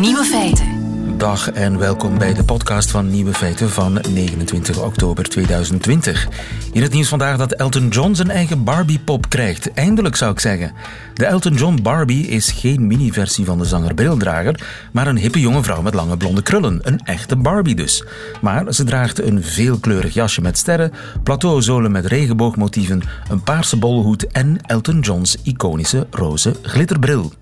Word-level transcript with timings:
Nieuwe 0.00 0.24
feiten. 0.24 1.18
Dag 1.18 1.50
en 1.50 1.78
welkom 1.78 2.18
bij 2.18 2.34
de 2.34 2.44
podcast 2.44 2.90
van 2.90 3.10
Nieuwe 3.10 3.34
Feiten 3.34 3.70
van 3.70 3.92
29 3.92 4.82
oktober 4.82 5.28
2020. 5.28 6.28
In 6.72 6.82
het 6.82 6.92
nieuws 6.92 7.08
vandaag 7.08 7.36
dat 7.36 7.52
Elton 7.52 7.88
John 7.88 8.14
zijn 8.14 8.30
eigen 8.30 8.64
Barbie-pop 8.64 9.28
krijgt. 9.28 9.72
Eindelijk 9.72 10.16
zou 10.16 10.32
ik 10.32 10.40
zeggen. 10.40 10.72
De 11.14 11.26
Elton 11.26 11.54
John 11.54 11.82
Barbie 11.82 12.26
is 12.26 12.50
geen 12.50 12.86
mini-versie 12.86 13.44
van 13.44 13.58
de 13.58 13.64
zanger 13.64 13.94
Brildrager, 13.94 14.60
maar 14.92 15.06
een 15.06 15.18
hippe 15.18 15.40
jonge 15.40 15.62
vrouw 15.62 15.82
met 15.82 15.94
lange 15.94 16.16
blonde 16.16 16.42
krullen. 16.42 16.80
Een 16.82 17.00
echte 17.04 17.36
Barbie 17.36 17.74
dus. 17.74 18.04
Maar 18.40 18.74
ze 18.74 18.84
draagt 18.84 19.22
een 19.22 19.42
veelkleurig 19.42 20.14
jasje 20.14 20.40
met 20.40 20.58
sterren, 20.58 20.92
plateauzolen 21.22 21.92
met 21.92 22.06
regenboogmotieven, 22.06 23.02
een 23.28 23.42
paarse 23.42 23.76
bolhoed 23.76 24.26
en 24.26 24.58
Elton 24.66 25.00
John's 25.00 25.36
iconische 25.42 26.06
roze 26.10 26.54
glitterbril. 26.62 27.32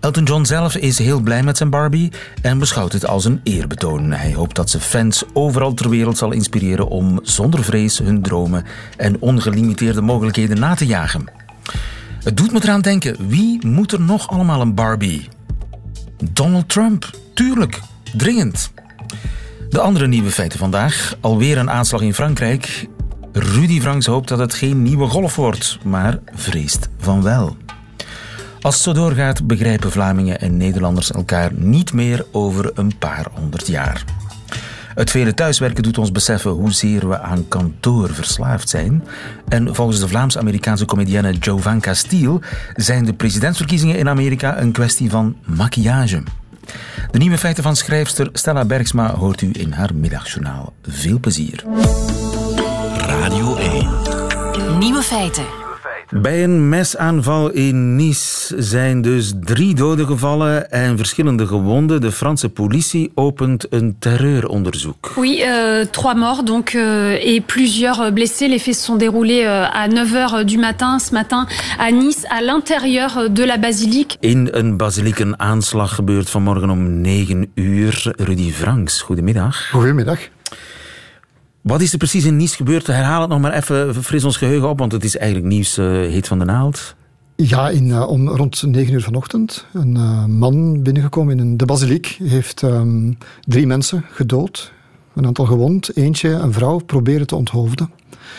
Elton 0.00 0.24
John 0.24 0.44
zelf 0.44 0.76
is 0.76 0.98
heel 0.98 1.20
blij 1.20 1.42
met 1.42 1.56
zijn 1.56 1.70
Barbie 1.70 2.12
en 2.42 2.58
beschouwt 2.58 2.92
het 2.92 3.06
als 3.06 3.24
een 3.24 3.40
eerbetoon. 3.42 4.12
Hij 4.12 4.32
hoopt 4.32 4.56
dat 4.56 4.70
ze 4.70 4.80
fans 4.80 5.24
overal 5.32 5.74
ter 5.74 5.88
wereld 5.88 6.18
zal 6.18 6.32
inspireren 6.32 6.88
om 6.88 7.20
zonder 7.22 7.64
vrees 7.64 7.98
hun 7.98 8.22
dromen 8.22 8.64
en 8.96 9.20
ongelimiteerde 9.20 10.00
mogelijkheden 10.00 10.58
na 10.58 10.74
te 10.74 10.86
jagen. 10.86 11.30
Het 12.22 12.36
doet 12.36 12.52
me 12.52 12.60
eraan 12.62 12.80
denken, 12.80 13.28
wie 13.28 13.66
moet 13.66 13.92
er 13.92 14.00
nog 14.00 14.28
allemaal 14.28 14.60
een 14.60 14.74
Barbie? 14.74 15.28
Donald 16.32 16.68
Trump, 16.68 17.10
tuurlijk, 17.34 17.80
dringend. 18.16 18.72
De 19.68 19.80
andere 19.80 20.06
nieuwe 20.06 20.30
feiten 20.30 20.58
vandaag, 20.58 21.14
alweer 21.20 21.58
een 21.58 21.70
aanslag 21.70 22.00
in 22.00 22.14
Frankrijk. 22.14 22.88
Rudy 23.32 23.80
Franks 23.80 24.06
hoopt 24.06 24.28
dat 24.28 24.38
het 24.38 24.54
geen 24.54 24.82
nieuwe 24.82 25.06
golf 25.06 25.36
wordt, 25.36 25.78
maar 25.84 26.18
vreest 26.34 26.88
van 26.98 27.22
wel. 27.22 27.56
Als 28.62 28.74
het 28.74 28.84
zo 28.84 28.92
doorgaat, 28.92 29.46
begrijpen 29.46 29.90
Vlamingen 29.90 30.40
en 30.40 30.56
Nederlanders 30.56 31.12
elkaar 31.12 31.50
niet 31.54 31.92
meer 31.92 32.26
over 32.30 32.70
een 32.74 32.98
paar 32.98 33.26
honderd 33.32 33.66
jaar. 33.66 34.04
Het 34.94 35.10
vele 35.10 35.34
thuiswerken 35.34 35.82
doet 35.82 35.98
ons 35.98 36.12
beseffen 36.12 36.50
hoezeer 36.50 37.08
we 37.08 37.20
aan 37.20 37.48
kantoor 37.48 38.14
verslaafd 38.14 38.68
zijn. 38.68 39.04
En 39.48 39.74
volgens 39.74 40.00
de 40.00 40.08
Vlaams-Amerikaanse 40.08 40.84
comedienne 40.84 41.32
Jovanka 41.32 41.94
Steele 41.94 42.40
zijn 42.74 43.04
de 43.04 43.12
presidentsverkiezingen 43.12 43.98
in 43.98 44.08
Amerika 44.08 44.60
een 44.60 44.72
kwestie 44.72 45.10
van 45.10 45.36
maquillage. 45.44 46.22
De 47.10 47.18
nieuwe 47.18 47.38
feiten 47.38 47.62
van 47.62 47.76
schrijfster 47.76 48.28
Stella 48.32 48.64
Bergsma 48.64 49.14
hoort 49.14 49.40
u 49.40 49.50
in 49.52 49.72
haar 49.72 49.94
middagjournaal. 49.94 50.72
Veel 50.82 51.18
plezier. 51.20 51.64
Radio 52.96 53.56
1. 53.56 53.88
Nieuwe 54.78 55.02
feiten. 55.02 55.59
Bij 56.10 56.44
een 56.44 56.68
mesaanval 56.68 57.50
in 57.50 57.96
Nice 57.96 58.54
zijn 58.62 59.02
dus 59.02 59.32
drie 59.40 59.74
doden 59.74 60.06
gevallen 60.06 60.70
en 60.70 60.96
verschillende 60.96 61.46
gewonden. 61.46 62.00
De 62.00 62.12
Franse 62.12 62.48
politie 62.48 63.12
opent 63.14 63.66
een 63.70 63.96
terreuronderzoek. 63.98 65.12
Oui, 65.16 65.42
euh, 65.42 65.86
trois 65.90 66.16
morts 66.16 66.44
donc, 66.44 66.74
euh, 66.74 67.34
et 67.34 67.46
plusieurs 67.46 68.12
blessés. 68.12 68.48
Les 68.48 68.62
faits 68.62 68.78
se 68.78 68.84
sont 68.84 68.98
déroulés 68.98 69.44
euh, 69.44 69.82
à 69.82 69.88
9h 69.88 70.44
du 70.44 70.58
matin, 70.58 70.98
ce 70.98 71.12
matin, 71.12 71.46
à 71.78 71.90
Nice, 71.90 72.24
à 72.28 72.40
l'intérieur 72.42 73.30
de 73.30 73.44
la 73.44 73.58
basilique. 73.58 74.16
In 74.20 74.48
een 74.50 74.76
basiliek 74.76 75.18
een 75.18 75.40
aanslag 75.40 75.94
gebeurt 75.94 76.30
vanmorgen 76.30 76.70
om 76.70 77.00
9 77.00 77.50
uur. 77.54 78.12
Rudy 78.16 78.52
Franks, 78.52 79.00
goedemiddag. 79.00 79.70
Goedemiddag. 79.70 80.18
Wat 81.60 81.80
is 81.80 81.92
er 81.92 81.98
precies 81.98 82.24
in 82.24 82.36
Nice 82.36 82.56
gebeurd? 82.56 82.86
Herhaal 82.86 83.20
het 83.20 83.30
nog 83.30 83.40
maar 83.40 83.52
even, 83.52 83.94
fris 83.94 84.24
ons 84.24 84.36
geheugen 84.36 84.68
op, 84.68 84.78
want 84.78 84.92
het 84.92 85.04
is 85.04 85.16
eigenlijk 85.16 85.52
nieuws 85.52 85.78
uh, 85.78 85.86
heet 85.86 86.28
van 86.28 86.38
de 86.38 86.44
naald. 86.44 86.94
Ja, 87.36 87.68
in, 87.68 87.86
uh, 87.86 88.08
om, 88.08 88.28
rond 88.28 88.62
9 88.66 88.92
uur 88.92 89.02
vanochtend. 89.02 89.66
Een 89.72 89.96
uh, 89.96 90.24
man 90.24 90.82
binnengekomen 90.82 91.38
in 91.38 91.46
een, 91.46 91.56
de 91.56 91.64
basiliek 91.64 92.18
heeft 92.22 92.62
um, 92.62 93.18
drie 93.40 93.66
mensen 93.66 94.04
gedood. 94.10 94.72
Een 95.14 95.26
aantal 95.26 95.44
gewond. 95.44 95.96
Eentje, 95.96 96.28
een 96.28 96.52
vrouw, 96.52 96.78
proberen 96.78 97.26
te 97.26 97.36
onthoofden. 97.36 97.90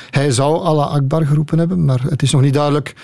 Hij 0.10 0.32
zou 0.32 0.62
Allah 0.62 0.92
Akbar 0.92 1.26
geroepen 1.26 1.60
hebben, 1.60 1.86
maar 1.86 2.02
het 2.10 2.22
is 2.22 2.32
nog 2.32 2.42
niet 2.42 2.54
duidelijk 2.54 2.96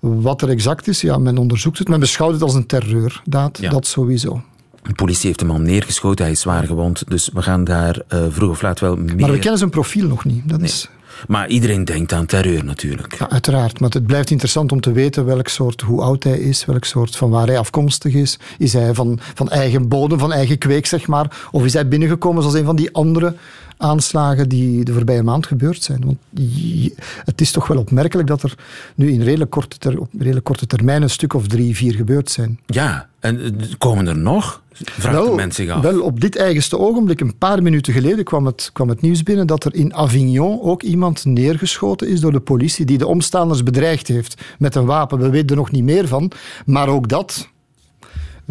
wat 0.00 0.42
er 0.42 0.48
exact 0.48 0.88
is. 0.88 1.00
Ja, 1.00 1.18
men 1.18 1.38
onderzoekt 1.38 1.78
het. 1.78 1.88
Men 1.88 2.00
beschouwt 2.00 2.32
het 2.32 2.42
als 2.42 2.54
een 2.54 2.66
terreurdaad, 2.66 3.58
ja. 3.58 3.70
dat 3.70 3.86
sowieso. 3.86 4.42
De 4.82 4.94
politie 4.94 5.26
heeft 5.26 5.40
hem 5.40 5.50
al 5.50 5.60
neergeschoten, 5.60 6.24
hij 6.24 6.32
is 6.32 6.40
zwaar 6.40 6.64
gewond. 6.64 7.02
Dus 7.08 7.30
we 7.32 7.42
gaan 7.42 7.64
daar 7.64 8.02
uh, 8.14 8.24
vroeg 8.28 8.50
of 8.50 8.62
laat 8.62 8.80
wel 8.80 8.96
meer... 8.96 9.16
Maar 9.16 9.30
we 9.30 9.38
kennen 9.38 9.58
zijn 9.58 9.70
profiel 9.70 10.08
nog 10.08 10.24
niet. 10.24 10.48
Dat 10.48 10.58
nee. 10.58 10.68
is... 10.68 10.88
Maar 11.26 11.48
iedereen 11.48 11.84
denkt 11.84 12.12
aan 12.12 12.26
terreur 12.26 12.64
natuurlijk. 12.64 13.14
Ja, 13.18 13.30
uiteraard. 13.30 13.80
Maar 13.80 13.90
het 13.90 14.06
blijft 14.06 14.30
interessant 14.30 14.72
om 14.72 14.80
te 14.80 14.92
weten 14.92 15.24
welk 15.24 15.48
soort, 15.48 15.80
hoe 15.80 16.02
oud 16.02 16.24
hij 16.24 16.38
is, 16.38 16.64
welk 16.64 16.84
soort 16.84 17.16
van 17.16 17.30
waar 17.30 17.46
hij 17.46 17.58
afkomstig 17.58 18.14
is. 18.14 18.38
Is 18.58 18.72
hij 18.72 18.94
van, 18.94 19.18
van 19.34 19.48
eigen 19.48 19.88
bodem, 19.88 20.18
van 20.18 20.32
eigen 20.32 20.58
kweek, 20.58 20.86
zeg 20.86 21.06
maar? 21.06 21.48
Of 21.50 21.64
is 21.64 21.72
hij 21.72 21.88
binnengekomen 21.88 22.42
zoals 22.42 22.58
een 22.58 22.64
van 22.64 22.76
die 22.76 22.94
andere 22.94 23.34
aanslagen 23.76 24.48
die 24.48 24.84
de 24.84 24.92
voorbije 24.92 25.22
maand 25.22 25.46
gebeurd 25.46 25.82
zijn. 25.82 26.04
Want 26.04 26.18
het 27.24 27.40
is 27.40 27.50
toch 27.50 27.66
wel 27.66 27.78
opmerkelijk 27.78 28.28
dat 28.28 28.42
er 28.42 28.54
nu 28.94 29.10
in 29.10 29.22
redelijk 29.22 29.50
korte, 29.50 29.78
ter, 29.78 30.00
op 30.00 30.08
redelijk 30.18 30.44
korte 30.44 30.66
termijn 30.66 31.02
een 31.02 31.10
stuk 31.10 31.34
of 31.34 31.46
drie, 31.46 31.76
vier 31.76 31.94
gebeurd 31.94 32.30
zijn. 32.30 32.58
Ja, 32.66 33.08
en 33.20 33.60
komen 33.78 34.06
er 34.06 34.18
nog? 34.18 34.62
Vraagt 34.84 35.16
wel, 35.16 35.30
de 35.30 35.34
mensen 35.34 35.64
zich 35.64 35.74
af. 35.74 35.82
Wel, 35.82 36.02
op 36.02 36.20
dit 36.20 36.36
eigenste 36.36 36.78
ogenblik, 36.78 37.20
een 37.20 37.38
paar 37.38 37.62
minuten 37.62 37.92
geleden, 37.92 38.24
kwam 38.24 38.46
het, 38.46 38.70
kwam 38.72 38.88
het 38.88 39.00
nieuws 39.00 39.22
binnen 39.22 39.46
dat 39.46 39.64
er 39.64 39.74
in 39.74 39.94
Avignon 39.94 40.60
ook 40.62 40.82
iemand 40.82 41.24
neergeschoten 41.24 42.08
is 42.08 42.20
door 42.20 42.32
de 42.32 42.40
politie 42.40 42.84
die 42.84 42.98
de 42.98 43.06
omstanders 43.06 43.62
bedreigd 43.62 44.08
heeft 44.08 44.42
met 44.58 44.74
een 44.74 44.86
wapen. 44.86 45.18
We 45.18 45.30
weten 45.30 45.48
er 45.48 45.56
nog 45.56 45.70
niet 45.70 45.84
meer 45.84 46.08
van. 46.08 46.30
Maar 46.66 46.88
ook 46.88 47.08
dat, 47.08 47.48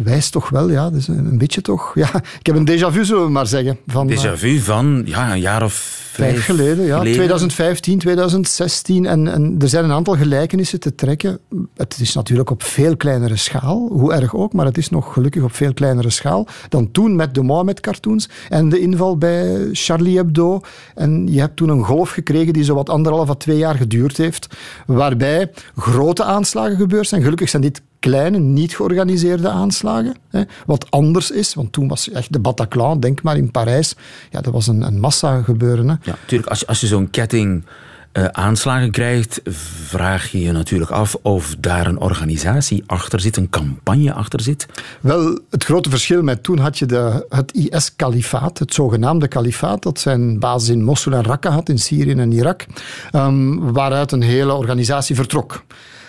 wijst 0.04 0.32
toch 0.32 0.48
wel, 0.48 0.70
ja, 0.70 0.90
dus 0.90 1.08
een 1.08 1.38
beetje 1.38 1.60
toch. 1.60 1.94
Ja, 1.94 2.14
ik 2.38 2.46
heb 2.46 2.56
een 2.56 2.68
déjà 2.68 2.92
vu, 2.92 3.04
zullen 3.04 3.24
we 3.24 3.30
maar 3.30 3.46
zeggen. 3.46 3.78
Van, 3.86 4.10
déjà 4.10 4.32
vu 4.34 4.58
van 4.58 5.02
ja, 5.04 5.32
een 5.32 5.40
jaar 5.40 5.62
of 5.62 6.06
vijf 6.12 6.44
geleden. 6.44 6.84
Ja, 6.84 6.96
geleden. 6.96 7.12
2015, 7.12 7.98
2016. 7.98 9.06
En, 9.06 9.28
en 9.28 9.54
er 9.58 9.68
zijn 9.68 9.84
een 9.84 9.92
aantal 9.92 10.16
gelijkenissen 10.16 10.80
te 10.80 10.94
trekken. 10.94 11.38
Het 11.76 11.98
is 12.00 12.14
natuurlijk 12.14 12.50
op 12.50 12.62
veel 12.62 12.96
kleinere 12.96 13.36
schaal, 13.36 13.88
hoe 13.92 14.12
erg 14.12 14.34
ook, 14.34 14.52
maar 14.52 14.66
het 14.66 14.78
is 14.78 14.88
nog 14.88 15.12
gelukkig 15.12 15.42
op 15.42 15.54
veel 15.54 15.74
kleinere 15.74 16.10
schaal 16.10 16.46
dan 16.68 16.90
toen 16.90 17.16
met 17.16 17.34
de 17.34 17.42
Mohammed-cartoons 17.42 18.28
en 18.48 18.68
de 18.68 18.78
inval 18.78 19.18
bij 19.18 19.68
Charlie 19.72 20.16
Hebdo. 20.16 20.60
En 20.94 21.26
je 21.32 21.40
hebt 21.40 21.56
toen 21.56 21.68
een 21.68 21.84
golf 21.84 22.10
gekregen 22.10 22.52
die 22.52 22.64
zo 22.64 22.74
wat 22.74 22.88
anderhalf 22.88 23.30
à 23.30 23.34
twee 23.34 23.58
jaar 23.58 23.74
geduurd 23.74 24.16
heeft, 24.16 24.46
waarbij 24.86 25.50
grote 25.76 26.24
aanslagen 26.24 26.76
gebeurd 26.76 27.08
zijn. 27.08 27.22
Gelukkig 27.22 27.48
zijn 27.48 27.62
dit 27.62 27.82
kleine, 27.98 28.38
niet 28.38 28.76
georganiseerde 28.76 29.48
aanslagen. 29.48 30.14
Hè, 30.30 30.42
wat 30.66 30.90
anders 30.90 31.30
is, 31.30 31.54
want 31.54 31.72
toen 31.72 31.88
was 31.88 32.10
echt 32.10 32.32
de 32.32 32.38
Bataclan, 32.38 33.00
denk 33.00 33.22
maar 33.22 33.36
in 33.36 33.50
Parijs, 33.50 33.94
ja, 34.30 34.40
dat 34.40 34.52
was 34.52 34.66
een, 34.66 34.82
een 34.82 35.00
massa 35.00 35.42
gebeuren. 35.42 35.88
Hè. 35.88 35.94
Ja, 36.02 36.16
natuurlijk. 36.20 36.50
Als, 36.50 36.66
als 36.66 36.80
je 36.80 36.86
zo'n 36.86 37.10
ketting 37.10 37.64
uh, 38.12 38.24
aanslagen 38.24 38.90
krijgt, 38.90 39.40
vraag 39.84 40.30
je 40.30 40.40
je 40.40 40.52
natuurlijk 40.52 40.90
af 40.90 41.16
of 41.22 41.56
daar 41.58 41.86
een 41.86 42.00
organisatie 42.00 42.82
achter 42.86 43.20
zit, 43.20 43.36
een 43.36 43.50
campagne 43.50 44.12
achter 44.12 44.40
zit. 44.40 44.66
Wel, 45.00 45.38
het 45.50 45.64
grote 45.64 45.90
verschil 45.90 46.22
met 46.22 46.42
toen 46.42 46.58
had 46.58 46.78
je 46.78 46.86
de, 46.86 47.26
het 47.28 47.52
IS-kalifaat, 47.52 48.58
het 48.58 48.74
zogenaamde 48.74 49.28
kalifaat, 49.28 49.82
dat 49.82 50.00
zijn 50.00 50.38
basis 50.38 50.68
in 50.68 50.84
Mosul 50.84 51.12
en 51.12 51.24
Raqqa 51.24 51.50
had, 51.50 51.68
in 51.68 51.78
Syrië 51.78 52.12
en 52.12 52.32
Irak, 52.32 52.66
um, 53.12 53.72
waaruit 53.72 54.12
een 54.12 54.22
hele 54.22 54.52
organisatie 54.52 55.16
vertrok. 55.16 55.64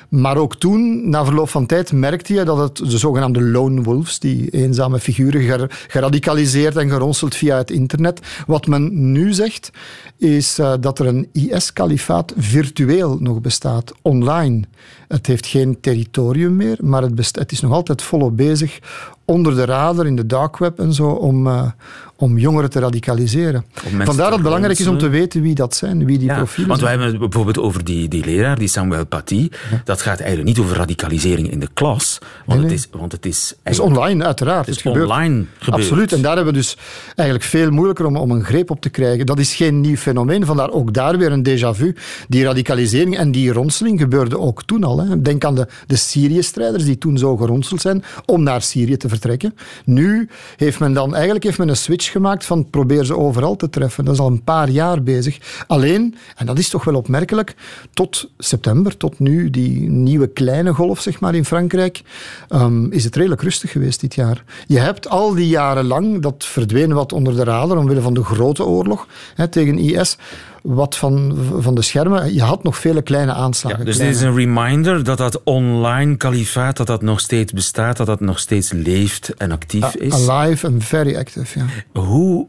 Maar 0.09 0.37
ook 0.37 0.55
toen, 0.55 1.09
na 1.09 1.25
verloop 1.25 1.49
van 1.49 1.65
tijd, 1.65 1.91
merkte 1.91 2.33
je 2.33 2.43
dat 2.43 2.57
het 2.57 2.77
de 2.77 2.97
zogenaamde 2.97 3.41
lone 3.41 3.81
wolves, 3.81 4.19
die 4.19 4.49
eenzame 4.49 4.99
figuren, 4.99 5.41
ger 5.41 5.85
geradicaliseerd 5.87 6.75
en 6.75 6.89
geronseld 6.89 7.35
via 7.35 7.57
het 7.57 7.71
internet. 7.71 8.19
Wat 8.47 8.67
men 8.67 9.11
nu 9.11 9.33
zegt, 9.33 9.71
is 10.17 10.59
uh, 10.59 10.73
dat 10.79 10.99
er 10.99 11.05
een 11.05 11.29
IS-kalifaat 11.31 12.33
virtueel 12.37 13.17
nog 13.19 13.41
bestaat, 13.41 13.91
online. 14.01 14.63
Het 15.07 15.27
heeft 15.27 15.45
geen 15.45 15.77
territorium 15.81 16.55
meer, 16.55 16.77
maar 16.81 17.01
het, 17.01 17.35
het 17.35 17.51
is 17.51 17.61
nog 17.61 17.71
altijd 17.71 18.01
volop 18.01 18.37
bezig 18.37 18.79
onder 19.25 19.55
de 19.55 19.65
radar, 19.65 20.05
in 20.05 20.15
de 20.15 20.25
dark 20.25 20.57
web 20.57 20.79
en 20.79 20.93
zo, 20.93 21.07
om, 21.07 21.47
uh, 21.47 21.71
om 22.19 22.37
jongeren 22.37 22.69
te 22.69 22.79
radicaliseren. 22.79 23.65
Vandaar 23.73 24.15
dat 24.15 24.33
het 24.33 24.41
belangrijk 24.41 24.79
is 24.79 24.87
om 24.87 24.97
te 24.97 25.09
weten 25.09 25.41
wie 25.41 25.55
dat 25.55 25.75
zijn, 25.75 26.05
wie 26.05 26.17
die 26.17 26.27
ja, 26.27 26.35
profielen 26.35 26.67
want 26.67 26.79
zijn. 26.79 26.99
Want 26.99 27.01
we 27.01 27.05
hebben 27.05 27.07
het 27.07 27.31
bijvoorbeeld 27.31 27.65
over 27.65 27.83
die, 27.83 28.07
die 28.07 28.25
leraar, 28.25 28.57
die 28.57 28.67
Samuel 28.67 29.05
Paty. 29.05 29.49
Ja. 29.71 29.81
Dat 29.83 30.01
gaat 30.01 30.19
eigenlijk 30.19 30.49
niet 30.49 30.59
over 30.59 30.77
radicalisering 30.77 31.51
in 31.51 31.59
de 31.59 31.69
klas, 31.73 32.17
want, 32.19 32.31
nee, 32.45 32.57
nee. 32.57 32.77
Het, 32.77 32.79
is, 32.79 32.99
want 32.99 33.11
het 33.11 33.25
is... 33.25 33.53
Het 33.63 33.73
is 33.73 33.79
online, 33.79 34.25
uiteraard. 34.25 34.65
Het 34.65 34.75
is 34.75 34.83
het 34.83 34.97
online 34.97 35.45
gebeurt. 35.59 35.83
Absoluut, 35.83 36.13
en 36.13 36.21
daar 36.21 36.35
hebben 36.35 36.53
we 36.53 36.59
dus 36.59 36.77
eigenlijk 37.15 37.49
veel 37.49 37.71
moeilijker 37.71 38.05
om, 38.05 38.17
om 38.17 38.31
een 38.31 38.43
greep 38.43 38.69
op 38.69 38.81
te 38.81 38.89
krijgen. 38.89 39.25
Dat 39.25 39.39
is 39.39 39.55
geen 39.55 39.81
nieuw 39.81 39.95
fenomeen, 39.95 40.45
vandaar 40.45 40.71
ook 40.71 40.93
daar 40.93 41.17
weer 41.17 41.31
een 41.31 41.47
déjà 41.47 41.77
vu. 41.77 41.95
Die 42.27 42.43
radicalisering 42.43 43.17
en 43.17 43.31
die 43.31 43.51
ronseling 43.51 43.99
gebeurde 43.99 44.39
ook 44.39 44.63
toen 44.63 44.83
al. 44.83 44.99
Hè. 44.99 45.21
Denk 45.21 45.45
aan 45.45 45.55
de, 45.55 45.67
de 45.87 45.95
Syrië-strijders 45.95 46.85
die 46.85 46.97
toen 46.97 47.17
zo 47.17 47.37
geronseld 47.37 47.81
zijn 47.81 48.03
om 48.25 48.43
naar 48.43 48.61
Syrië 48.61 48.97
te 48.97 49.07
vertrekken 49.07 49.17
vertrekken. 49.19 49.53
Nu 49.85 50.29
heeft 50.55 50.79
men 50.79 50.93
dan 50.93 51.13
eigenlijk 51.13 51.43
heeft 51.43 51.57
men 51.57 51.69
een 51.69 51.75
switch 51.75 52.08
gemaakt 52.09 52.45
van 52.45 52.69
probeer 52.69 53.05
ze 53.05 53.17
overal 53.17 53.55
te 53.55 53.69
treffen. 53.69 54.05
Dat 54.05 54.13
is 54.13 54.19
al 54.19 54.27
een 54.27 54.43
paar 54.43 54.69
jaar 54.69 55.03
bezig. 55.03 55.63
Alleen, 55.67 56.15
en 56.35 56.45
dat 56.45 56.57
is 56.57 56.69
toch 56.69 56.83
wel 56.83 56.95
opmerkelijk, 56.95 57.55
tot 57.93 58.29
september, 58.37 58.97
tot 58.97 59.19
nu, 59.19 59.49
die 59.49 59.89
nieuwe 59.89 60.27
kleine 60.27 60.73
golf 60.73 60.99
zeg 60.99 61.19
maar, 61.19 61.35
in 61.35 61.45
Frankrijk, 61.45 62.01
um, 62.49 62.91
is 62.91 63.03
het 63.03 63.15
redelijk 63.15 63.41
rustig 63.41 63.71
geweest 63.71 63.99
dit 63.99 64.15
jaar. 64.15 64.43
Je 64.67 64.79
hebt 64.79 65.09
al 65.09 65.33
die 65.33 65.47
jaren 65.47 65.85
lang, 65.85 66.21
dat 66.21 66.45
verdween 66.45 66.93
wat 66.93 67.13
onder 67.13 67.35
de 67.35 67.43
radar 67.43 67.77
omwille 67.77 68.01
van 68.01 68.13
de 68.13 68.23
grote 68.23 68.65
oorlog 68.65 69.07
hè, 69.35 69.47
tegen 69.47 69.77
IS, 69.77 70.17
wat 70.63 70.97
van, 70.97 71.37
van 71.59 71.75
de 71.75 71.81
schermen. 71.81 72.33
Je 72.33 72.41
had 72.41 72.63
nog 72.63 72.77
vele 72.77 73.01
kleine 73.01 73.33
aanslagen. 73.33 73.79
Ja, 73.79 73.85
dus 73.85 73.97
dit 73.97 74.15
is 74.15 74.21
een 74.21 74.35
reminder 74.35 75.03
dat 75.03 75.17
dat 75.17 75.43
online 75.43 76.17
kalifaat 76.17 76.77
dat 76.77 76.87
dat 76.87 77.01
nog 77.01 77.19
steeds 77.19 77.53
bestaat, 77.53 77.97
dat 77.97 78.07
dat 78.07 78.19
nog 78.19 78.39
steeds 78.39 78.71
leeft 78.71 79.33
en 79.37 79.51
actief 79.51 79.95
is. 79.95 80.29
Alive 80.29 80.67
and 80.67 80.83
very 80.83 81.15
active, 81.15 81.59
ja. 81.59 81.65
Hoe 82.01 82.47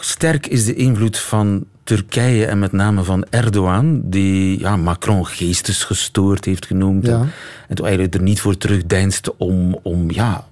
sterk 0.00 0.46
is 0.46 0.64
de 0.64 0.74
invloed 0.74 1.18
van 1.18 1.64
Turkije 1.84 2.46
en 2.46 2.58
met 2.58 2.72
name 2.72 3.02
van 3.02 3.24
Erdogan, 3.30 4.00
die 4.04 4.58
ja, 4.58 4.76
Macron 4.76 5.26
geestesgestoord 5.26 6.44
heeft 6.44 6.66
genoemd 6.66 7.06
ja. 7.06 7.26
en 7.68 7.74
toen 7.74 7.86
eigenlijk 7.86 8.14
er 8.14 8.22
niet 8.22 8.40
voor 8.40 8.56
terugdeinst 8.56 9.36
om, 9.36 9.78
om 9.82 10.10
ja, 10.10 10.44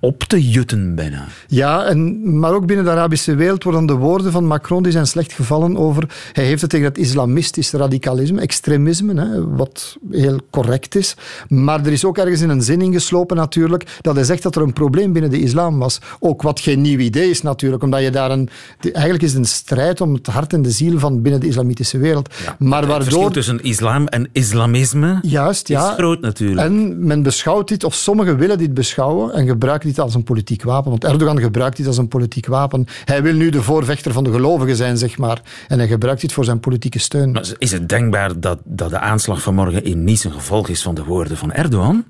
op 0.00 0.22
te 0.22 0.48
jutten 0.48 0.94
bijna. 0.94 1.26
Ja, 1.46 1.84
en, 1.84 2.38
maar 2.38 2.52
ook 2.52 2.66
binnen 2.66 2.84
de 2.84 2.90
Arabische 2.90 3.34
wereld 3.34 3.62
worden 3.64 3.86
de 3.86 3.94
woorden 3.94 4.32
van 4.32 4.46
Macron 4.46 4.82
die 4.82 4.92
zijn 4.92 5.06
slecht 5.06 5.32
gevallen 5.32 5.76
over... 5.76 6.04
Hij 6.32 6.44
heeft 6.44 6.60
het 6.60 6.70
tegen 6.70 6.86
het 6.86 6.98
islamistisch 6.98 7.72
radicalisme, 7.72 8.40
extremisme, 8.40 9.20
hè, 9.20 9.48
wat 9.48 9.96
heel 10.10 10.38
correct 10.50 10.94
is. 10.94 11.14
Maar 11.48 11.86
er 11.86 11.92
is 11.92 12.04
ook 12.04 12.18
ergens 12.18 12.40
in 12.40 12.48
een 12.48 12.62
zin 12.62 12.80
ingeslopen 12.80 13.36
natuurlijk 13.36 13.98
dat 14.00 14.14
hij 14.14 14.24
zegt 14.24 14.42
dat 14.42 14.56
er 14.56 14.62
een 14.62 14.72
probleem 14.72 15.12
binnen 15.12 15.30
de 15.30 15.40
islam 15.40 15.78
was. 15.78 16.00
Ook 16.18 16.42
wat 16.42 16.60
geen 16.60 16.80
nieuw 16.80 16.98
idee 16.98 17.30
is 17.30 17.42
natuurlijk, 17.42 17.82
omdat 17.82 18.02
je 18.02 18.10
daar 18.10 18.30
een... 18.30 18.48
Eigenlijk 18.92 19.22
is 19.22 19.30
het 19.30 19.38
een 19.38 19.46
strijd 19.46 20.00
om 20.00 20.14
het 20.14 20.26
hart 20.26 20.52
en 20.52 20.62
de 20.62 20.70
ziel 20.70 20.98
van 20.98 21.22
binnen 21.22 21.40
de 21.40 21.46
islamitische 21.46 21.98
wereld. 21.98 22.34
Ja, 22.44 22.56
maar 22.58 22.68
waardoor... 22.68 22.94
Het 22.94 23.04
verschil 23.04 23.30
tussen 23.30 23.62
islam 23.62 24.06
en 24.06 24.28
islamisme 24.32 25.18
Juist, 25.22 25.68
ja. 25.68 25.88
is 25.88 25.94
groot 25.94 26.20
natuurlijk. 26.20 26.66
En 26.66 27.06
men 27.06 27.22
beschouwt 27.22 27.68
dit, 27.68 27.84
of 27.84 27.94
sommigen 27.94 28.36
willen 28.36 28.58
dit 28.58 28.74
beschouwen 28.74 29.32
en 29.32 29.46
gebruiken 29.46 29.87
dit 29.88 29.98
als 30.00 30.14
een 30.14 30.22
politiek 30.22 30.62
wapen. 30.62 30.90
Want 30.90 31.04
Erdogan 31.04 31.40
gebruikt 31.40 31.76
dit 31.76 31.86
als 31.86 31.98
een 31.98 32.08
politiek 32.08 32.46
wapen. 32.46 32.86
Hij 33.04 33.22
wil 33.22 33.34
nu 33.34 33.50
de 33.50 33.62
voorvechter 33.62 34.12
van 34.12 34.24
de 34.24 34.30
gelovigen 34.30 34.76
zijn, 34.76 34.98
zeg 34.98 35.18
maar. 35.18 35.42
En 35.68 35.78
hij 35.78 35.88
gebruikt 35.88 36.20
dit 36.20 36.32
voor 36.32 36.44
zijn 36.44 36.60
politieke 36.60 36.98
steun. 36.98 37.30
Maar 37.32 37.52
is 37.58 37.72
het 37.72 37.88
denkbaar 37.88 38.40
dat, 38.40 38.58
dat 38.64 38.90
de 38.90 38.98
aanslag 38.98 39.42
van 39.42 39.54
morgen 39.54 39.84
in 39.84 40.04
Nice 40.04 40.26
een 40.26 40.34
gevolg 40.34 40.68
is 40.68 40.82
van 40.82 40.94
de 40.94 41.04
woorden 41.04 41.36
van 41.36 41.52
Erdogan? 41.52 42.04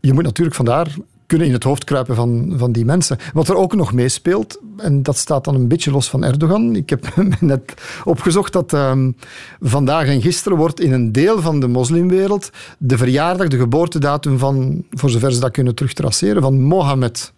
Je 0.00 0.12
moet 0.12 0.24
natuurlijk 0.24 0.56
vandaar 0.56 0.94
kunnen 1.32 1.50
in 1.50 1.56
het 1.56 1.64
hoofd 1.64 1.84
kruipen 1.84 2.14
van, 2.14 2.52
van 2.56 2.72
die 2.72 2.84
mensen. 2.84 3.18
Wat 3.32 3.48
er 3.48 3.56
ook 3.56 3.74
nog 3.74 3.92
meespeelt, 3.92 4.60
en 4.76 5.02
dat 5.02 5.16
staat 5.16 5.44
dan 5.44 5.54
een 5.54 5.68
beetje 5.68 5.90
los 5.90 6.08
van 6.10 6.24
Erdogan. 6.24 6.76
Ik 6.76 6.90
heb 6.90 7.14
net 7.40 7.74
opgezocht 8.04 8.52
dat 8.52 8.72
um, 8.72 9.16
vandaag 9.60 10.06
en 10.06 10.22
gisteren 10.22 10.58
wordt 10.58 10.80
in 10.80 10.92
een 10.92 11.12
deel 11.12 11.40
van 11.40 11.60
de 11.60 11.68
moslimwereld 11.68 12.50
de 12.78 12.98
verjaardag, 12.98 13.48
de 13.48 13.56
geboortedatum 13.56 14.38
van, 14.38 14.84
voor 14.90 15.10
zover 15.10 15.32
ze 15.32 15.40
dat 15.40 15.50
kunnen 15.50 15.74
terugtraceren, 15.74 16.42
van 16.42 16.60
Mohammed 16.60 17.32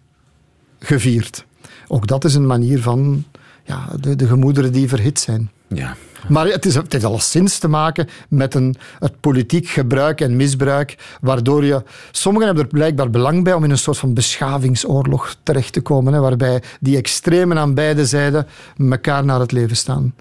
gevierd. 0.79 1.45
Ook 1.87 2.07
dat 2.07 2.23
is 2.25 2.35
een 2.35 2.47
manier 2.47 2.81
van 2.81 3.23
ja, 3.63 3.89
de, 3.99 4.15
de 4.15 4.27
gemoederen 4.27 4.71
die 4.71 4.87
verhit 4.87 5.19
zijn. 5.19 5.51
Ja, 5.67 5.95
maar 6.27 6.47
het, 6.47 6.65
is, 6.65 6.75
het 6.75 6.91
heeft 6.91 7.05
alleszins 7.05 7.57
te 7.57 7.67
maken 7.67 8.07
met 8.29 8.55
een, 8.55 8.75
het 8.99 9.19
politiek 9.19 9.67
gebruik 9.67 10.21
en 10.21 10.35
misbruik, 10.35 11.17
waardoor 11.21 11.65
je... 11.65 11.83
Sommigen 12.11 12.47
hebben 12.47 12.65
er 12.65 12.71
blijkbaar 12.71 13.09
belang 13.09 13.43
bij 13.43 13.53
om 13.53 13.63
in 13.63 13.69
een 13.69 13.77
soort 13.77 13.97
van 13.97 14.13
beschavingsoorlog 14.13 15.35
terecht 15.43 15.73
te 15.73 15.81
komen, 15.81 16.13
hè, 16.13 16.19
waarbij 16.19 16.61
die 16.79 16.97
extremen 16.97 17.57
aan 17.57 17.73
beide 17.73 18.05
zijden 18.05 18.47
elkaar 18.77 19.25
naar 19.25 19.39
het 19.39 19.51
leven 19.51 19.77
staan. 19.77 20.13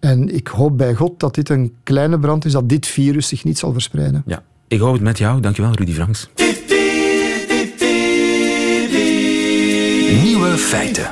En 0.00 0.34
ik 0.34 0.46
hoop 0.46 0.78
bij 0.78 0.94
God 0.94 1.20
dat 1.20 1.34
dit 1.34 1.48
een 1.48 1.74
kleine 1.82 2.18
brand 2.18 2.44
is, 2.44 2.52
dat 2.52 2.68
dit 2.68 2.86
virus 2.86 3.28
zich 3.28 3.44
niet 3.44 3.58
zal 3.58 3.72
verspreiden. 3.72 4.22
Ja, 4.26 4.42
ik 4.68 4.80
hoop 4.80 4.92
het 4.92 5.02
met 5.02 5.18
jou. 5.18 5.40
Dankjewel, 5.40 5.72
Rudy 5.72 5.92
Franks. 5.92 6.28
Nieuwe 10.22 10.58
feiten. 10.58 11.10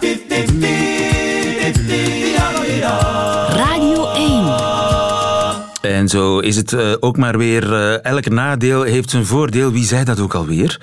En 6.00 6.08
zo 6.08 6.38
is 6.38 6.56
het 6.56 6.73
uh, 6.73 6.93
ook 7.00 7.17
maar 7.17 7.38
weer. 7.38 7.64
Uh, 7.73 8.05
elk 8.05 8.29
nadeel 8.29 8.82
heeft 8.82 9.11
zijn 9.11 9.26
voordeel. 9.26 9.73
Wie 9.73 9.85
zei 9.85 10.05
dat 10.05 10.20
ook 10.20 10.35
alweer? 10.35 10.81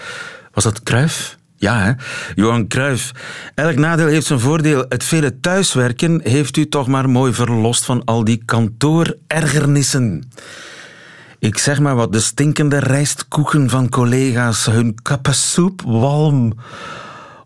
Was 0.53 0.63
dat 0.63 0.83
Kruif? 0.83 1.37
Ja, 1.55 1.83
hè? 1.83 1.91
Johan 2.35 2.67
Cruijff. 2.67 3.11
Elk 3.55 3.75
nadeel 3.75 4.07
heeft 4.07 4.25
zijn 4.25 4.39
voordeel. 4.39 4.85
Het 4.89 5.03
vele 5.03 5.39
thuiswerken 5.39 6.21
heeft 6.23 6.57
u 6.57 6.67
toch 6.67 6.87
maar 6.87 7.09
mooi 7.09 7.33
verlost 7.33 7.85
van 7.85 8.03
al 8.05 8.23
die 8.23 8.41
kantoorergernissen. 8.45 10.29
Ik 11.39 11.57
zeg 11.57 11.79
maar 11.79 11.95
wat, 11.95 12.13
de 12.13 12.19
stinkende 12.19 12.79
rijstkoeken 12.79 13.69
van 13.69 13.89
collega's, 13.89 14.65
hun 14.65 14.97
kappensoep, 15.01 15.81
walm. 15.85 16.53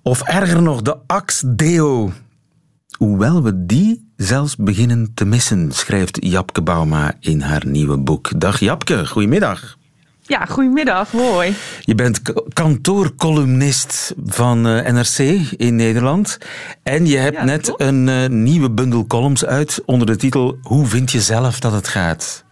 Of 0.01 0.21
erger 0.21 0.61
nog, 0.61 0.81
de 0.81 0.97
ax-deo. 1.07 2.11
Hoewel 3.01 3.43
we 3.43 3.65
die 3.65 4.11
zelfs 4.15 4.55
beginnen 4.55 5.11
te 5.13 5.25
missen, 5.25 5.71
schrijft 5.71 6.17
Japke 6.25 6.61
Bauma 6.61 7.13
in 7.19 7.41
haar 7.41 7.65
nieuwe 7.65 7.97
boek. 7.97 8.39
Dag 8.39 8.59
Japke, 8.59 9.07
goedemiddag. 9.07 9.77
Ja, 10.21 10.45
goedemiddag, 10.45 11.11
hoi. 11.11 11.55
Je 11.81 11.95
bent 11.95 12.21
kantoorcolumnist 12.53 14.13
van 14.25 14.67
eh, 14.67 14.93
NRC 14.93 15.17
in 15.57 15.75
Nederland. 15.75 16.37
En 16.83 17.05
je 17.05 17.17
hebt 17.17 17.43
net 17.43 17.73
een 17.77 18.07
uh, 18.07 18.27
nieuwe 18.27 18.71
bundel 18.71 19.07
columns 19.07 19.45
uit 19.45 19.81
onder 19.85 20.07
de 20.07 20.15
titel 20.15 20.57
Hoe 20.61 20.85
vind 20.85 21.11
je 21.11 21.21
zelf 21.21 21.59
dat 21.59 21.71
het 21.71 21.87
gaat? 21.87 22.43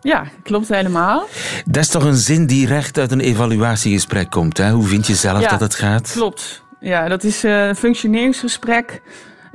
Ja, 0.00 0.24
klopt 0.42 0.68
helemaal. 0.68 1.28
Dat 1.64 1.82
is 1.82 1.88
toch 1.88 2.04
een 2.04 2.16
zin 2.16 2.46
die 2.46 2.66
recht 2.66 2.98
uit 2.98 3.12
een 3.12 3.20
evaluatiegesprek 3.20 4.30
komt, 4.30 4.56
hè? 4.56 4.70
Hoe 4.70 4.86
vind 4.86 5.06
je 5.06 5.14
zelf 5.14 5.46
dat 5.46 5.60
het 5.60 5.74
gaat? 5.74 6.12
Klopt. 6.12 6.62
Ja, 6.80 7.08
dat 7.08 7.24
is 7.24 7.42
een 7.42 7.76
functioneringsgesprek 7.76 9.02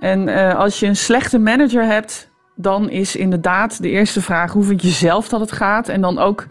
en 0.04 0.28
uh, 0.28 0.56
als 0.56 0.80
je 0.80 0.86
een 0.86 0.96
slechte 0.96 1.38
manager 1.38 1.86
hebt, 1.86 2.30
dan 2.56 2.90
is 2.90 3.16
inderdaad 3.16 3.82
de 3.82 3.90
eerste 3.90 4.22
vraag: 4.22 4.52
hoe 4.52 4.64
vind 4.64 4.82
je 4.82 4.90
zelf 4.90 5.30
dat 5.30 5.40
het 5.40 5.52
gaat? 5.52 5.90
En 5.90 6.02
dan 6.02 6.20
ook 6.20 6.48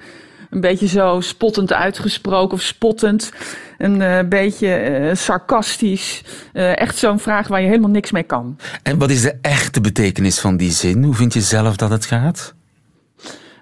een 0.51 0.61
beetje 0.61 0.87
zo 0.87 1.21
spottend 1.21 1.73
uitgesproken 1.73 2.55
of 2.55 2.63
spottend. 2.63 3.33
Een 3.79 4.01
uh, 4.01 4.19
beetje 4.29 5.01
uh, 5.01 5.15
sarcastisch. 5.15 6.23
echt 6.53 6.97
zo'n 6.97 7.19
vraag 7.19 7.49
waar 7.49 7.61
je 7.61 7.67
helemaal 7.67 7.91
niks 7.91 8.11
mee 8.11 8.23
kan. 8.23 8.57
En 8.83 8.99
wat 8.99 9.11
is 9.11 9.23
de 9.23 9.39
echte 9.41 9.81
betekenis 9.81 10.41
van 10.41 10.57
die 10.57 10.71
zin? 10.71 11.03
Hoe 11.03 11.15
vind 11.15 11.35
je 11.35 11.41
zelf 11.41 11.77
dat 11.77 11.91
het 11.91 12.05
gaat? 12.05 12.55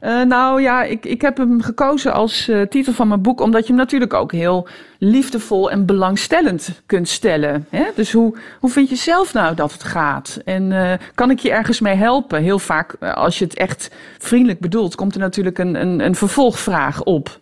Uh, 0.02 0.22
nou 0.22 0.62
ja, 0.62 0.82
ik, 0.82 1.06
ik 1.06 1.20
heb 1.20 1.36
hem 1.36 1.62
gekozen 1.62 2.12
als 2.12 2.48
uh, 2.48 2.62
titel 2.62 2.92
van 2.92 3.08
mijn 3.08 3.22
boek, 3.22 3.40
omdat 3.40 3.60
je 3.60 3.66
hem 3.66 3.76
natuurlijk 3.76 4.14
ook 4.14 4.32
heel 4.32 4.68
liefdevol 4.98 5.70
en 5.70 5.86
belangstellend 5.86 6.82
kunt 6.86 7.08
stellen. 7.08 7.66
Hè? 7.70 7.84
Dus 7.94 8.12
hoe, 8.12 8.36
hoe 8.60 8.70
vind 8.70 8.88
je 8.88 8.96
zelf 8.96 9.32
nou 9.32 9.54
dat 9.54 9.72
het 9.72 9.82
gaat? 9.82 10.40
En 10.44 10.70
uh, 10.70 10.92
kan 11.14 11.30
ik 11.30 11.38
je 11.38 11.50
ergens 11.50 11.80
mee 11.80 11.94
helpen? 11.94 12.42
Heel 12.42 12.58
vaak, 12.58 12.94
als 12.94 13.38
je 13.38 13.44
het 13.44 13.54
echt 13.54 13.90
vriendelijk 14.18 14.60
bedoelt, 14.60 14.94
komt 14.94 15.14
er 15.14 15.20
natuurlijk 15.20 15.58
een, 15.58 15.80
een, 15.80 16.04
een 16.04 16.14
vervolgvraag 16.14 17.02
op. 17.02 17.38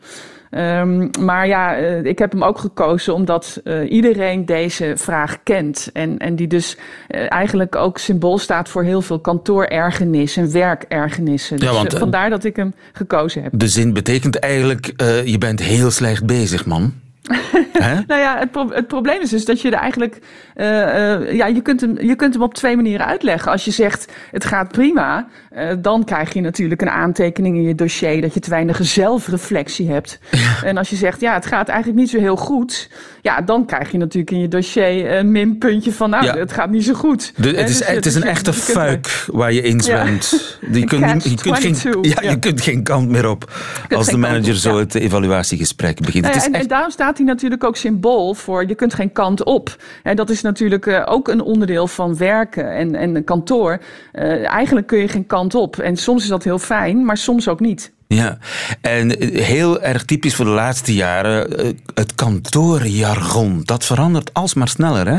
Um, 0.50 1.11
maar 1.21 1.47
ja, 1.47 1.81
uh, 1.81 2.05
ik 2.05 2.19
heb 2.19 2.33
hem 2.33 2.45
ook 2.45 2.59
gekozen 2.59 3.14
omdat 3.14 3.61
uh, 3.64 3.90
iedereen 3.90 4.47
deze 4.47 4.93
vraag 4.97 5.43
kent. 5.43 5.90
En, 5.93 6.19
en 6.19 6.37
die 6.37 6.47
dus 6.47 6.76
uh, 7.09 7.33
eigenlijk 7.33 7.76
ook 7.76 7.99
symbool 7.99 8.38
staat 8.38 8.69
voor 8.69 8.83
heel 8.83 9.02
veel 9.02 9.19
kantoorergernis 9.19 10.37
en 10.37 10.52
werkergernissen. 10.52 11.59
Dus 11.59 11.69
ja, 11.69 11.75
want, 11.75 11.99
vandaar 11.99 12.31
dat 12.31 12.45
ik 12.45 12.57
hem 12.57 12.75
gekozen 12.93 13.43
heb. 13.43 13.52
De 13.55 13.69
zin 13.69 13.93
betekent 13.93 14.38
eigenlijk, 14.38 14.93
je 15.25 15.38
bent 15.38 15.61
heel 15.61 15.90
slecht 15.90 16.26
bezig, 16.26 16.67
man. 16.67 16.93
nou 18.06 18.20
ja, 18.20 18.38
het, 18.38 18.50
pro 18.50 18.68
het, 18.70 18.87
probleem 18.87 19.20
is 19.20 19.30
dus 19.30 19.44
dat 19.44 19.61
je 19.61 19.70
er 19.70 19.78
eigenlijk. 19.78 20.18
Uh, 20.56 20.66
uh, 20.66 21.32
ja, 21.32 21.47
je 21.47 21.61
kunt, 21.61 21.80
hem, 21.80 22.00
je 22.00 22.14
kunt 22.14 22.35
hem 22.35 22.42
op 22.42 22.54
twee 22.54 22.76
manieren 22.76 23.06
uitleggen. 23.06 23.52
Als 23.52 23.64
je 23.64 23.70
zegt 23.70 24.12
het 24.30 24.44
gaat 24.44 24.68
prima, 24.68 25.26
uh, 25.56 25.70
dan 25.78 26.04
krijg 26.04 26.32
je 26.32 26.40
natuurlijk 26.40 26.82
een 26.82 26.90
aantekening 26.90 27.56
in 27.56 27.62
je 27.62 27.75
dossier 27.75 28.20
dat 28.20 28.35
je 28.35 28.40
te 28.40 28.50
weinig 28.50 28.78
zelfreflectie 28.80 29.90
hebt. 29.90 30.18
Ja. 30.30 30.62
En 30.64 30.76
als 30.76 30.90
je 30.90 30.97
zegt 30.97 31.20
ja, 31.20 31.35
het 31.35 31.47
gaat 31.47 31.68
eigenlijk 31.68 32.00
niet 32.00 32.11
zo 32.11 32.18
heel 32.18 32.37
goed, 32.37 32.90
ja, 33.23 33.40
dan 33.40 33.66
krijg 33.66 33.92
je 33.92 33.99
natuurlijk 33.99 34.30
in 34.30 34.40
je 34.40 34.49
dossier 34.49 35.16
een 35.16 35.32
minpuntje 35.32 35.92
van 35.92 36.11
nou, 36.11 36.25
ja. 36.25 36.37
het 36.37 36.52
gaat 36.52 36.70
niet 36.70 36.85
zo 36.85 36.94
goed. 36.94 37.32
De, 37.37 37.49
het, 37.49 37.68
is, 37.68 37.78
dus, 37.78 37.87
het 37.87 38.06
is 38.06 38.14
een 38.14 38.23
echte 38.23 38.52
fuik 38.52 39.25
waar 39.26 39.52
je 39.52 39.62
in 39.62 39.80
zwemt. 39.80 40.56
Ja. 40.61 40.68
Je, 40.78 40.85
kunt, 40.85 41.25
je, 41.25 41.35
kunt 41.35 41.58
geen, 41.58 41.99
ja, 42.02 42.30
je 42.30 42.38
kunt 42.38 42.61
geen 42.61 42.82
kant 42.82 43.08
meer 43.08 43.28
op 43.28 43.52
als 43.88 44.06
de 44.06 44.16
manager 44.16 44.56
zo 44.56 44.78
het 44.78 44.94
evaluatiegesprek 44.94 46.00
begint. 46.00 46.25
Nou 46.25 46.35
het 46.35 46.42
is 46.42 46.49
en, 46.49 46.54
echt... 46.54 46.62
en 46.62 46.68
daarom 46.68 46.90
staat 46.90 47.18
hij 47.19 47.27
natuurlijk 47.27 47.65
ook 47.65 47.77
symbool 47.77 48.35
voor 48.35 48.67
je 48.67 48.75
kunt 48.75 48.95
geen 48.95 49.13
kant 49.13 49.45
op. 49.45 49.77
En 50.03 50.17
dat 50.17 50.31
is 50.31 50.41
natuurlijk 50.41 50.87
uh, 50.87 51.03
ook 51.09 51.29
een 51.29 51.41
onderdeel 51.41 51.87
van 51.87 52.17
werken 52.17 52.71
en, 52.73 52.95
en 52.95 53.25
kantoor. 53.25 53.81
Uh, 54.13 54.47
eigenlijk 54.47 54.87
kun 54.87 54.99
je 54.99 55.09
geen 55.09 55.27
kant 55.27 55.55
op. 55.55 55.79
En 55.79 55.97
soms 55.97 56.23
is 56.23 56.29
dat 56.29 56.45
heel 56.45 56.59
fijn, 56.59 57.05
maar 57.05 57.17
soms 57.17 57.49
ook 57.49 57.61
niet. 57.61 57.93
Ja, 58.07 58.39
en 58.81 59.23
heel 59.33 59.81
erg 59.81 60.05
typisch 60.05 60.35
voor 60.35 60.45
de 60.45 60.51
laatste 60.51 60.95
jaren, 60.95 61.59
eh, 61.59 61.71
het 61.95 62.15
kantoorjargon. 62.15 63.61
Dat 63.65 63.85
verandert 63.85 64.35
alsmaar 64.35 64.69
sneller, 64.69 65.09
hè? 65.09 65.19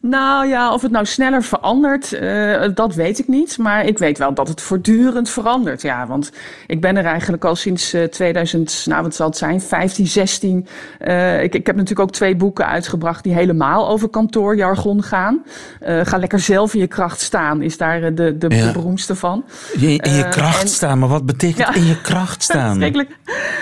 Nou 0.00 0.46
ja, 0.48 0.72
of 0.72 0.82
het 0.82 0.90
nou 0.90 1.06
sneller 1.06 1.42
verandert, 1.42 2.12
uh, 2.12 2.64
dat 2.74 2.94
weet 2.94 3.18
ik 3.18 3.28
niet. 3.28 3.58
Maar 3.58 3.84
ik 3.84 3.98
weet 3.98 4.18
wel 4.18 4.34
dat 4.34 4.48
het 4.48 4.60
voortdurend 4.60 5.30
verandert. 5.30 5.82
Ja, 5.82 6.06
want 6.06 6.32
ik 6.66 6.80
ben 6.80 6.96
er 6.96 7.04
eigenlijk 7.04 7.44
al 7.44 7.54
sinds 7.54 7.94
uh, 7.94 8.04
2000, 8.04 8.84
nou 8.86 9.02
wat 9.02 9.14
zal 9.14 9.26
het 9.26 9.36
zijn, 9.36 9.60
15, 9.60 10.06
16. 10.06 10.66
Uh, 11.00 11.42
ik, 11.42 11.54
ik 11.54 11.66
heb 11.66 11.76
natuurlijk 11.76 12.08
ook 12.08 12.14
twee 12.14 12.36
boeken 12.36 12.66
uitgebracht 12.66 13.24
die 13.24 13.34
helemaal 13.34 13.88
over 13.88 14.08
kantoorjargon 14.08 15.02
gaan. 15.02 15.42
Ga 15.80 16.18
lekker 16.18 16.40
zelf 16.40 16.74
in 16.74 16.80
je 16.80 16.86
kracht 16.86 17.20
staan, 17.20 17.62
is 17.62 17.76
daar 17.76 18.14
de, 18.14 18.38
de, 18.38 18.48
ja. 18.48 18.72
beroemdste 18.72 19.14
van. 19.14 19.44
Je, 19.78 19.88
in 19.88 20.12
je 20.12 20.28
kracht 20.28 20.62
en, 20.62 20.68
staan, 20.68 20.98
maar 20.98 21.08
wat 21.08 21.26
betekent 21.26 21.58
ja. 21.58 21.74
in 21.74 21.84
je 21.84 22.00
kracht 22.00 22.42
staan? 22.48 22.78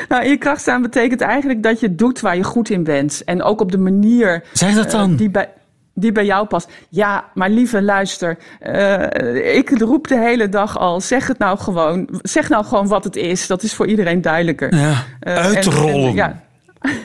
nou, 0.08 0.24
in 0.24 0.30
je 0.30 0.38
kracht 0.38 0.60
staan 0.60 0.82
betekent 0.82 1.20
eigenlijk 1.20 1.62
dat 1.62 1.80
je 1.80 1.94
doet 1.94 2.20
waar 2.20 2.36
je 2.36 2.44
goed 2.44 2.70
in 2.70 2.84
bent. 2.84 3.22
En 3.24 3.42
ook 3.42 3.60
op 3.60 3.72
de 3.72 3.78
manier. 3.78 4.44
Zeg 4.52 4.74
dat 4.74 4.90
dan? 4.90 5.16
die 5.16 5.30
bij, 5.30 5.48
die 5.94 6.12
bij 6.12 6.24
jou 6.24 6.46
past. 6.46 6.70
Ja, 6.88 7.24
maar 7.34 7.50
lieve 7.50 7.82
luister, 7.82 8.38
uh, 8.66 9.56
ik 9.56 9.78
roep 9.78 10.08
de 10.08 10.18
hele 10.18 10.48
dag 10.48 10.78
al, 10.78 11.00
zeg 11.00 11.26
het 11.26 11.38
nou 11.38 11.58
gewoon, 11.58 12.08
zeg 12.22 12.48
nou 12.48 12.64
gewoon 12.64 12.88
wat 12.88 13.04
het 13.04 13.16
is. 13.16 13.46
Dat 13.46 13.62
is 13.62 13.74
voor 13.74 13.86
iedereen 13.86 14.20
duidelijker. 14.20 14.74
Ja, 14.74 15.04
uitrollen. 15.20 15.94
En, 15.94 16.06
en, 16.06 16.14
ja. 16.14 16.42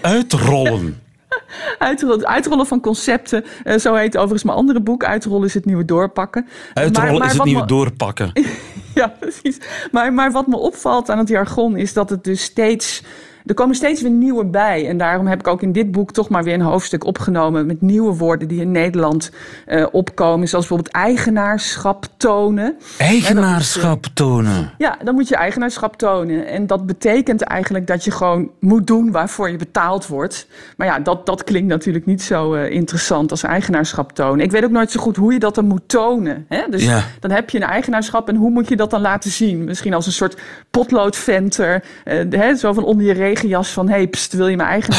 Uitrollen. 0.02 1.02
Uitrollen, 1.80 2.28
uitrollen 2.28 2.66
van 2.66 2.82
concepten. 2.82 3.46
Uh, 3.64 3.78
zo 3.78 3.94
heet 3.94 4.16
overigens 4.16 4.44
mijn 4.44 4.58
andere 4.58 4.80
boek. 4.80 5.04
Uitrollen 5.04 5.48
is 5.48 5.54
het 5.54 5.66
nieuwe 5.66 5.86
doorpakken. 5.86 6.48
Uitrollen 6.74 7.12
maar, 7.12 7.20
maar 7.20 7.30
is 7.30 7.34
het 7.34 7.44
nieuwe 7.44 7.62
me... 7.62 7.68
doorpakken. 7.68 8.32
ja, 8.96 9.08
precies. 9.20 9.58
Maar, 9.92 10.14
maar 10.14 10.32
wat 10.32 10.48
me 10.48 10.58
opvalt 10.58 11.10
aan 11.10 11.18
het 11.18 11.28
jargon 11.28 11.78
is 11.78 11.94
dat 11.94 12.10
het 12.10 12.24
dus 12.24 12.44
steeds 12.44 13.04
er 13.50 13.56
komen 13.56 13.76
steeds 13.76 14.02
weer 14.02 14.12
nieuwe 14.12 14.46
bij. 14.46 14.88
En 14.88 14.98
daarom 14.98 15.28
heb 15.28 15.40
ik 15.40 15.48
ook 15.48 15.62
in 15.62 15.72
dit 15.72 15.92
boek 15.92 16.12
toch 16.12 16.30
maar 16.30 16.44
weer 16.44 16.54
een 16.54 16.62
hoofdstuk 16.62 17.04
opgenomen 17.04 17.66
met 17.66 17.82
nieuwe 17.82 18.16
woorden 18.16 18.48
die 18.48 18.62
in 18.62 18.72
Nederland 18.72 19.32
uh, 19.68 19.86
opkomen. 19.92 20.48
Zoals 20.48 20.68
bijvoorbeeld 20.68 20.96
eigenaarschap 20.96 22.06
tonen. 22.18 22.78
Eigenaarschap 22.98 24.06
tonen? 24.14 24.72
Ja, 24.78 24.98
dan 25.04 25.16
moet 25.16 25.28
je 25.28 25.36
eigenaarschap 25.36 25.98
tonen. 25.98 26.48
En 26.48 26.68
dat 26.68 26.86
betekent 26.86 27.42
eigenlijk 27.42 27.88
dat 27.88 28.04
je 28.04 28.12
gewoon 28.12 28.52
moet 28.60 28.88
doen 28.88 29.12
waarvoor 29.12 29.50
je 29.50 29.58
betaald 29.58 30.08
wordt. 30.08 30.48
Maar 30.78 30.88
ja, 30.88 31.00
dat, 31.00 31.26
dat 31.26 31.44
klinkt 31.44 31.68
natuurlijk 31.68 32.06
niet 32.06 32.22
zo 32.22 32.56
uh, 32.56 32.72
interessant 32.72 33.32
als 33.32 33.44
eigenaarschap 33.44 34.12
tonen. 34.12 34.46
Ik 34.46 34.52
weet 34.52 34.64
ook 34.64 34.72
nooit 34.72 34.92
zo 34.92 35.00
goed 35.00 35.16
hoe 35.16 35.34
je 35.34 35.40
dat 35.40 35.56
dan 35.56 35.66
moet 35.66 35.90
tonen. 35.90 36.46
Hè? 36.50 36.62
Dus 36.70 36.86
ja. 36.86 37.04
dan 37.20 37.32
heb 37.32 37.50
je 37.50 37.58
een 37.58 37.68
eigenaarschap 37.68 38.30
en 38.30 38.36
hoe 38.36 38.52
moet 38.52 38.68
je 38.68 38.76
dat 38.76 38.90
dan 38.90 39.02
laten 39.02 39.32
zien? 39.32 39.64
Misschien 39.64 39.94
als 39.94 40.06
een 40.06 40.12
soort 40.12 40.38
potloodventer. 40.72 41.84
Uh, 42.06 42.24
hè, 42.30 42.56
zo 42.56 42.74
van 42.74 42.84
onder 42.84 43.06
je 43.06 43.14
regenjas 43.42 43.70
van... 43.70 43.90
hey, 43.90 44.08
pst, 44.08 44.34
wil 44.34 44.48
je 44.48 44.56
mijn 44.56 44.70
eigen 44.70 44.94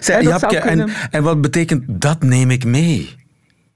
Zij, 0.00 0.22
Japke, 0.32 0.58
en, 0.58 0.90
en 1.10 1.22
wat 1.22 1.40
betekent 1.40 1.84
dat 1.86 2.22
neem 2.22 2.50
ik 2.50 2.64
mee? 2.64 3.14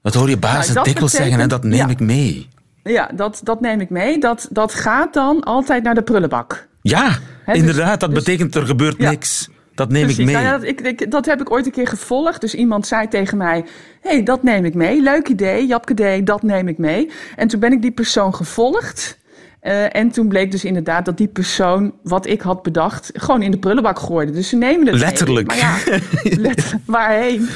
Wat 0.01 0.13
hoor 0.13 0.29
je 0.29 0.37
baas 0.37 0.73
nou, 0.73 0.85
dikwijls 0.85 1.11
zeggen 1.11 1.39
en 1.39 1.49
dat 1.49 1.63
neem 1.63 1.77
ja. 1.77 1.87
ik 1.87 1.99
mee? 1.99 2.49
Ja, 2.83 3.09
dat, 3.13 3.41
dat 3.43 3.61
neem 3.61 3.81
ik 3.81 3.89
mee. 3.89 4.19
Dat, 4.19 4.47
dat 4.51 4.73
gaat 4.73 5.13
dan 5.13 5.43
altijd 5.43 5.83
naar 5.83 5.95
de 5.95 6.01
prullenbak. 6.01 6.67
Ja, 6.81 7.17
He, 7.43 7.53
dus- 7.53 7.61
inderdaad. 7.61 7.99
dat 7.99 8.09
dus, 8.09 8.23
betekent 8.23 8.55
er 8.55 8.65
gebeurt 8.65 8.95
ja. 8.97 9.09
niks. 9.09 9.49
Dat 9.75 9.89
neem 9.89 10.01
Precies. 10.03 10.19
ik 10.19 10.25
mee. 10.25 10.35
Nou 10.35 10.45
ja, 10.45 10.51
dat, 10.51 10.63
ik, 10.63 10.81
ik, 10.81 11.11
dat, 11.11 11.25
heb 11.25 11.41
ik 11.41 11.51
ooit 11.51 11.65
een 11.65 11.71
keer 11.71 11.87
gevolgd. 11.87 12.41
Dus 12.41 12.53
iemand 12.53 12.87
zei 12.87 13.07
tegen 13.07 13.37
mij: 13.37 13.65
hey, 14.01 14.23
dat 14.23 14.43
neem 14.43 14.65
ik 14.65 14.73
mee. 14.73 15.01
Leuk 15.01 15.27
idee, 15.27 15.65
Japke 15.65 15.91
idee, 15.91 16.23
dat 16.23 16.43
neem 16.43 16.67
ik 16.67 16.77
mee. 16.77 17.11
En 17.35 17.47
toen 17.47 17.59
ben 17.59 17.71
ik 17.71 17.81
die 17.81 17.91
persoon 17.91 18.35
gevolgd. 18.35 19.17
Uh, 19.65 19.95
en 19.95 20.11
toen 20.11 20.27
bleek 20.27 20.51
dus 20.51 20.65
inderdaad 20.65 21.05
dat 21.05 21.17
die 21.17 21.27
persoon 21.27 21.93
wat 22.03 22.25
ik 22.25 22.41
had 22.41 22.63
bedacht 22.63 23.11
gewoon 23.13 23.41
in 23.41 23.51
de 23.51 23.57
prullenbak 23.57 23.99
gooide. 23.99 24.31
Dus 24.31 24.49
ze 24.49 24.55
nemen 24.55 24.87
het 24.87 24.95
letterlijk. 24.95 25.47
Mee. 25.47 25.61
Maar 25.61 25.83
ja, 25.85 25.99
let, 26.47 26.75
waarheen? 26.85 27.47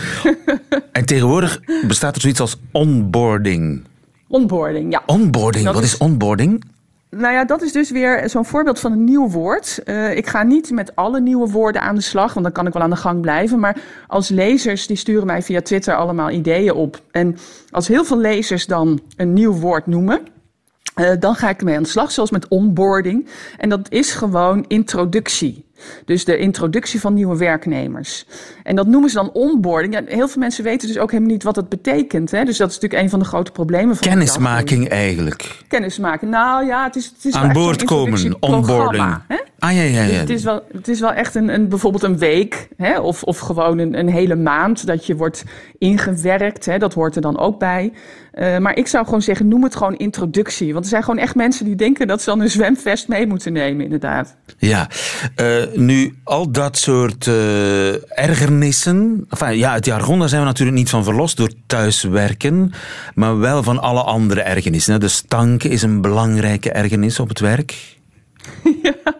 en 0.91 1.05
tegenwoordig 1.05 1.59
bestaat 1.87 2.15
er 2.15 2.21
zoiets 2.21 2.39
als 2.39 2.57
onboarding. 2.71 3.83
Onboarding, 4.27 4.91
ja. 4.91 5.03
Onboarding, 5.05 5.65
dat 5.65 5.73
wat 5.73 5.83
is, 5.83 5.93
is 5.93 5.97
onboarding? 5.97 6.63
Nou 7.09 7.33
ja, 7.33 7.45
dat 7.45 7.61
is 7.61 7.71
dus 7.71 7.91
weer 7.91 8.29
zo'n 8.29 8.45
voorbeeld 8.45 8.79
van 8.79 8.91
een 8.91 9.03
nieuw 9.03 9.29
woord. 9.29 9.79
Uh, 9.85 10.17
ik 10.17 10.27
ga 10.27 10.43
niet 10.43 10.71
met 10.71 10.95
alle 10.95 11.21
nieuwe 11.21 11.49
woorden 11.49 11.81
aan 11.81 11.95
de 11.95 12.01
slag, 12.01 12.33
want 12.33 12.45
dan 12.45 12.53
kan 12.53 12.67
ik 12.67 12.73
wel 12.73 12.81
aan 12.81 12.89
de 12.89 12.95
gang 12.95 13.21
blijven. 13.21 13.59
Maar 13.59 13.77
als 14.07 14.29
lezers, 14.29 14.87
die 14.87 14.97
sturen 14.97 15.25
mij 15.25 15.41
via 15.41 15.61
Twitter 15.61 15.95
allemaal 15.95 16.29
ideeën 16.29 16.73
op. 16.73 17.01
En 17.11 17.37
als 17.69 17.87
heel 17.87 18.05
veel 18.05 18.17
lezers 18.17 18.65
dan 18.65 18.99
een 19.15 19.33
nieuw 19.33 19.53
woord 19.53 19.87
noemen, 19.87 20.21
uh, 20.99 21.11
dan 21.19 21.35
ga 21.35 21.49
ik 21.49 21.59
ermee 21.59 21.75
aan 21.75 21.83
de 21.83 21.89
slag, 21.89 22.11
zoals 22.11 22.31
met 22.31 22.47
onboarding. 22.47 23.27
En 23.57 23.69
dat 23.69 23.91
is 23.91 24.11
gewoon 24.11 24.65
introductie. 24.67 25.65
Dus 26.05 26.25
de 26.25 26.37
introductie 26.37 26.99
van 26.99 27.13
nieuwe 27.13 27.37
werknemers. 27.37 28.25
En 28.69 28.75
dat 28.75 28.87
noemen 28.87 29.09
ze 29.09 29.15
dan 29.15 29.31
onboarding. 29.31 29.93
Ja, 29.93 30.01
heel 30.05 30.27
veel 30.27 30.41
mensen 30.41 30.63
weten 30.63 30.87
dus 30.87 30.97
ook 30.97 31.11
helemaal 31.11 31.31
niet 31.31 31.43
wat 31.43 31.55
dat 31.55 31.69
betekent. 31.69 32.31
Hè? 32.31 32.43
Dus 32.43 32.57
dat 32.57 32.69
is 32.69 32.73
natuurlijk 32.73 33.03
een 33.03 33.09
van 33.09 33.19
de 33.19 33.25
grote 33.25 33.51
problemen 33.51 33.95
van 33.95 34.07
Kennismaking 34.07 34.89
eigenlijk. 34.89 35.63
Kennismaking. 35.67 36.31
Nou 36.31 36.65
ja, 36.65 36.83
het 36.83 36.95
is, 36.95 37.05
het 37.05 37.25
is 37.25 37.33
aan 37.33 37.53
boord 37.53 37.83
komen, 37.83 38.35
onboarding. 38.39 39.17
Hè? 39.27 39.37
Ah 39.59 39.75
ja, 39.75 39.81
ja, 39.81 40.03
ja. 40.03 40.19
Het 40.19 40.29
is 40.29 40.43
wel, 40.43 40.63
het 40.71 40.87
is 40.87 40.99
wel 40.99 41.11
echt 41.11 41.35
een, 41.35 41.53
een 41.53 41.67
bijvoorbeeld 41.67 42.03
een 42.03 42.17
week, 42.17 42.67
hè? 42.77 42.99
Of, 42.99 43.23
of 43.23 43.39
gewoon 43.39 43.77
een, 43.77 43.99
een 43.99 44.09
hele 44.09 44.35
maand 44.35 44.85
dat 44.85 45.05
je 45.05 45.15
wordt 45.15 45.43
ingewerkt. 45.77 46.65
Hè? 46.65 46.77
Dat 46.77 46.93
hoort 46.93 47.15
er 47.15 47.21
dan 47.21 47.39
ook 47.39 47.59
bij. 47.59 47.91
Uh, 48.33 48.57
maar 48.57 48.77
ik 48.77 48.87
zou 48.87 49.05
gewoon 49.05 49.21
zeggen, 49.21 49.47
noem 49.47 49.63
het 49.63 49.75
gewoon 49.75 49.97
introductie. 49.97 50.73
Want 50.73 50.83
er 50.83 50.89
zijn 50.89 51.03
gewoon 51.03 51.19
echt 51.19 51.35
mensen 51.35 51.65
die 51.65 51.75
denken 51.75 52.07
dat 52.07 52.21
ze 52.21 52.29
dan 52.29 52.41
een 52.41 52.49
zwemvest 52.49 53.07
mee 53.07 53.27
moeten 53.27 53.53
nemen, 53.53 53.83
inderdaad. 53.83 54.35
Ja, 54.57 54.89
uh, 55.41 55.63
nu 55.75 56.13
al 56.23 56.51
dat 56.51 56.77
soort 56.77 57.25
uh, 57.25 57.35
ergernissen. 58.59 59.25
Enfin, 59.29 59.57
ja, 59.57 59.73
het 59.73 59.85
jargon, 59.85 60.19
daar 60.19 60.29
zijn 60.29 60.41
we 60.41 60.47
natuurlijk 60.47 60.77
niet 60.77 60.89
van 60.89 61.03
verlost 61.03 61.37
door 61.37 61.51
thuiswerken. 61.65 62.71
Maar 63.15 63.37
wel 63.37 63.63
van 63.63 63.79
alle 63.79 64.01
andere 64.01 64.41
ergernissen. 64.41 64.99
De 64.99 65.07
stank 65.07 65.63
is 65.63 65.81
een 65.81 66.01
belangrijke 66.01 66.71
ergernis 66.71 67.19
op 67.19 67.29
het 67.29 67.39
werk. 67.39 67.73
Ja. 68.83 69.17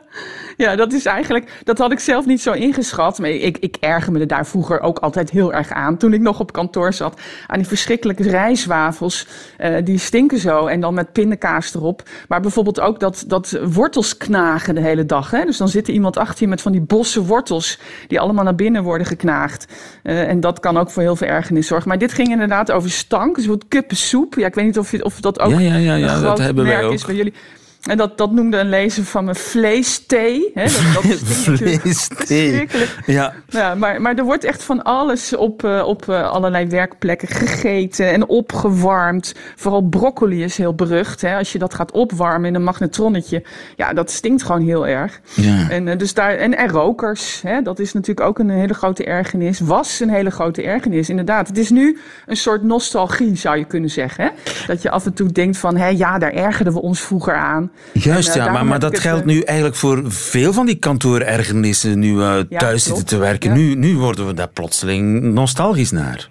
Ja, 0.66 0.75
dat 0.75 0.94
is 0.94 1.06
eigenlijk, 1.06 1.62
dat 1.63 1.78
had 1.78 1.92
ik 1.92 2.00
zelf 2.00 2.25
niet 2.25 2.42
zo 2.42 2.51
ingeschat. 2.51 3.20
Maar 3.20 3.30
ik, 3.30 3.58
ik 3.58 3.75
erger 3.80 4.12
me 4.12 4.20
er 4.20 4.28
daar 4.28 4.48
vroeger 4.48 4.80
ook 4.80 5.00
altijd 5.00 5.30
heel 5.30 5.54
erg 5.54 5.72
aan. 5.72 5.98
Toen 5.98 6.13
ik 6.13 6.22
nog 6.22 6.39
op 6.39 6.51
kantoor 6.51 6.94
zat, 6.94 7.22
aan 7.48 7.58
die 7.58 7.68
verschrikkelijke 7.68 8.24
rijstwafels. 8.24 9.28
Uh, 9.60 9.75
die 9.84 9.98
stinken 9.98 10.39
zo 10.39 10.66
en 10.66 10.80
dan 10.80 10.94
met 10.94 11.12
pindakaas 11.12 11.75
erop. 11.75 12.04
Maar 12.28 12.42
bijvoorbeeld 12.42 12.80
ook 12.80 13.00
dat, 13.00 13.24
dat 13.28 13.60
wortels 13.74 14.18
knagen 14.18 14.75
de 14.75 14.82
hele 14.82 15.06
dag. 15.06 15.32
Hè? 15.32 15.46
Dus 15.46 15.58
dan 15.58 15.70
zit 15.70 15.88
er 15.88 15.94
iemand 15.94 16.18
achter 16.18 16.44
je 16.44 16.48
met 16.48 16.62
van 16.62 16.72
die 16.72 16.82
bosse 16.82 17.25
wortels. 17.25 17.80
Die 18.08 18.20
allemaal 18.20 18.44
naar 18.44 18.56
binnen 18.56 18.84
worden 18.84 19.08
geknaagd. 19.08 19.74
Uh, 20.04 20.28
en 20.28 20.39
dat 20.39 20.60
kan 20.60 20.78
ook 20.78 20.92
voor 20.92 21.04
heel 21.04 21.16
veel 21.16 21.28
ergernis 21.28 21.68
zorgen. 21.68 21.88
Maar 21.88 21.98
dit 21.98 22.13
ging 22.13 22.28
inderdaad 22.30 22.72
over 22.72 22.89
stank. 22.89 23.36
Dus 23.36 23.46
wat 23.46 23.66
kuppensoep. 23.68 24.36
Ja, 24.36 24.48
ik 24.48 24.56
weet 24.56 24.66
niet 24.66 24.80
of, 24.80 24.92
je, 24.92 25.06
of 25.06 25.20
dat 25.20 25.39
ook 25.39 25.51
ja, 25.51 25.60
ja, 25.60 25.96
ja, 25.96 26.20
dat 26.20 26.38
hebben 26.38 26.66
wij 26.66 26.84
ook. 26.84 26.94
is 26.94 27.06
bij 27.06 27.16
jullie. 27.16 27.34
En 27.79 27.98
dat, 27.98 28.17
dat 28.17 28.31
noemde 28.31 28.57
een 28.57 28.69
lezer 28.69 29.03
van 29.03 29.25
me 29.25 29.36
vleesthee. 29.36 30.51
Hè? 30.53 30.63
Dat, 30.63 31.03
dat 31.03 31.17
vleesthee. 31.57 32.67
Ja. 33.05 33.33
ja 33.50 33.75
maar, 33.75 34.01
maar 34.01 34.15
er 34.15 34.24
wordt 34.24 34.43
echt 34.43 34.63
van 34.63 34.83
alles 34.83 35.36
op, 35.36 35.63
uh, 35.63 35.83
op 35.86 36.05
uh, 36.09 36.29
allerlei 36.29 36.67
werkplekken 36.67 37.27
gegeten 37.27 38.12
en 38.12 38.27
opgewarmd. 38.27 39.36
Vooral 39.55 39.81
broccoli 39.81 40.43
is 40.43 40.57
heel 40.57 40.74
berucht. 40.74 41.21
Hè? 41.21 41.38
Als 41.38 41.51
je 41.51 41.59
dat 41.59 41.74
gaat 41.74 41.91
opwarmen 41.91 42.48
in 42.48 42.55
een 42.55 42.63
magnetronnetje. 42.63 43.43
Ja, 43.75 43.93
dat 43.93 44.12
stinkt 44.12 44.43
gewoon 44.43 44.62
heel 44.62 44.88
erg. 44.88 45.19
Ja. 45.33 45.69
En, 45.69 45.88
uh, 45.88 45.98
dus 45.98 46.13
daar, 46.13 46.36
en, 46.36 46.57
en 46.57 46.69
rokers. 46.69 47.41
Hè? 47.41 47.62
Dat 47.62 47.79
is 47.79 47.93
natuurlijk 47.93 48.27
ook 48.27 48.39
een 48.39 48.50
hele 48.50 48.74
grote 48.74 49.05
ergernis. 49.05 49.59
Was 49.59 50.00
een 50.00 50.09
hele 50.09 50.31
grote 50.31 50.63
ergernis, 50.63 51.09
inderdaad. 51.09 51.48
Het 51.48 51.57
is 51.57 51.69
nu 51.69 52.00
een 52.25 52.38
soort 52.38 52.63
nostalgie, 52.63 53.36
zou 53.36 53.57
je 53.57 53.65
kunnen 53.65 53.89
zeggen. 53.89 54.24
Hè? 54.24 54.29
Dat 54.67 54.81
je 54.81 54.89
af 54.89 55.05
en 55.05 55.13
toe 55.13 55.31
denkt 55.31 55.57
van, 55.57 55.77
hé, 55.77 55.88
ja, 55.88 56.17
daar 56.17 56.33
ergerden 56.33 56.74
we 56.74 56.81
ons 56.81 57.01
vroeger 57.01 57.36
aan. 57.36 57.68
Juist, 57.93 58.29
en, 58.29 58.38
uh, 58.38 58.45
ja, 58.45 58.51
maar, 58.51 58.65
maar 58.65 58.79
dat 58.79 58.99
geldt 58.99 59.25
nu 59.25 59.41
eigenlijk 59.41 59.77
voor 59.77 60.03
veel 60.07 60.53
van 60.53 60.65
die 60.65 60.75
kantoorergernissen 60.75 61.99
nu 61.99 62.11
uh, 62.13 62.38
ja, 62.49 62.59
thuis 62.59 62.83
zitten 62.83 63.05
te 63.05 63.17
werken. 63.17 63.49
Ja. 63.49 63.55
Nu, 63.55 63.75
nu 63.75 63.97
worden 63.97 64.27
we 64.27 64.33
daar 64.33 64.49
plotseling 64.49 65.21
nostalgisch 65.21 65.91
naar. 65.91 66.29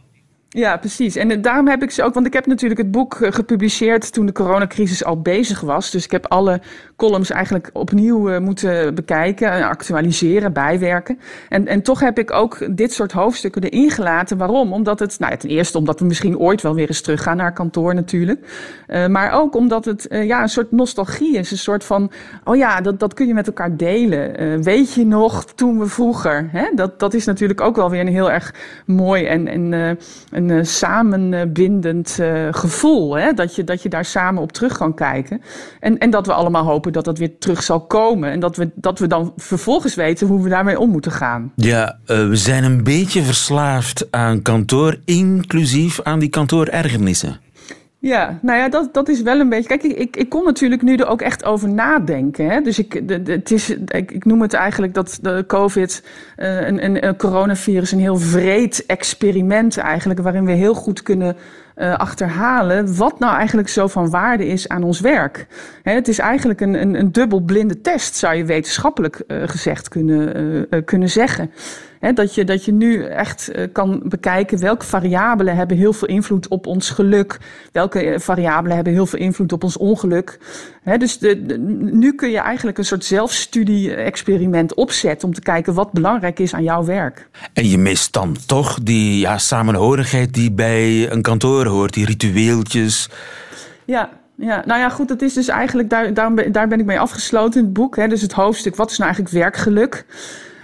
Ja, 0.59 0.77
precies. 0.77 1.17
En 1.17 1.43
daarom 1.43 1.69
heb 1.69 1.83
ik 1.83 1.91
ze 1.91 2.03
ook, 2.03 2.15
want 2.15 2.27
ik 2.27 2.33
heb 2.33 2.47
natuurlijk 2.47 2.81
het 2.81 2.91
boek 2.91 3.17
gepubliceerd 3.21 4.13
toen 4.13 4.27
de 4.27 4.33
coronacrisis 4.33 5.05
al 5.05 5.21
bezig 5.21 5.61
was. 5.61 5.91
Dus 5.91 6.05
ik 6.05 6.11
heb 6.11 6.27
alle 6.27 6.61
columns 6.97 7.31
eigenlijk 7.31 7.71
opnieuw 7.73 8.31
uh, 8.31 8.39
moeten 8.39 8.95
bekijken, 8.95 9.69
actualiseren, 9.69 10.53
bijwerken. 10.53 11.19
En, 11.49 11.67
en 11.67 11.83
toch 11.83 12.01
heb 12.01 12.19
ik 12.19 12.33
ook 12.33 12.77
dit 12.77 12.93
soort 12.93 13.13
hoofdstukken 13.13 13.63
erin 13.63 13.91
gelaten. 13.91 14.37
Waarom? 14.37 14.73
Omdat 14.73 14.99
het, 14.99 15.19
nou 15.19 15.33
ja, 15.33 15.39
ten 15.39 15.49
eerste 15.49 15.79
omdat 15.79 16.01
we 16.01 16.07
misschien 16.07 16.39
ooit 16.39 16.63
wel 16.63 16.75
weer 16.75 16.89
eens 16.89 17.01
teruggaan 17.01 17.37
naar 17.37 17.53
kantoor 17.53 17.95
natuurlijk. 17.95 18.47
Maar 19.09 19.33
ook 19.33 19.55
omdat 19.55 19.85
het 19.85 20.07
ja, 20.11 20.43
een 20.43 20.49
soort 20.49 20.73
nostalgie 20.73 21.37
is. 21.37 21.51
Een 21.51 21.59
soort 21.59 21.85
van, 21.85 22.11
oh 22.45 22.57
ja, 22.57 22.81
dat, 22.81 23.01
dat 23.01 23.15
kun 23.15 23.27
je 23.27 23.35
met 23.35 23.47
elkaar 23.47 23.77
delen. 23.77 24.63
weet 24.63 24.95
je 24.95 25.07
nog 25.07 25.45
toen 25.45 25.79
we 25.79 25.87
vroeger? 25.87 26.49
Hè? 26.53 26.69
Dat, 26.75 27.01
dat 27.01 27.15
is 27.15 27.25
natuurlijk 27.25 27.61
ook 27.61 27.77
wel 27.77 27.91
weer 27.91 28.01
een 28.01 28.09
heel 28.09 28.31
erg 28.31 28.55
mooi 28.87 29.27
en, 29.27 29.49
en 29.49 29.97
een 30.31 30.48
een 30.51 30.59
uh, 30.59 30.65
samenbindend 30.65 32.19
uh, 32.21 32.49
gevoel. 32.51 33.17
Hè? 33.17 33.33
Dat, 33.33 33.57
je, 33.57 33.65
dat 33.65 33.83
je 33.83 33.89
daar 33.89 34.05
samen 34.05 34.43
op 34.43 34.53
terug 34.53 34.77
kan 34.77 34.95
kijken. 34.95 35.41
En, 35.81 35.99
en 35.99 36.11
dat 36.11 36.27
we 36.27 36.33
allemaal 36.33 36.65
hopen 36.65 36.93
dat 36.93 37.05
dat 37.05 37.19
weer 37.19 37.39
terug 37.39 37.63
zal 37.63 37.81
komen. 37.81 38.31
En 38.31 38.41
dat 38.41 38.57
we, 38.57 38.71
dat 38.75 38.99
we 38.99 39.07
dan 39.07 39.33
vervolgens 39.37 39.95
weten 39.95 40.27
hoe 40.27 40.43
we 40.43 40.49
daarmee 40.49 40.79
om 40.79 40.91
moeten 40.91 41.13
gaan. 41.13 41.53
Ja, 41.55 41.99
uh, 42.07 42.29
we 42.29 42.37
zijn 42.37 42.65
een 42.65 42.85
beetje 42.85 43.23
verslaafd 43.23 44.07
aan 44.11 44.43
kantoor, 44.43 44.97
inclusief 45.05 46.03
aan 46.03 46.19
die 46.19 46.29
kantoorergernissen. 46.29 47.41
Ja, 48.09 48.39
nou 48.43 48.59
ja, 48.59 48.69
dat, 48.69 48.95
dat 48.95 49.09
is 49.09 49.23
wel 49.23 49.41
een 49.41 49.49
beetje. 49.49 49.69
Kijk, 49.69 49.83
ik, 49.83 49.99
ik, 49.99 50.17
ik 50.17 50.29
kon 50.29 50.45
natuurlijk 50.45 50.83
nu 50.83 50.97
er 50.97 51.07
ook 51.07 51.23
echt 51.23 51.45
over 51.45 51.69
nadenken. 51.69 52.51
Hè? 52.51 52.61
Dus 52.61 52.79
ik, 52.79 53.09
de, 53.09 53.33
het 53.33 53.51
is, 53.51 53.71
ik, 53.71 54.11
ik 54.13 54.25
noem 54.25 54.43
het 54.43 54.53
eigenlijk 54.53 54.95
dat 54.95 55.19
de 55.23 55.45
COVID, 55.47 56.03
uh, 56.37 56.67
een, 56.67 56.85
een, 56.85 57.07
een 57.07 57.17
coronavirus, 57.17 57.93
een 57.93 57.99
heel 57.99 58.17
vreed 58.17 58.87
experiment 58.87 59.79
eigenlijk, 59.79 60.21
waarin 60.21 60.45
we 60.45 60.53
heel 60.53 60.75
goed 60.75 61.03
kunnen 61.03 61.37
uh, 61.77 61.95
achterhalen 61.97 62.97
wat 62.97 63.19
nou 63.19 63.37
eigenlijk 63.37 63.69
zo 63.69 63.87
van 63.87 64.11
waarde 64.11 64.47
is 64.47 64.69
aan 64.69 64.83
ons 64.83 65.01
werk. 65.01 65.47
Hè, 65.83 65.93
het 65.93 66.09
is 66.09 66.19
eigenlijk 66.19 66.61
een, 66.61 66.75
een, 66.75 66.95
een 66.95 67.13
dubbelblinde 67.13 67.81
test, 67.81 68.17
zou 68.17 68.35
je 68.35 68.45
wetenschappelijk 68.45 69.23
uh, 69.27 69.43
gezegd 69.47 69.89
kunnen, 69.89 70.85
kunnen 70.85 71.11
zeggen. 71.11 71.51
Dat, 72.15 72.35
je, 72.35 72.45
dat 72.45 72.65
je 72.65 72.73
nu 72.73 73.05
echt 73.05 73.51
kan 73.73 74.03
bekijken 74.05 74.61
welke 74.61 74.87
variabelen 74.87 75.57
hebben 75.57 75.77
heel 75.77 75.93
veel 75.93 76.09
invloed 76.09 76.49
op 76.49 76.67
ons 76.67 76.91
geluk. 76.91 77.39
Welke 77.73 78.17
variabelen 78.19 78.75
hebben 78.77 78.93
heel 78.93 79.07
veel 79.07 79.19
invloed 79.19 79.53
op 79.53 79.65
ons 79.65 79.77
ongeluk. 79.77 80.39
Dus 80.99 81.19
de, 81.19 81.47
de, 81.47 81.59
nu 81.93 82.15
kun 82.15 82.31
je 82.31 82.39
eigenlijk 82.39 82.79
een 82.79 82.85
soort 82.85 83.05
zelfstudie-experiment 83.05 84.75
opzetten 84.75 85.29
om 85.29 85.35
te 85.35 85.41
kijken 85.41 85.75
wat 85.75 85.93
belangrijk 85.93 86.39
is 86.39 86.55
aan 86.55 86.63
jouw 86.63 86.85
werk. 86.85 87.29
En 87.53 87.69
je 87.69 87.79
mist 87.79 88.13
dan 88.13 88.37
toch 88.47 88.79
die 88.83 89.19
ja, 89.19 89.39
samenhorigheid 89.39 90.35
die 90.35 90.53
bij 90.53 91.11
een 91.11 91.23
kantoor 91.23 91.67
hoort, 91.67 91.95
die 91.95 92.07
ritueeltjes. 92.07 93.09
Ja, 93.85 94.11
ja, 94.35 94.63
nou 94.67 94.81
ja, 94.81 94.89
goed, 94.89 95.09
dat 95.09 95.23
is 95.23 95.33
dus 95.33 95.49
eigenlijk, 95.49 95.91
daar, 95.91 96.15
daar, 96.15 96.53
daar 96.53 96.69
ben 96.69 96.81
ik 96.81 96.87
mee 96.87 97.01
afgesloten 97.01 97.61
in 97.61 97.65
het 97.65 97.75
boek. 97.75 97.97
Hè, 97.97 98.09
dus 98.09 98.23
het 98.23 98.33
hoofdstuk, 98.33 98.77
wat 98.77 98.91
is 98.91 98.99
nou 98.99 99.11
eigenlijk 99.11 99.43
werkgeluk? 99.43 100.05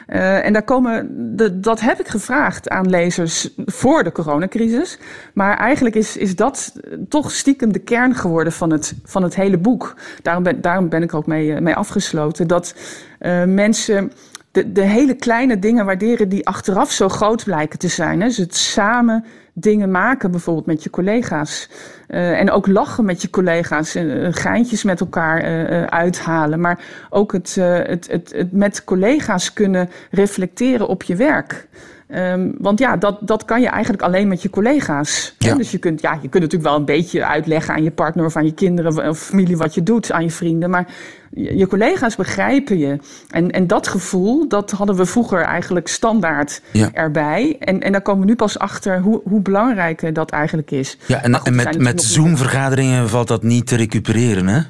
Uh, 0.08 0.44
en 0.44 0.52
daar 0.52 0.62
komen, 0.62 1.08
de, 1.36 1.60
dat 1.60 1.80
heb 1.80 2.00
ik 2.00 2.08
gevraagd 2.08 2.68
aan 2.68 2.90
lezers 2.90 3.50
voor 3.66 4.04
de 4.04 4.12
coronacrisis. 4.12 4.98
Maar 5.34 5.56
eigenlijk 5.56 5.94
is, 5.94 6.16
is 6.16 6.36
dat 6.36 6.72
toch 7.08 7.30
stiekem 7.30 7.72
de 7.72 7.78
kern 7.78 8.14
geworden 8.14 8.52
van 8.52 8.70
het, 8.70 8.94
van 9.04 9.22
het 9.22 9.34
hele 9.34 9.58
boek. 9.58 9.94
Daarom 10.22 10.42
ben, 10.42 10.60
daarom 10.60 10.88
ben 10.88 11.02
ik 11.02 11.14
ook 11.14 11.26
mee, 11.26 11.60
mee 11.60 11.74
afgesloten. 11.74 12.46
Dat 12.46 12.74
uh, 13.20 13.44
mensen 13.44 14.12
de, 14.50 14.72
de 14.72 14.82
hele 14.82 15.14
kleine 15.14 15.58
dingen 15.58 15.84
waarderen 15.84 16.28
die 16.28 16.46
achteraf 16.46 16.90
zo 16.90 17.08
groot 17.08 17.44
blijken 17.44 17.78
te 17.78 17.88
zijn. 17.88 18.20
Hè? 18.20 18.26
Dus 18.26 18.36
het 18.36 18.56
samen 18.56 19.24
dingen 19.54 19.90
maken, 19.90 20.30
bijvoorbeeld 20.30 20.66
met 20.66 20.82
je 20.82 20.90
collega's. 20.90 21.68
Uh, 22.08 22.40
en 22.40 22.50
ook 22.50 22.66
lachen 22.66 23.04
met 23.04 23.22
je 23.22 23.30
collega's, 23.30 23.96
uh, 23.96 24.28
geintjes 24.30 24.82
met 24.82 25.00
elkaar 25.00 25.70
uh, 25.70 25.84
uithalen. 25.84 26.60
Maar 26.60 26.84
ook 27.10 27.32
het, 27.32 27.54
het, 27.54 28.06
het, 28.10 28.32
het 28.32 28.52
met 28.52 28.84
collega's 28.84 29.52
kunnen 29.52 29.90
reflecteren 30.10 30.88
op 30.88 31.02
je 31.02 31.16
werk. 31.16 31.68
Um, 32.16 32.54
want 32.58 32.78
ja, 32.78 32.96
dat, 32.96 33.18
dat 33.20 33.44
kan 33.44 33.60
je 33.60 33.68
eigenlijk 33.68 34.02
alleen 34.02 34.28
met 34.28 34.42
je 34.42 34.50
collega's. 34.50 35.34
Ja. 35.38 35.54
Dus 35.54 35.70
je 35.70 35.78
kunt, 35.78 36.00
ja, 36.00 36.12
je 36.12 36.28
kunt 36.28 36.42
natuurlijk 36.42 36.70
wel 36.70 36.76
een 36.76 36.84
beetje 36.84 37.24
uitleggen 37.24 37.74
aan 37.74 37.82
je 37.82 37.90
partner 37.90 38.24
of 38.24 38.36
aan 38.36 38.44
je 38.44 38.54
kinderen 38.54 39.08
of 39.08 39.18
familie 39.18 39.56
wat 39.56 39.74
je 39.74 39.82
doet, 39.82 40.12
aan 40.12 40.22
je 40.22 40.30
vrienden. 40.30 40.70
Maar 40.70 40.86
je, 41.30 41.66
collega's 41.66 42.16
begrijpen 42.16 42.78
je. 42.78 42.98
En, 43.30 43.50
en 43.50 43.66
dat 43.66 43.88
gevoel, 43.88 44.48
dat 44.48 44.70
hadden 44.70 44.96
we 44.96 45.06
vroeger 45.06 45.40
eigenlijk 45.40 45.88
standaard 45.88 46.62
ja. 46.70 46.88
erbij. 46.92 47.56
En, 47.58 47.80
en 47.80 47.92
daar 47.92 48.02
komen 48.02 48.20
we 48.20 48.26
nu 48.26 48.36
pas 48.36 48.58
achter 48.58 49.00
hoe, 49.00 49.20
hoe 49.24 49.40
belangrijk 49.40 50.14
dat 50.14 50.30
eigenlijk 50.30 50.70
is. 50.70 50.98
Ja, 51.06 51.22
en, 51.22 51.34
goed, 51.34 51.46
en 51.46 51.54
met, 51.54 51.78
met 51.78 52.02
Zoom-vergaderingen 52.02 53.08
valt 53.08 53.28
dat 53.28 53.42
niet 53.42 53.66
te 53.66 53.76
recupereren, 53.76 54.46
hè? 54.46 54.60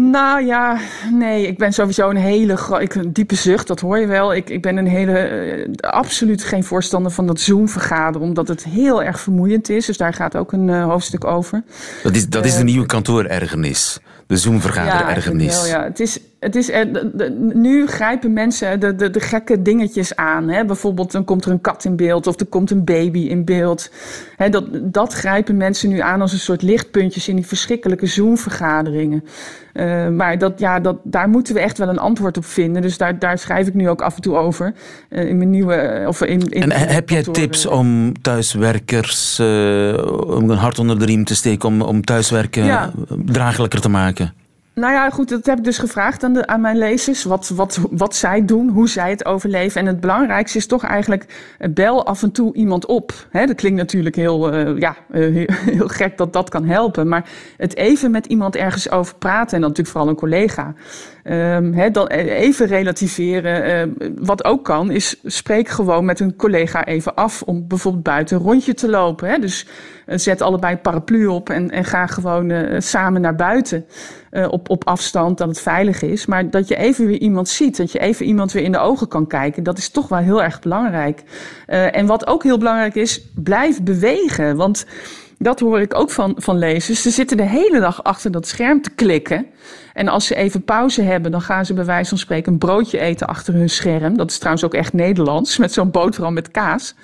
Nou 0.00 0.46
ja, 0.46 0.78
nee, 1.12 1.46
ik 1.46 1.58
ben 1.58 1.72
sowieso 1.72 2.10
een 2.10 2.16
hele 2.16 2.58
ik, 2.80 2.94
een 2.94 3.12
diepe 3.12 3.34
zucht, 3.34 3.66
dat 3.66 3.80
hoor 3.80 3.98
je 3.98 4.06
wel. 4.06 4.34
Ik, 4.34 4.50
ik 4.50 4.62
ben 4.62 4.76
een 4.76 4.86
hele, 4.86 5.30
uh, 5.66 5.74
absoluut 5.80 6.44
geen 6.44 6.64
voorstander 6.64 7.12
van 7.12 7.26
dat 7.26 7.40
Zoom-vergaderen, 7.40 8.26
omdat 8.26 8.48
het 8.48 8.64
heel 8.64 9.02
erg 9.02 9.20
vermoeiend 9.20 9.68
is. 9.68 9.86
Dus 9.86 9.96
daar 9.96 10.14
gaat 10.14 10.36
ook 10.36 10.52
een 10.52 10.68
uh, 10.68 10.84
hoofdstuk 10.84 11.24
over. 11.24 11.62
Dat 12.02 12.14
is, 12.14 12.28
dat 12.28 12.44
is 12.44 12.52
de 12.52 12.58
uh, 12.58 12.64
nieuwe 12.64 12.86
kantoorergernis. 12.86 14.00
De 14.26 14.36
Zoom-vergaderergernis. 14.36 15.66
Ja, 15.66 15.78
ja, 15.78 15.84
het 15.84 16.00
is, 16.00 16.20
het 16.38 16.56
is, 16.56 16.66
de, 16.66 17.10
de, 17.14 17.50
nu 17.54 17.86
grijpen 17.86 18.32
mensen 18.32 18.80
de, 18.80 18.94
de, 18.94 19.10
de 19.10 19.20
gekke 19.20 19.62
dingetjes 19.62 20.16
aan. 20.16 20.48
Hè? 20.48 20.64
Bijvoorbeeld, 20.64 21.12
dan 21.12 21.24
komt 21.24 21.44
er 21.44 21.50
een 21.50 21.60
kat 21.60 21.84
in 21.84 21.96
beeld 21.96 22.26
of 22.26 22.40
er 22.40 22.46
komt 22.46 22.70
een 22.70 22.84
baby 22.84 23.18
in 23.18 23.44
beeld. 23.44 23.90
Hè, 24.36 24.48
dat, 24.48 24.64
dat 24.82 25.12
grijpen 25.12 25.56
mensen 25.56 25.88
nu 25.88 26.00
aan 26.00 26.20
als 26.20 26.32
een 26.32 26.38
soort 26.38 26.62
lichtpuntjes 26.62 27.28
in 27.28 27.36
die 27.36 27.46
verschrikkelijke 27.46 28.06
Zoom-vergaderingen. 28.06 29.24
Uh, 29.74 30.08
maar 30.08 30.38
dat, 30.38 30.58
ja, 30.58 30.80
dat, 30.80 30.96
daar 31.02 31.28
moeten 31.28 31.54
we 31.54 31.60
echt 31.60 31.78
wel 31.78 31.88
een 31.88 31.98
antwoord 31.98 32.36
op 32.36 32.44
vinden. 32.44 32.82
Dus 32.82 32.98
daar, 32.98 33.18
daar 33.18 33.38
schrijf 33.38 33.66
ik 33.66 33.74
nu 33.74 33.88
ook 33.88 34.02
af 34.02 34.16
en 34.16 34.22
toe 34.22 34.36
over. 34.36 34.74
Uh, 35.10 35.28
in 35.28 35.36
mijn 35.36 35.50
nieuwe. 35.50 36.04
Of 36.06 36.22
in, 36.22 36.40
in 36.48 36.62
en 36.62 36.88
heb 36.88 37.08
jij 37.08 37.22
tips 37.22 37.66
om 37.66 38.12
thuiswerkers 38.22 39.38
uh, 39.40 39.46
om 40.26 40.50
een 40.50 40.56
hart 40.56 40.78
onder 40.78 40.98
de 40.98 41.04
riem 41.04 41.24
te 41.24 41.34
steken 41.34 41.68
om, 41.68 41.82
om 41.82 42.04
thuiswerken 42.04 42.64
ja. 42.64 42.90
draaglijker 43.24 43.80
te 43.80 43.88
maken? 43.88 44.32
Nou 44.78 44.92
ja, 44.92 45.10
goed, 45.10 45.28
dat 45.28 45.46
heb 45.46 45.58
ik 45.58 45.64
dus 45.64 45.78
gevraagd 45.78 46.24
aan, 46.24 46.32
de, 46.32 46.46
aan 46.46 46.60
mijn 46.60 46.78
lezers. 46.78 47.24
Wat, 47.24 47.48
wat, 47.48 47.78
wat 47.90 48.16
zij 48.16 48.44
doen, 48.44 48.68
hoe 48.68 48.88
zij 48.88 49.10
het 49.10 49.24
overleven. 49.24 49.80
En 49.80 49.86
het 49.86 50.00
belangrijkste 50.00 50.58
is 50.58 50.66
toch 50.66 50.84
eigenlijk, 50.84 51.24
bel 51.70 52.06
af 52.06 52.22
en 52.22 52.32
toe 52.32 52.54
iemand 52.54 52.86
op. 52.86 53.12
Dat 53.32 53.54
klinkt 53.54 53.78
natuurlijk 53.78 54.16
heel, 54.16 54.54
uh, 54.54 54.78
ja, 54.78 54.96
uh, 55.10 55.48
heel, 55.74 55.88
gek 55.88 56.16
dat 56.16 56.32
dat 56.32 56.48
kan 56.48 56.64
helpen. 56.64 57.08
Maar 57.08 57.28
het 57.56 57.76
even 57.76 58.10
met 58.10 58.26
iemand 58.26 58.56
ergens 58.56 58.90
over 58.90 59.14
praten, 59.14 59.54
en 59.54 59.60
natuurlijk 59.60 59.88
vooral 59.88 60.08
een 60.08 60.16
collega. 60.16 60.74
He, 61.22 61.90
dan 61.90 62.06
even 62.06 62.66
relativeren. 62.66 63.88
Uh, 63.88 64.10
wat 64.18 64.44
ook 64.44 64.64
kan, 64.64 64.90
is 64.90 65.20
spreek 65.24 65.68
gewoon 65.68 66.04
met 66.04 66.20
een 66.20 66.36
collega 66.36 66.84
even 66.84 67.14
af 67.14 67.42
om 67.42 67.66
bijvoorbeeld 67.68 68.04
buiten 68.04 68.36
een 68.36 68.42
rondje 68.42 68.74
te 68.74 68.88
lopen. 68.88 69.40
Dus 69.40 69.66
zet 70.06 70.42
allebei 70.42 70.72
een 70.72 70.80
paraplu 70.80 71.26
op 71.26 71.50
en, 71.50 71.70
en 71.70 71.84
ga 71.84 72.06
gewoon 72.06 72.52
samen 72.78 73.20
naar 73.20 73.34
buiten. 73.34 73.86
Op, 74.50 74.70
op 74.70 74.86
afstand, 74.86 75.38
dat 75.38 75.48
het 75.48 75.60
veilig 75.60 76.02
is. 76.02 76.26
Maar 76.26 76.50
dat 76.50 76.68
je 76.68 76.76
even 76.76 77.06
weer 77.06 77.18
iemand 77.18 77.48
ziet, 77.48 77.76
dat 77.76 77.92
je 77.92 77.98
even 77.98 78.26
iemand 78.26 78.52
weer 78.52 78.62
in 78.62 78.72
de 78.72 78.78
ogen 78.78 79.08
kan 79.08 79.26
kijken, 79.26 79.62
dat 79.62 79.78
is 79.78 79.90
toch 79.90 80.08
wel 80.08 80.18
heel 80.18 80.42
erg 80.42 80.60
belangrijk. 80.60 81.22
en 81.66 82.06
wat 82.06 82.26
ook 82.26 82.42
heel 82.42 82.58
belangrijk 82.58 82.94
is, 82.94 83.20
blijf 83.34 83.82
bewegen. 83.82 84.56
Want 84.56 84.86
dat 85.38 85.60
hoor 85.60 85.80
ik 85.80 85.94
ook 85.94 86.10
van, 86.10 86.34
van 86.36 86.58
lezers. 86.58 87.02
Ze 87.02 87.10
zitten 87.10 87.36
de 87.36 87.48
hele 87.48 87.80
dag 87.80 88.04
achter 88.04 88.30
dat 88.30 88.46
scherm 88.46 88.82
te 88.82 88.90
klikken. 88.90 89.46
En 89.94 90.08
als 90.08 90.26
ze 90.26 90.34
even 90.34 90.64
pauze 90.64 91.02
hebben, 91.02 91.30
dan 91.30 91.40
gaan 91.40 91.66
ze 91.66 91.74
bij 91.74 91.84
wijze 91.84 92.08
van 92.08 92.18
spreken 92.18 92.52
een 92.52 92.58
broodje 92.58 92.98
eten 92.98 93.26
achter 93.26 93.54
hun 93.54 93.70
scherm. 93.70 94.16
Dat 94.16 94.30
is 94.30 94.38
trouwens 94.38 94.64
ook 94.64 94.74
echt 94.74 94.92
Nederlands, 94.92 95.56
met 95.56 95.72
zo'n 95.72 95.90
boterham 95.90 96.34
met 96.34 96.50
kaas. 96.50 96.94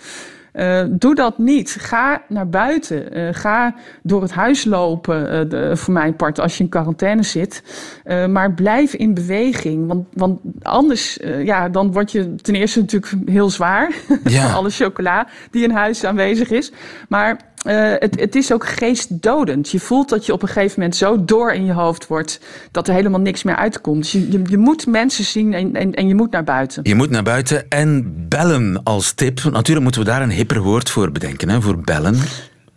Uh, 0.54 0.82
doe 0.90 1.14
dat 1.14 1.38
niet. 1.38 1.76
Ga 1.80 2.22
naar 2.28 2.48
buiten. 2.48 3.18
Uh, 3.18 3.28
ga 3.32 3.74
door 4.02 4.22
het 4.22 4.32
huis 4.32 4.64
lopen, 4.64 5.22
uh, 5.22 5.50
de, 5.50 5.76
voor 5.76 5.92
mijn 5.92 6.16
part, 6.16 6.40
als 6.40 6.56
je 6.56 6.64
in 6.64 6.70
quarantaine 6.70 7.22
zit. 7.22 7.62
maar 8.28 8.52
blijf 8.52 8.94
in 8.94 9.14
beweging. 9.14 9.86
Want, 9.86 10.06
want 10.12 10.40
anders, 10.62 11.18
ja, 11.42 11.68
dan 11.68 11.92
word 11.92 12.12
je 12.12 12.34
ten 12.34 12.54
eerste 12.54 12.80
natuurlijk 12.80 13.14
heel 13.26 13.50
zwaar. 13.50 13.92
Ja. 14.24 14.46
van 14.46 14.54
alle 14.54 14.70
chocola 14.70 15.26
die 15.50 15.64
in 15.64 15.70
huis 15.70 16.04
aanwezig 16.04 16.50
is. 16.50 16.72
Maar 17.08 17.40
uh, 17.64 17.92
het, 17.98 18.20
het, 18.20 18.34
is 18.34 18.52
ook 18.52 18.66
geestdodend. 18.66 19.70
Je 19.70 19.80
voelt 19.80 20.08
dat 20.08 20.26
je 20.26 20.32
op 20.32 20.42
een 20.42 20.48
gegeven 20.48 20.74
moment 20.76 20.96
zo 20.96 21.24
door 21.24 21.52
in 21.52 21.64
je 21.64 21.72
hoofd 21.72 22.06
wordt 22.06 22.40
dat 22.70 22.88
er 22.88 22.94
helemaal 22.94 23.20
niks 23.20 23.42
meer 23.42 23.56
uitkomt. 23.56 24.02
Dus 24.02 24.12
je, 24.12 24.30
je, 24.30 24.42
je 24.46 24.58
moet 24.58 24.86
mensen 24.86 25.24
zien 25.24 25.52
en, 25.52 25.74
en, 25.74 25.94
en, 25.94 26.08
je 26.08 26.14
moet 26.14 26.30
naar 26.30 26.44
buiten. 26.44 26.82
Je 26.82 26.94
moet 26.94 27.10
naar 27.10 27.22
buiten 27.22 27.68
en 27.68 28.14
bellen 28.28 28.80
als 28.82 29.12
tip. 29.12 29.42
Natuurlijk 29.42 29.82
moeten 29.82 30.00
we 30.00 30.06
daar 30.06 30.22
een 30.22 30.30
hipper 30.30 30.62
woord 30.62 30.90
voor 30.90 31.12
bedenken, 31.12 31.48
hè, 31.48 31.60
voor 31.60 31.78
bellen. 31.78 32.16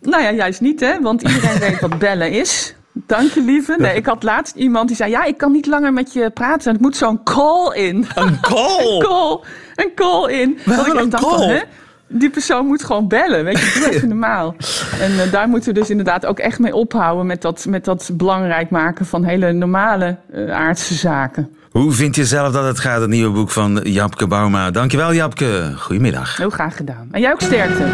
Nou 0.00 0.22
ja, 0.22 0.32
juist 0.32 0.60
niet, 0.60 0.80
hè? 0.80 1.00
want 1.00 1.22
iedereen 1.22 1.58
weet 1.68 1.80
wat 1.80 1.98
bellen 1.98 2.32
is. 2.32 2.74
Dank 3.06 3.30
je, 3.30 3.42
lieve. 3.42 3.76
Nee, 3.78 3.96
ik 3.96 4.06
had 4.06 4.22
laatst 4.22 4.54
iemand 4.54 4.88
die 4.88 4.96
zei: 4.96 5.10
Ja, 5.10 5.24
ik 5.24 5.36
kan 5.36 5.52
niet 5.52 5.66
langer 5.66 5.92
met 5.92 6.12
je 6.12 6.30
praten. 6.30 6.72
Het 6.72 6.80
moet 6.80 6.96
zo'n 6.96 7.22
call 7.22 7.74
in. 7.74 8.06
Een 8.14 8.40
call? 8.50 8.94
een 8.94 9.02
call. 9.02 9.40
Een 9.74 9.94
call 9.94 10.32
in. 10.32 10.58
We 10.64 10.74
hebben 10.74 10.98
een 10.98 11.10
call. 11.10 11.58
Van, 11.58 11.68
die 12.08 12.30
persoon 12.30 12.66
moet 12.66 12.84
gewoon 12.84 13.08
bellen. 13.08 13.44
Weet 13.44 13.58
je, 13.58 13.80
doe 13.80 13.90
even 13.94 14.08
normaal. 14.08 14.54
En 15.00 15.12
uh, 15.12 15.32
daar 15.32 15.48
moeten 15.48 15.74
we 15.74 15.80
dus 15.80 15.90
inderdaad 15.90 16.26
ook 16.26 16.38
echt 16.38 16.58
mee 16.58 16.74
ophouden 16.74 17.26
met 17.26 17.42
dat, 17.42 17.66
met 17.68 17.84
dat 17.84 18.10
belangrijk 18.12 18.70
maken 18.70 19.06
van 19.06 19.24
hele 19.24 19.52
normale 19.52 20.16
uh, 20.34 20.50
aardse 20.50 20.94
zaken. 20.94 21.56
Hoe 21.70 21.92
vind 21.92 22.16
je 22.16 22.24
zelf 22.24 22.52
dat 22.52 22.64
het 22.64 22.78
gaat, 22.78 23.00
het 23.00 23.10
nieuwe 23.10 23.30
boek 23.30 23.50
van 23.50 23.80
Japke 23.82 24.26
Bauma? 24.26 24.70
Dankjewel, 24.70 25.12
Japke. 25.12 25.72
Goedemiddag. 25.76 26.36
Heel 26.36 26.50
graag 26.50 26.76
gedaan. 26.76 27.08
En 27.10 27.20
jij 27.20 27.32
ook 27.32 27.40
sterkte. 27.40 27.84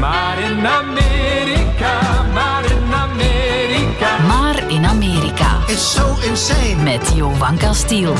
Maar 0.00 0.38
in 0.50 0.66
Amerika, 0.66 2.22
maar 2.34 2.64
in 2.64 2.94
Amerika. 2.94 4.26
Maar 4.26 4.70
in 4.70 4.84
Amerika. 4.84 5.58
It's 5.66 5.94
so 5.94 6.16
insane. 6.28 6.82
Met 6.82 7.12
Johan 7.14 7.58
Castiel. 7.58 8.14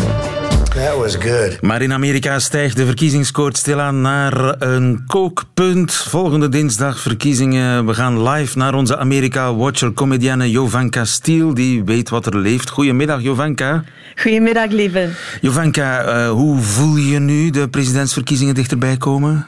That 0.74 0.96
was 0.96 1.16
good. 1.16 1.60
Maar 1.60 1.82
in 1.82 1.92
Amerika 1.92 2.38
stijgt 2.38 2.76
de 2.76 2.86
verkiezingskoord 2.86 3.56
stilaan 3.56 4.00
naar 4.00 4.62
een 4.62 5.04
kookpunt. 5.06 5.92
Volgende 5.94 6.48
dinsdag 6.48 7.00
verkiezingen. 7.00 7.86
We 7.86 7.94
gaan 7.94 8.28
live 8.28 8.58
naar 8.58 8.74
onze 8.74 8.96
Amerika-watcher, 8.96 9.92
comedienne 9.92 10.50
Jovanka 10.50 11.04
Stiel. 11.04 11.54
Die 11.54 11.84
weet 11.84 12.08
wat 12.08 12.26
er 12.26 12.38
leeft. 12.38 12.70
Goedemiddag, 12.70 13.22
Jovanka. 13.22 13.84
Goedemiddag, 14.16 14.70
lieve. 14.70 15.08
Jovanka, 15.40 16.06
uh, 16.06 16.30
hoe 16.30 16.58
voel 16.58 16.96
je 16.96 17.18
nu 17.18 17.50
de 17.50 17.68
presidentsverkiezingen 17.68 18.54
dichterbij 18.54 18.96
komen? 18.96 19.46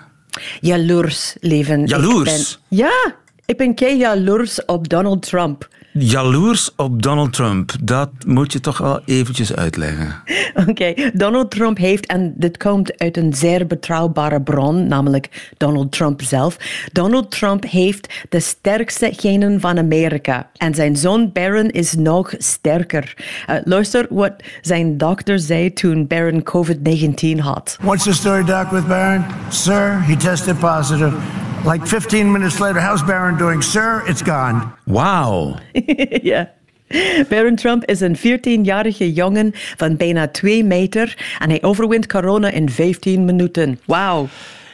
Jaloers, 0.60 1.36
leven. 1.40 1.86
Jaloers? 1.86 2.58
Ben, 2.68 2.78
ja, 2.78 3.14
ik 3.46 3.56
ben 3.56 3.74
kei 3.74 3.96
jaloers 3.96 4.64
op 4.64 4.88
Donald 4.88 5.22
Trump. 5.22 5.68
Jaloers 5.92 6.70
op 6.76 7.02
Donald 7.02 7.32
Trump, 7.32 7.72
dat 7.82 8.10
moet 8.26 8.52
je 8.52 8.60
toch 8.60 8.78
wel 8.78 9.00
eventjes 9.04 9.54
uitleggen. 9.54 10.22
Oké, 10.54 10.70
okay. 10.70 11.10
Donald 11.14 11.50
Trump 11.50 11.78
heeft, 11.78 12.06
en 12.06 12.34
dit 12.36 12.56
komt 12.56 12.98
uit 12.98 13.16
een 13.16 13.34
zeer 13.34 13.66
betrouwbare 13.66 14.42
bron, 14.42 14.86
namelijk 14.86 15.52
Donald 15.56 15.92
Trump 15.92 16.22
zelf. 16.22 16.56
Donald 16.92 17.30
Trump 17.30 17.64
heeft 17.64 18.26
de 18.28 18.40
sterkste 18.40 19.12
genen 19.16 19.60
van 19.60 19.78
Amerika. 19.78 20.50
En 20.56 20.74
zijn 20.74 20.96
zoon 20.96 21.32
Barron 21.32 21.68
is 21.68 21.94
nog 21.94 22.34
sterker. 22.38 23.14
Uh, 23.50 23.56
luister 23.64 24.06
wat 24.10 24.32
zijn 24.60 24.98
dokter 24.98 25.38
zei 25.38 25.72
toen 25.72 26.06
Barron 26.06 26.42
COVID-19 26.42 27.38
had. 27.38 27.78
What's 27.80 28.04
the 28.04 28.12
story, 28.12 28.44
doc, 28.44 28.70
with 28.70 28.86
Barron? 28.86 29.24
Sir, 29.48 30.02
he 30.02 30.16
tested 30.16 30.58
positive. 30.58 31.14
Like 31.64 31.86
15 31.86 32.32
minutes 32.32 32.58
later, 32.58 32.80
how's 32.80 33.04
Barron 33.04 33.36
doing? 33.36 33.62
Sir, 33.62 34.02
it's 34.06 34.22
gone. 34.22 34.72
Wow. 34.84 35.58
ja. 36.22 36.50
Barron 37.28 37.56
Trump 37.56 37.84
is 37.84 38.00
een 38.00 38.16
14-jarige 38.16 39.12
jongen 39.12 39.50
van 39.76 39.96
bijna 39.96 40.28
2 40.28 40.64
meter 40.64 41.36
en 41.38 41.48
hij 41.48 41.62
overwint 41.62 42.06
corona 42.06 42.50
in 42.50 42.70
15 42.70 43.24
minuten. 43.24 43.78
Wauw. 43.84 44.28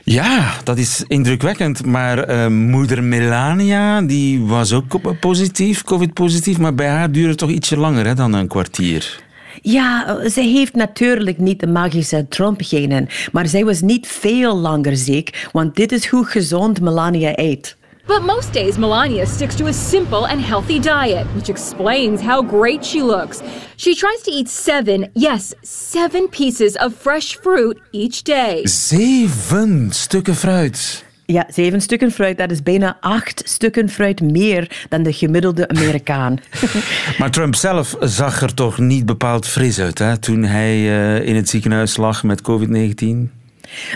Ja, 0.05 0.55
dat 0.64 0.79
is 0.79 1.05
indrukwekkend. 1.09 1.87
Maar 1.87 2.31
uh, 2.31 2.46
moeder 2.46 3.03
Melania, 3.03 4.03
die 4.03 4.40
was 4.40 4.72
ook 4.72 5.18
positief, 5.20 5.83
covid-positief, 5.83 6.59
maar 6.59 6.74
bij 6.74 6.88
haar 6.88 7.11
duurde 7.12 7.29
het 7.29 7.38
toch 7.38 7.51
ietsje 7.51 7.77
langer 7.77 8.07
hè, 8.07 8.14
dan 8.14 8.33
een 8.33 8.48
kwartier. 8.48 9.28
Ja, 9.62 10.18
ze 10.29 10.40
heeft 10.40 10.75
natuurlijk 10.75 11.38
niet 11.38 11.61
de 11.61 11.66
magische 11.66 12.27
Trump-genen, 12.29 13.09
maar 13.33 13.47
zij 13.47 13.64
was 13.64 13.81
niet 13.81 14.07
veel 14.07 14.57
langer 14.57 14.97
ziek, 14.97 15.49
want 15.53 15.77
dit 15.77 15.92
is 15.92 16.07
hoe 16.07 16.25
gezond 16.25 16.81
Melania 16.81 17.33
eet. 17.38 17.77
But 18.07 18.23
most 18.23 18.53
days, 18.55 18.79
Melania 18.79 19.27
sticks 19.27 19.55
to 19.57 19.66
a 19.66 19.73
simple 19.73 20.27
and 20.27 20.40
healthy 20.40 20.81
diet, 20.81 21.27
which 21.35 21.51
explains 21.51 22.23
how 22.23 22.42
great 22.42 22.85
she 22.85 23.03
looks. 23.03 23.42
She 23.77 23.94
tries 23.94 24.23
to 24.23 24.31
eat 24.31 24.49
seven, 24.49 25.11
yes, 25.12 25.55
seven 25.62 26.29
pieces 26.29 26.75
of 26.77 26.94
fresh 26.94 27.37
fruit 27.37 27.79
each 27.90 28.23
day. 28.23 28.66
Zeven 28.66 29.88
stukken 29.90 30.35
fruit. 30.35 31.05
Ja, 31.33 31.47
zeven 31.49 31.81
stukken 31.81 32.11
fruit, 32.11 32.38
dat 32.38 32.51
is 32.51 32.62
bijna 32.62 32.97
acht 33.01 33.43
stukken 33.45 33.88
fruit 33.88 34.21
meer 34.21 34.87
dan 34.88 35.03
de 35.03 35.12
gemiddelde 35.12 35.69
Amerikaan. 35.69 36.38
maar 37.19 37.31
Trump 37.31 37.55
zelf 37.55 37.97
zag 38.01 38.43
er 38.43 38.55
toch 38.55 38.79
niet 38.79 39.07
bepaald 39.07 39.47
fris 39.47 39.81
uit 39.81 39.99
hè, 39.99 40.19
toen 40.19 40.43
hij 40.43 40.77
uh, 40.77 41.29
in 41.29 41.37
het 41.37 41.49
ziekenhuis 41.49 41.97
lag 41.97 42.23
met 42.23 42.43
COVID-19? 42.43 43.38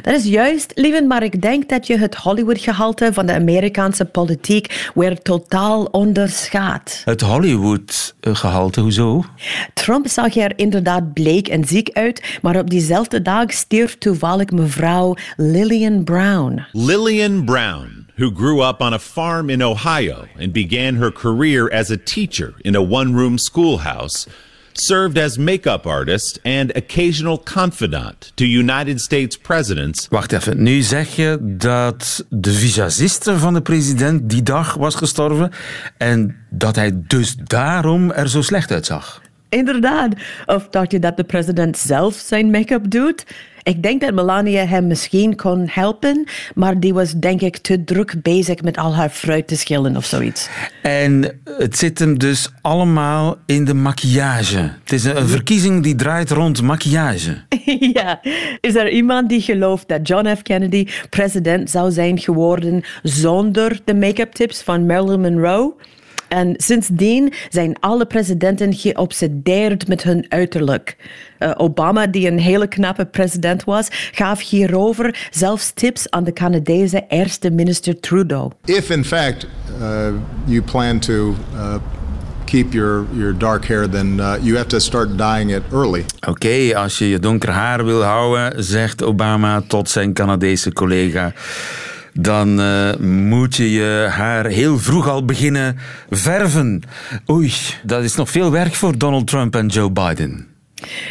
Dat 0.02 0.14
is 0.14 0.24
juist, 0.24 0.72
lieve, 0.74 1.02
maar 1.02 1.22
ik 1.22 1.42
denk 1.42 1.68
dat 1.68 1.86
je 1.86 1.98
het 1.98 2.14
Hollywood-gehalte 2.14 3.12
van 3.12 3.26
de 3.26 3.34
Amerikaanse 3.34 4.04
politiek 4.04 4.90
weer 4.94 5.22
totaal 5.22 5.84
onderschat. 5.84 7.02
Het 7.04 7.20
Hollywood-gehalte, 7.20 8.80
hoezo? 8.80 9.24
Trump 9.74 10.08
zag 10.08 10.36
er 10.36 10.52
inderdaad 10.56 11.12
bleek 11.12 11.48
en 11.48 11.64
ziek 11.64 11.90
uit, 11.92 12.38
maar 12.42 12.56
op 12.56 12.70
diezelfde 12.70 13.22
dag 13.22 13.52
stierf 13.52 13.98
toevallig 13.98 14.50
mevrouw 14.50 15.16
Lillian 15.36 16.04
Brown. 16.04 16.64
Lillian 16.72 17.44
Brown. 17.44 18.06
Who 18.16 18.30
grew 18.30 18.62
up 18.62 18.80
on 18.80 18.92
a 18.92 18.98
farm 18.98 19.50
in 19.50 19.62
Ohio 19.62 20.26
and 20.38 20.52
began 20.52 20.94
her 20.94 21.12
career 21.12 21.70
as 21.70 21.90
a 21.90 21.96
teacher 21.96 22.54
in 22.60 22.76
a 22.76 22.80
one 22.80 23.14
room 23.14 23.38
schoolhouse, 23.38 24.26
served 24.72 25.18
as 25.18 25.36
make-up 25.36 25.86
artist 25.86 26.40
and 26.42 26.76
occasional 26.76 27.42
confidant 27.54 28.32
to 28.34 28.44
United 28.44 29.00
States 29.00 29.38
presidents. 29.38 30.06
Wacht 30.10 30.32
even, 30.32 30.62
nu 30.62 30.80
zeg 30.80 31.16
je 31.16 31.38
dat 31.40 32.24
de 32.28 32.52
visagiste 32.52 33.38
van 33.38 33.54
de 33.54 33.62
president 33.62 34.30
die 34.30 34.42
dag 34.42 34.74
was 34.74 34.94
gestorven 34.94 35.50
en 35.98 36.36
dat 36.50 36.76
hij 36.76 36.92
dus 36.94 37.34
daarom 37.34 38.10
er 38.10 38.28
zo 38.28 38.42
slecht 38.42 38.70
uitzag. 38.70 39.20
Inderdaad. 39.48 40.14
Of 40.46 40.68
dacht 40.68 40.92
je 40.92 40.98
dat 40.98 41.16
de 41.16 41.24
president 41.24 41.78
zelf 41.78 42.14
zijn 42.14 42.50
make-up 42.50 42.90
doet? 42.90 43.24
Ik 43.62 43.82
denk 43.82 44.00
dat 44.00 44.14
Melania 44.14 44.66
hem 44.66 44.86
misschien 44.86 45.36
kon 45.36 45.66
helpen, 45.70 46.26
maar 46.54 46.80
die 46.80 46.94
was 46.94 47.12
denk 47.12 47.40
ik 47.40 47.56
te 47.56 47.84
druk 47.84 48.22
bezig 48.22 48.62
met 48.62 48.76
al 48.76 48.94
haar 48.94 49.08
fruit 49.08 49.46
te 49.46 49.56
schillen 49.56 49.96
of 49.96 50.04
zoiets. 50.04 50.48
En 50.82 51.40
het 51.44 51.78
zit 51.78 51.98
hem 51.98 52.18
dus 52.18 52.50
allemaal 52.60 53.36
in 53.46 53.64
de 53.64 53.74
maquillage. 53.74 54.72
Het 54.82 54.92
is 54.92 55.04
een 55.04 55.28
verkiezing 55.28 55.82
die 55.82 55.94
draait 55.94 56.30
rond 56.30 56.62
maquillage. 56.62 57.36
ja. 57.94 58.20
Is 58.60 58.74
er 58.74 58.90
iemand 58.90 59.28
die 59.28 59.40
gelooft 59.40 59.88
dat 59.88 60.08
John 60.08 60.34
F. 60.36 60.42
Kennedy 60.42 60.86
president 61.10 61.70
zou 61.70 61.90
zijn 61.90 62.18
geworden 62.18 62.82
zonder 63.02 63.80
de 63.84 63.94
make-up 63.94 64.32
tips 64.32 64.62
van 64.62 64.86
Marilyn 64.86 65.20
Monroe? 65.20 65.74
En 66.32 66.54
sindsdien 66.56 67.32
zijn 67.48 67.76
alle 67.80 68.06
presidenten 68.06 68.74
geobsedeerd 68.74 69.88
met 69.88 70.02
hun 70.02 70.26
uiterlijk. 70.28 70.96
Uh, 71.38 71.50
Obama, 71.56 72.06
die 72.06 72.26
een 72.26 72.38
hele 72.38 72.66
knappe 72.66 73.06
president 73.06 73.64
was, 73.64 73.88
gaf 74.12 74.48
hierover 74.48 75.28
zelfs 75.30 75.70
tips 75.74 76.10
aan 76.10 76.24
de 76.24 76.32
Canadese 76.32 77.04
eerste 77.08 77.50
minister 77.50 78.00
Trudeau. 78.00 78.50
If 78.64 78.90
in 78.90 79.04
fact 79.04 79.46
uh, 79.80 80.08
you 80.44 80.62
plan 80.62 80.98
to 80.98 81.34
uh 81.54 81.74
keep 82.44 82.72
your, 82.72 83.06
your 83.12 83.38
dark 83.38 83.66
hair, 83.66 83.90
then 83.90 84.20
uh, 84.20 84.36
you 84.42 84.56
have 84.56 84.68
to 84.68 84.78
start 84.78 85.16
dyeing 85.18 85.50
it 85.50 85.62
early. 85.72 86.04
Oké, 86.20 86.30
okay, 86.30 86.74
als 86.74 86.98
je 86.98 87.08
je 87.08 87.18
donker 87.18 87.50
haar 87.50 87.84
wil 87.84 88.02
houden, 88.02 88.64
zegt 88.64 89.02
Obama 89.02 89.62
tot 89.66 89.90
zijn 89.90 90.12
Canadese 90.12 90.72
collega 90.72 91.32
dan 92.12 92.60
uh, 92.60 92.96
moet 92.96 93.56
je 93.56 93.70
je 93.70 94.06
haar 94.10 94.46
heel 94.46 94.78
vroeg 94.78 95.08
al 95.08 95.24
beginnen 95.24 95.76
verven. 96.10 96.82
Oei, 97.30 97.52
dat 97.82 98.02
is 98.02 98.14
nog 98.14 98.30
veel 98.30 98.50
werk 98.50 98.74
voor 98.74 98.98
Donald 98.98 99.26
Trump 99.26 99.56
en 99.56 99.66
Joe 99.66 99.90
Biden. 99.90 100.46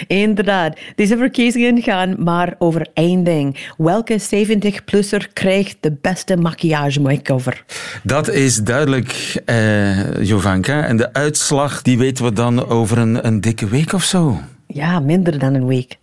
Inderdaad, 0.07 0.77
deze 0.95 1.17
verkiezingen 1.17 1.81
gaan 1.81 2.15
maar 2.23 2.55
over 2.59 2.87
één 2.93 3.23
ding. 3.23 3.57
Welke 3.77 4.19
70-plusser 4.19 5.33
krijgt 5.33 5.77
de 5.79 5.97
beste 6.01 6.37
maquillage 6.37 7.01
makeover? 7.01 7.63
Dat 8.03 8.29
is 8.29 8.57
duidelijk, 8.57 9.41
uh, 9.45 10.23
Jovanka. 10.23 10.83
En 10.85 10.97
de 10.97 11.13
uitslag 11.13 11.81
die 11.81 11.97
weten 11.97 12.23
we 12.23 12.33
dan 12.33 12.67
over 12.67 12.97
een, 12.97 13.25
een 13.27 13.41
dikke 13.41 13.67
week 13.67 13.93
of 13.93 14.03
zo. 14.03 14.39
Ja, 14.67 14.99
minder 14.99 15.39
dan 15.39 15.53
een 15.53 15.67
week. 15.67 15.97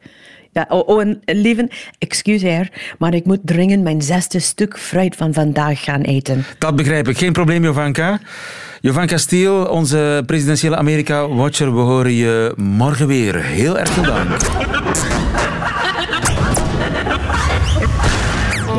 Ja, 0.52 0.66
oh, 0.68 0.88
oh 0.88 1.00
en 1.00 1.20
lieven, 1.24 1.68
excuseer, 1.98 2.70
maar 2.98 3.14
ik 3.14 3.24
moet 3.24 3.38
dringend 3.42 3.82
mijn 3.82 4.02
zesde 4.02 4.38
stuk 4.38 4.78
fruit 4.78 5.16
van 5.16 5.32
vandaag 5.32 5.84
gaan 5.84 6.00
eten. 6.00 6.44
Dat 6.58 6.76
begrijp 6.76 7.08
ik. 7.08 7.18
Geen 7.18 7.32
probleem, 7.32 7.64
Jovanka. 7.64 8.20
Jovanka 8.80 9.16
Stiel, 9.16 9.64
onze 9.64 10.22
presidentiële 10.26 10.76
Amerika-watcher. 10.76 11.74
We 11.74 11.80
horen 11.80 12.12
je 12.12 12.52
morgen 12.56 13.06
weer. 13.06 13.42
Heel 13.42 13.78
erg 13.78 13.90
veel 13.90 14.02
dank. 14.02 14.28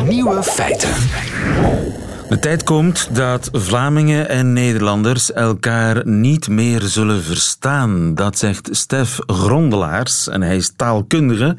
Nieuwe 0.08 0.42
feiten. 0.42 0.90
De 2.30 2.38
tijd 2.38 2.62
komt 2.62 3.14
dat 3.14 3.48
Vlamingen 3.52 4.28
en 4.28 4.52
Nederlanders 4.52 5.32
elkaar 5.32 6.06
niet 6.06 6.48
meer 6.48 6.80
zullen 6.80 7.22
verstaan. 7.22 8.14
Dat 8.14 8.38
zegt 8.38 8.68
Stef 8.72 9.18
Grondelaars 9.26 10.28
en 10.28 10.42
hij 10.42 10.56
is 10.56 10.72
taalkundige. 10.76 11.56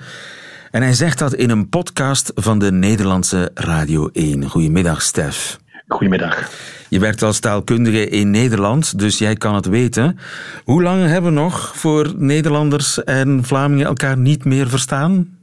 En 0.72 0.82
hij 0.82 0.94
zegt 0.94 1.20
dat 1.20 1.34
in 1.34 1.50
een 1.50 1.70
podcast 1.70 2.32
van 2.36 2.60
de 2.60 2.72
Nederlandse 2.72 3.52
Radio 3.54 4.10
1. 4.14 4.50
Goedemiddag, 4.50 5.02
Stef. 5.02 5.60
Goedemiddag. 5.88 6.50
Je 6.90 7.00
werkt 7.00 7.22
als 7.22 7.40
taalkundige 7.40 8.08
in 8.10 8.32
Nederland, 8.32 9.00
dus 9.00 9.18
jij 9.18 9.36
kan 9.36 9.56
het 9.56 9.66
weten. 9.66 10.20
Hoe 10.64 10.82
lang 10.82 11.06
hebben 11.06 11.34
we 11.34 11.40
nog 11.40 11.72
voor 11.76 12.14
Nederlanders 12.16 13.04
en 13.04 13.44
Vlamingen 13.44 13.86
elkaar 13.86 14.18
niet 14.18 14.46
meer 14.46 14.70
verstaan? 14.70 15.38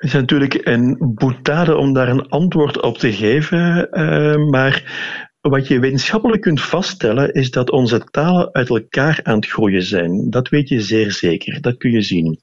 Is 0.00 0.12
natuurlijk 0.12 0.66
een 0.66 0.96
boetade 1.14 1.76
om 1.76 1.92
daar 1.92 2.08
een 2.08 2.28
antwoord 2.28 2.82
op 2.82 2.98
te 2.98 3.12
geven, 3.12 3.88
uh, 3.90 4.50
maar 4.50 4.82
wat 5.40 5.68
je 5.68 5.78
wetenschappelijk 5.78 6.42
kunt 6.42 6.60
vaststellen 6.60 7.32
is 7.32 7.50
dat 7.50 7.70
onze 7.70 8.04
talen 8.10 8.48
uit 8.52 8.68
elkaar 8.68 9.20
aan 9.22 9.36
het 9.36 9.46
groeien 9.46 9.82
zijn. 9.82 10.30
Dat 10.30 10.48
weet 10.48 10.68
je 10.68 10.80
zeer 10.80 11.12
zeker, 11.12 11.60
dat 11.60 11.76
kun 11.76 11.90
je 11.90 12.02
zien. 12.02 12.38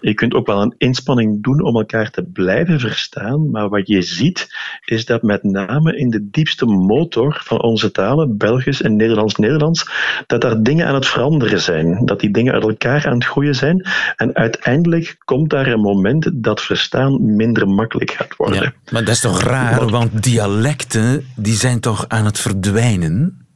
Je 0.00 0.14
kunt 0.14 0.34
ook 0.34 0.46
wel 0.46 0.62
een 0.62 0.74
inspanning 0.78 1.42
doen 1.42 1.62
om 1.62 1.76
elkaar 1.76 2.10
te 2.10 2.22
blijven 2.22 2.80
verstaan, 2.80 3.50
maar 3.50 3.68
wat 3.68 3.88
je 3.88 4.02
ziet 4.02 4.48
is 4.84 5.04
dat 5.04 5.22
met 5.22 5.42
name 5.42 5.96
in 5.96 6.10
de 6.10 6.30
diepste 6.30 6.66
motor 6.66 7.40
van 7.44 7.62
onze 7.62 7.90
talen, 7.90 8.36
Belgisch 8.36 8.82
en 8.82 8.96
Nederlands-Nederlands, 8.96 9.90
dat 10.26 10.40
daar 10.40 10.62
dingen 10.62 10.86
aan 10.86 10.94
het 10.94 11.06
veranderen 11.06 11.60
zijn. 11.60 12.04
Dat 12.04 12.20
die 12.20 12.30
dingen 12.30 12.52
uit 12.52 12.62
elkaar 12.62 13.06
aan 13.06 13.14
het 13.14 13.24
groeien 13.24 13.54
zijn. 13.54 13.86
En 14.16 14.34
uiteindelijk 14.34 15.16
komt 15.24 15.50
daar 15.50 15.66
een 15.66 15.80
moment 15.80 16.30
dat 16.34 16.62
verstaan 16.62 17.36
minder 17.36 17.68
makkelijk 17.68 18.10
gaat 18.10 18.36
worden. 18.36 18.62
Ja, 18.62 18.72
maar 18.90 19.04
dat 19.04 19.14
is 19.14 19.20
toch 19.20 19.42
raar, 19.42 19.88
want 19.88 20.22
dialecten 20.22 21.26
die 21.36 21.54
zijn 21.54 21.80
toch 21.80 22.04
aan 22.08 22.24
het 22.24 22.40
verdwijnen? 22.42 23.46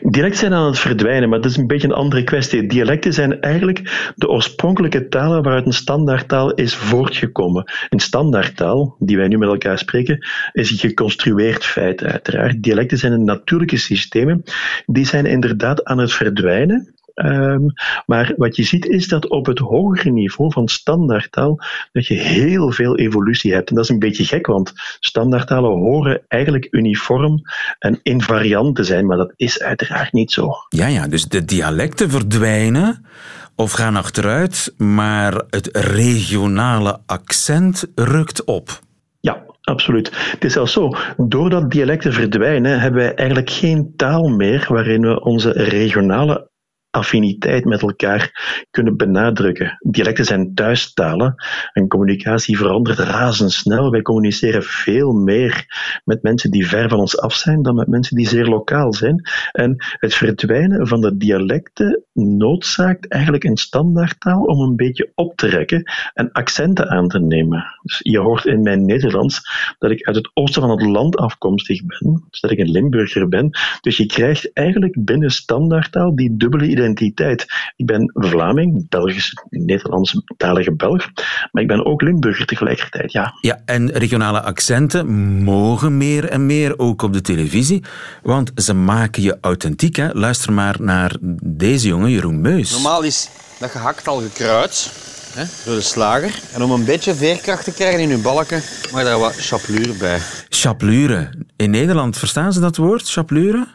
Dialecten 0.00 0.38
zijn 0.38 0.52
aan 0.52 0.66
het 0.66 0.78
verdwijnen, 0.78 1.28
maar 1.28 1.40
dat 1.40 1.50
is 1.50 1.56
een 1.56 1.66
beetje 1.66 1.86
een 1.86 1.94
andere 1.94 2.24
kwestie. 2.24 2.66
Dialecten 2.66 3.12
zijn 3.12 3.40
eigenlijk 3.40 4.12
de 4.16 4.28
oorspronkelijke 4.28 5.08
talen 5.08 5.42
waaruit 5.42 5.66
een 5.66 5.72
standaardtaal 5.72 6.54
is 6.54 6.74
voortgekomen. 6.74 7.72
Een 7.88 8.00
standaardtaal, 8.00 8.96
die 8.98 9.16
wij 9.16 9.28
nu 9.28 9.38
met 9.38 9.48
elkaar 9.48 9.78
spreken, 9.78 10.26
is 10.52 10.70
een 10.70 10.78
geconstrueerd 10.78 11.64
feit 11.64 12.04
uiteraard. 12.04 12.62
Dialecten 12.62 12.98
zijn 12.98 13.24
natuurlijke 13.24 13.76
systemen. 13.76 14.42
Die 14.86 15.06
zijn 15.06 15.26
inderdaad 15.26 15.84
aan 15.84 15.98
het 15.98 16.12
verdwijnen. 16.12 16.94
Um, 17.24 17.72
maar 18.06 18.32
wat 18.36 18.56
je 18.56 18.62
ziet 18.62 18.86
is 18.86 19.08
dat 19.08 19.28
op 19.28 19.46
het 19.46 19.58
hogere 19.58 20.10
niveau 20.10 20.52
van 20.52 20.68
standaardtaal 20.68 21.58
dat 21.92 22.06
je 22.06 22.14
heel 22.14 22.72
veel 22.72 22.96
evolutie 22.96 23.52
hebt. 23.52 23.68
En 23.68 23.74
dat 23.74 23.84
is 23.84 23.90
een 23.90 23.98
beetje 23.98 24.24
gek, 24.24 24.46
want 24.46 24.72
standaardtalen 25.00 25.70
horen 25.70 26.22
eigenlijk 26.28 26.68
uniform 26.70 27.42
en 27.78 28.00
invariant 28.02 28.76
te 28.76 28.84
zijn, 28.84 29.06
maar 29.06 29.16
dat 29.16 29.32
is 29.36 29.62
uiteraard 29.62 30.12
niet 30.12 30.32
zo. 30.32 30.50
Ja, 30.68 30.86
ja, 30.86 31.08
dus 31.08 31.24
de 31.24 31.44
dialecten 31.44 32.10
verdwijnen 32.10 33.06
of 33.54 33.72
gaan 33.72 33.96
achteruit, 33.96 34.74
maar 34.76 35.42
het 35.50 35.68
regionale 35.76 36.98
accent 37.06 37.86
rukt 37.94 38.44
op. 38.44 38.80
Ja, 39.20 39.44
Absoluut. 39.66 40.30
Het 40.30 40.44
is 40.44 40.52
zelfs 40.52 40.72
zo, 40.72 40.90
doordat 41.16 41.70
dialecten 41.70 42.12
verdwijnen, 42.12 42.80
hebben 42.80 43.00
wij 43.00 43.14
eigenlijk 43.14 43.50
geen 43.50 43.92
taal 43.96 44.28
meer 44.28 44.66
waarin 44.68 45.00
we 45.00 45.20
onze 45.20 45.50
regionale 45.50 46.50
affiniteit 46.96 47.64
met 47.64 47.82
elkaar 47.82 48.30
kunnen 48.70 48.96
benadrukken. 48.96 49.78
Dialecten 49.80 50.24
zijn 50.24 50.54
thuistalen 50.54 51.34
en 51.72 51.88
communicatie 51.88 52.56
verandert 52.56 52.98
razendsnel. 52.98 53.90
Wij 53.90 54.02
communiceren 54.02 54.62
veel 54.62 55.12
meer 55.12 55.64
met 56.04 56.22
mensen 56.22 56.50
die 56.50 56.68
ver 56.68 56.88
van 56.88 56.98
ons 56.98 57.18
af 57.18 57.34
zijn 57.34 57.62
dan 57.62 57.74
met 57.74 57.86
mensen 57.86 58.16
die 58.16 58.28
zeer 58.28 58.46
lokaal 58.46 58.92
zijn. 58.92 59.28
En 59.52 59.74
het 59.76 60.14
verdwijnen 60.14 60.86
van 60.86 61.00
de 61.00 61.16
dialecten 61.16 62.04
noodzaakt 62.12 63.08
eigenlijk 63.08 63.44
een 63.44 63.56
standaardtaal 63.56 64.42
om 64.42 64.60
een 64.60 64.76
beetje 64.76 65.10
op 65.14 65.36
te 65.36 65.46
rekken 65.46 65.92
en 66.14 66.32
accenten 66.32 66.88
aan 66.88 67.08
te 67.08 67.20
nemen. 67.20 67.64
Dus 67.82 68.00
je 68.02 68.18
hoort 68.18 68.44
in 68.44 68.62
mijn 68.62 68.84
Nederlands 68.84 69.40
dat 69.78 69.90
ik 69.90 70.06
uit 70.06 70.16
het 70.16 70.30
oosten 70.34 70.62
van 70.62 70.70
het 70.70 70.82
land 70.82 71.16
afkomstig 71.16 71.84
ben, 71.84 72.24
dus 72.30 72.40
dat 72.40 72.50
ik 72.50 72.58
een 72.58 72.70
Limburger 72.70 73.28
ben. 73.28 73.50
Dus 73.80 73.96
je 73.96 74.06
krijgt 74.06 74.52
eigenlijk 74.52 75.04
binnen 75.04 75.30
standaardtaal 75.30 76.16
die 76.16 76.36
dubbele 76.36 76.64
identiteit 76.64 76.85
identiteit. 76.86 77.46
Ik 77.76 77.86
ben 77.86 78.10
Vlaming, 78.14 78.88
Belgisch, 78.88 79.32
Nederlands-talige 79.50 80.72
Belg, 80.72 81.10
maar 81.52 81.62
ik 81.62 81.68
ben 81.68 81.86
ook 81.86 82.02
Limburger 82.02 82.46
tegelijkertijd, 82.46 83.12
ja. 83.12 83.34
Ja, 83.40 83.60
en 83.64 83.90
regionale 83.90 84.42
accenten 84.42 85.08
mogen 85.44 85.96
meer 85.96 86.24
en 86.28 86.46
meer, 86.46 86.78
ook 86.78 87.02
op 87.02 87.12
de 87.12 87.20
televisie, 87.20 87.82
want 88.22 88.50
ze 88.54 88.74
maken 88.74 89.22
je 89.22 89.38
authentiek. 89.40 89.96
Hè? 89.96 90.12
Luister 90.12 90.52
maar 90.52 90.76
naar 90.80 91.16
deze 91.44 91.88
jongen, 91.88 92.10
Jeroen 92.10 92.40
Meus. 92.40 92.70
Normaal 92.70 93.02
is 93.02 93.28
dat 93.58 93.70
gehakt 93.70 94.08
al 94.08 94.20
gekruid 94.20 94.92
hè, 95.34 95.44
door 95.64 95.74
de 95.74 95.80
slager. 95.80 96.40
En 96.52 96.62
om 96.62 96.70
een 96.70 96.84
beetje 96.84 97.14
veerkracht 97.14 97.64
te 97.64 97.72
krijgen 97.72 98.00
in 98.00 98.10
uw 98.10 98.20
balken, 98.20 98.62
mag 98.92 99.02
daar 99.02 99.18
wat 99.18 99.36
chapelure 99.36 99.92
bij. 99.92 100.18
Chapelure. 100.48 101.30
In 101.56 101.70
Nederland 101.70 102.18
verstaan 102.18 102.52
ze 102.52 102.60
dat 102.60 102.76
woord, 102.76 103.08
chapelure? 103.08 103.66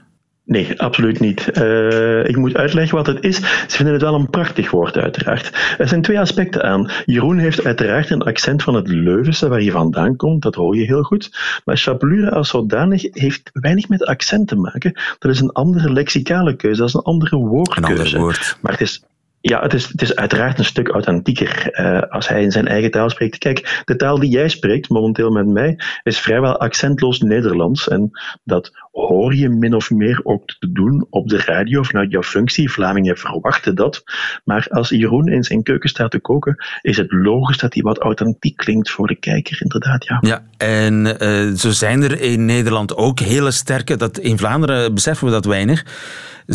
Nee, 0.52 0.82
absoluut 0.82 1.20
niet. 1.20 1.58
Uh, 1.58 2.28
ik 2.28 2.36
moet 2.36 2.56
uitleggen 2.56 2.98
wat 2.98 3.08
het 3.08 3.24
is. 3.24 3.36
Ze 3.36 3.76
vinden 3.76 3.94
het 3.94 4.04
wel 4.04 4.14
een 4.14 4.30
prachtig 4.30 4.72
woord, 4.72 4.98
uiteraard. 4.98 5.76
Er 5.78 5.88
zijn 5.88 6.02
twee 6.02 6.20
aspecten 6.20 6.64
aan. 6.64 6.92
Jeroen 7.06 7.38
heeft 7.38 7.64
uiteraard 7.66 8.10
een 8.10 8.22
accent 8.22 8.64
van 8.64 8.74
het 8.74 8.88
Leuvense, 8.88 9.48
waar 9.48 9.62
je 9.62 9.72
vandaan 9.72 10.16
komt. 10.16 10.42
Dat 10.42 10.56
hoor 10.56 10.76
je 10.76 10.86
heel 10.86 11.04
goed. 11.04 11.38
Maar 11.66 11.78
chapelure 11.78 12.32
als 12.32 12.50
zodanig 12.50 13.02
heeft 13.12 13.50
weinig 13.54 13.90
met 13.90 14.06
accent 14.06 14.48
te 14.48 14.56
maken. 14.56 15.00
Dat 15.20 15.32
is 15.32 15.40
een 15.40 15.52
andere 15.52 15.92
lexicale 15.92 16.56
keuze, 16.56 16.80
dat 16.80 16.88
is 16.88 16.94
een 16.94 17.02
andere 17.02 17.36
woordkeuze. 17.36 17.92
Een 17.92 18.06
ander 18.06 18.20
woord. 18.20 18.58
Maar 18.62 18.72
het 18.72 18.82
is 18.82 19.04
ja, 19.42 19.62
het 19.62 19.74
is, 19.74 19.88
het 19.88 20.02
is 20.02 20.16
uiteraard 20.16 20.60
een 20.60 20.66
stuk 20.66 20.90
authentieker 20.90 21.80
uh, 21.80 22.02
als 22.02 22.28
hij 22.28 22.42
in 22.42 22.52
zijn 22.52 22.68
eigen 22.68 22.92
taal 22.92 23.10
spreekt. 23.10 23.38
Kijk, 23.38 23.82
de 23.86 23.96
taal 23.96 24.20
die 24.20 24.30
jij 24.30 24.50
spreekt, 24.50 24.90
momenteel 24.90 25.30
met 25.30 25.48
mij, 25.48 25.80
is 26.04 26.20
vrijwel 26.20 26.60
accentloos 26.60 27.20
Nederlands. 27.20 27.88
En 27.88 28.12
dat 28.44 28.72
hoor 28.92 29.36
je 29.36 29.50
min 29.50 29.76
of 29.76 29.92
meer 29.92 30.20
ook 30.24 30.46
te 30.46 30.72
doen 30.72 31.06
op 31.10 31.28
de 31.30 31.38
radio 31.38 31.84
vanuit 31.84 32.12
jouw 32.12 32.24
functie. 32.24 32.72
Vlamingen 32.72 33.18
verwachten 33.18 33.76
dat. 33.76 34.04
Maar 34.44 34.68
als 34.70 34.90
Jeroen 34.90 35.28
in 35.28 35.44
zijn 35.44 35.64
keuken 35.64 35.90
staat 35.90 36.12
te 36.12 36.20
koken, 36.20 36.56
is 36.82 36.98
het 36.98 37.12
logisch 37.12 37.58
dat 37.58 37.74
hij 37.74 37.84
wat 37.84 38.00
authentiek 38.00 38.58
klinkt 38.58 38.90
voor 38.90 39.08
de 39.08 39.16
kijker, 39.16 39.62
inderdaad. 39.62 40.06
Ja, 40.06 40.18
ja 40.22 40.44
en 40.58 41.18
uh, 41.22 41.56
zo 41.56 41.70
zijn 41.70 42.04
er 42.04 42.22
in 42.22 42.46
Nederland 42.46 42.96
ook 42.96 43.20
hele 43.20 43.52
sterke, 43.52 43.96
dat 43.96 44.18
in 44.18 44.38
Vlaanderen 44.38 44.94
beseffen 44.94 45.26
we 45.26 45.32
dat 45.32 45.46
weinig 45.46 45.86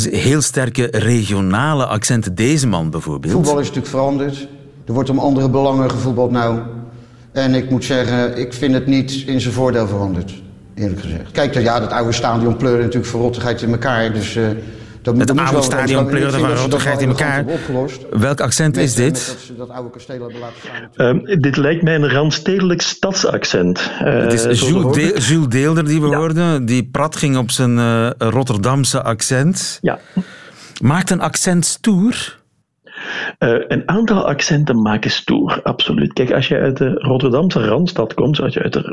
heel 0.03 0.41
sterke 0.41 0.89
regionale 0.91 1.87
accenten. 1.87 2.35
Deze 2.35 2.67
man 2.67 2.91
bijvoorbeeld. 2.91 3.33
Voetbal 3.33 3.59
is 3.59 3.67
natuurlijk 3.67 3.95
veranderd. 3.95 4.49
Er 4.87 4.93
wordt 4.93 5.11
om 5.11 5.19
andere 5.19 5.51
belangen 5.51 5.91
gevoetbald 5.91 6.31
nou. 6.31 6.61
En 7.33 7.55
ik 7.55 7.71
moet 7.71 7.85
zeggen, 7.85 8.39
ik 8.39 8.53
vind 8.53 8.75
het 8.75 8.87
niet 8.87 9.13
in 9.27 9.41
zijn 9.41 9.55
voordeel 9.55 9.87
veranderd. 9.87 10.45
Eerlijk 10.77 11.01
gezegd. 11.01 11.31
Kijk, 11.31 11.55
ja, 11.55 11.81
dat 11.81 11.91
oude 11.91 12.13
stadion 12.13 12.57
pleurde 12.57 12.83
natuurlijk 12.83 13.11
verrottigheid 13.11 13.63
in 13.63 13.71
elkaar. 13.71 14.13
Dus 14.13 14.37
uh, 14.37 14.49
dat 15.03 15.19
het 15.19 15.39
oude 15.39 15.63
stadion 15.63 16.07
pleurde 16.07 16.39
van 16.39 16.53
rottigheid 16.53 17.01
in 17.01 17.09
elkaar. 17.09 17.45
Welk 18.11 18.41
accent 18.41 18.77
is 18.77 18.95
dit? 18.95 19.27
Dat 19.27 19.37
ze 19.47 19.57
dat 19.57 19.71
oude 19.71 19.91
kasteel 19.91 20.21
hebben 20.21 20.41
laten 20.41 20.57
staan. 20.93 21.17
Uh, 21.17 21.41
dit 21.41 21.57
lijkt 21.57 21.83
mij 21.83 21.95
een 21.95 22.11
randstedelijk 22.11 22.81
stadsaccent. 22.81 23.91
Uh, 24.03 24.21
het 24.21 24.33
is 24.33 24.61
Jules, 24.61 24.95
de 24.95 25.21
Jules, 25.21 25.49
Deelder 25.49 25.85
die 25.85 26.01
we 26.01 26.09
ja. 26.09 26.17
hoorden, 26.17 26.65
die 26.65 26.89
prat 26.93 27.17
ging 27.17 27.37
op 27.37 27.51
zijn 27.51 27.79
uh, 27.79 28.11
Rotterdamse 28.19 29.03
accent. 29.03 29.79
Ja. 29.83 29.99
Maakt 30.81 31.11
een 31.11 31.21
accent 31.21 31.67
stoer? 31.67 32.39
Uh, 33.39 33.59
een 33.69 33.89
aantal 33.89 34.27
accenten 34.27 34.83
maken 34.83 35.11
stoer, 35.11 35.61
absoluut. 35.63 36.13
Kijk, 36.13 36.33
als 36.33 36.49
je 36.49 36.59
uit 36.59 36.77
de 36.77 36.91
Rotterdamse 36.91 37.67
Randstad 37.67 38.15
komt, 38.15 38.41
als 38.41 38.55
je 38.55 38.63
uit 38.63 38.73
de 38.73 38.93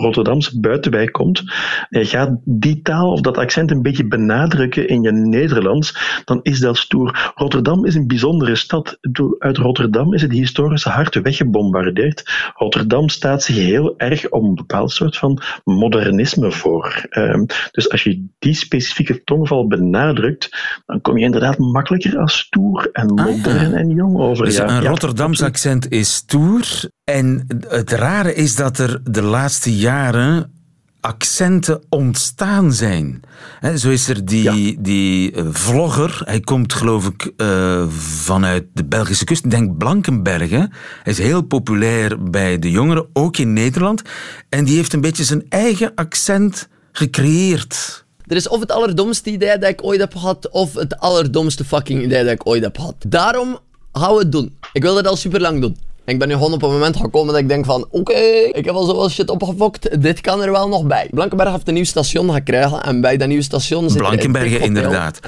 Rotterdamse 0.00 0.60
buitenwijk 0.60 1.12
komt, 1.12 1.42
en 1.88 2.00
je 2.00 2.06
gaat 2.06 2.30
die 2.44 2.82
taal 2.82 3.12
of 3.12 3.20
dat 3.20 3.38
accent 3.38 3.70
een 3.70 3.82
beetje 3.82 4.06
benadrukken 4.06 4.88
in 4.88 5.02
je 5.02 5.12
Nederlands, 5.12 6.22
dan 6.24 6.40
is 6.42 6.60
dat 6.60 6.76
stoer. 6.76 7.32
Rotterdam 7.34 7.84
is 7.84 7.94
een 7.94 8.06
bijzondere 8.06 8.56
stad. 8.56 8.98
Uit 9.38 9.56
Rotterdam 9.56 10.14
is 10.14 10.22
het 10.22 10.32
historische 10.32 10.88
hart 10.88 11.14
weggebombardeerd. 11.14 12.50
Rotterdam 12.54 13.08
staat 13.08 13.42
zich 13.42 13.56
heel 13.56 13.94
erg 13.96 14.28
op 14.28 14.42
een 14.42 14.54
bepaald 14.54 14.90
soort 14.90 15.16
van 15.16 15.40
modernisme 15.64 16.52
voor. 16.52 17.06
Um, 17.10 17.46
dus 17.72 17.90
als 17.90 18.02
je 18.02 18.26
die 18.38 18.54
specifieke 18.54 19.24
tongval 19.24 19.66
benadrukt, 19.66 20.48
dan 20.86 21.00
kom 21.00 21.18
je 21.18 21.24
inderdaad 21.24 21.58
makkelijker 21.58 22.18
als 22.18 22.38
stoer 22.38 22.88
en 22.92 23.14
modern 23.42 23.74
en 23.74 23.88
jong 23.88 24.16
over. 24.16 24.44
Dus 24.44 24.58
een 24.58 24.84
Rotterdams 24.84 25.42
accent 25.42 25.90
is 25.90 26.14
stoer. 26.14 26.66
En 27.04 27.46
het 27.68 27.90
rare 27.90 28.34
is 28.34 28.56
dat 28.56 28.78
er 28.78 29.00
de 29.04 29.22
laatste 29.22 29.76
jaren 29.76 30.52
accenten 31.00 31.82
ontstaan 31.88 32.72
zijn. 32.72 33.20
zo 33.76 33.90
is 33.90 34.08
er 34.08 34.24
die, 34.24 34.80
die 34.80 35.32
eh, 35.32 35.44
vlogger, 35.50 36.22
hij 36.24 36.40
komt 36.40 36.72
geloof 36.72 37.06
ik 37.06 37.32
uh, 37.36 37.88
vanuit 37.98 38.64
de 38.72 38.84
Belgische 38.84 39.24
kust, 39.24 39.44
ik 39.44 39.50
denk 39.50 39.78
Blankenbergen. 39.78 40.72
Hij 41.02 41.12
is 41.12 41.18
heel 41.18 41.42
populair 41.42 42.30
bij 42.30 42.58
de 42.58 42.70
jongeren, 42.70 43.06
ook 43.12 43.36
in 43.36 43.52
Nederland. 43.52 44.02
En 44.48 44.64
die 44.64 44.76
heeft 44.76 44.92
een 44.92 45.00
beetje 45.00 45.24
zijn 45.24 45.44
eigen 45.48 45.92
accent 45.94 46.68
gecreëerd. 46.92 48.06
Er 48.28 48.36
is 48.36 48.48
of 48.48 48.60
het 48.60 48.72
allerdomste 48.72 49.30
idee 49.30 49.58
dat 49.58 49.70
ik 49.70 49.84
ooit 49.84 50.00
heb 50.00 50.14
gehad, 50.14 50.48
of 50.50 50.74
het 50.74 50.98
allerdomste 50.98 51.64
fucking 51.64 52.02
idee 52.02 52.24
dat 52.24 52.32
ik 52.32 52.46
ooit 52.46 52.62
heb 52.62 52.78
gehad. 52.78 52.94
Daarom 53.06 53.58
we 53.92 54.18
het 54.18 54.32
doen. 54.32 54.56
Ik 54.72 54.82
wil 54.82 54.94
dat 54.94 55.06
al 55.06 55.16
super 55.16 55.40
lang 55.40 55.60
doen. 55.60 55.76
En 56.08 56.14
ik 56.14 56.20
ben 56.20 56.28
nu 56.28 56.34
gewoon 56.34 56.52
op 56.52 56.62
een 56.62 56.70
moment 56.70 56.96
gekomen 56.96 57.32
dat 57.32 57.42
ik 57.42 57.48
denk 57.48 57.64
van, 57.64 57.86
oké, 57.90 58.18
ik 58.52 58.64
heb 58.64 58.74
al 58.74 58.84
zoveel 58.84 59.08
shit 59.08 59.30
opgefokt, 59.30 60.02
dit 60.02 60.20
kan 60.20 60.42
er 60.42 60.50
wel 60.50 60.68
nog 60.68 60.86
bij. 60.86 61.08
Blankenberg 61.10 61.50
heeft 61.52 61.68
een 61.68 61.74
nieuw 61.74 61.84
station 61.84 62.32
gekregen 62.32 62.82
en 62.82 63.00
bij 63.00 63.16
dat 63.16 63.28
nieuwe 63.28 63.42
station 63.42 63.90
zit 63.90 63.98
Blankenbergen, 63.98 64.60
inderdaad. 64.60 65.20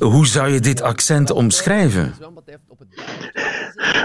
Hoe 0.00 0.26
zou 0.26 0.48
je 0.52 0.60
dit 0.60 0.82
accent 0.82 1.30
omschrijven? 1.30 2.14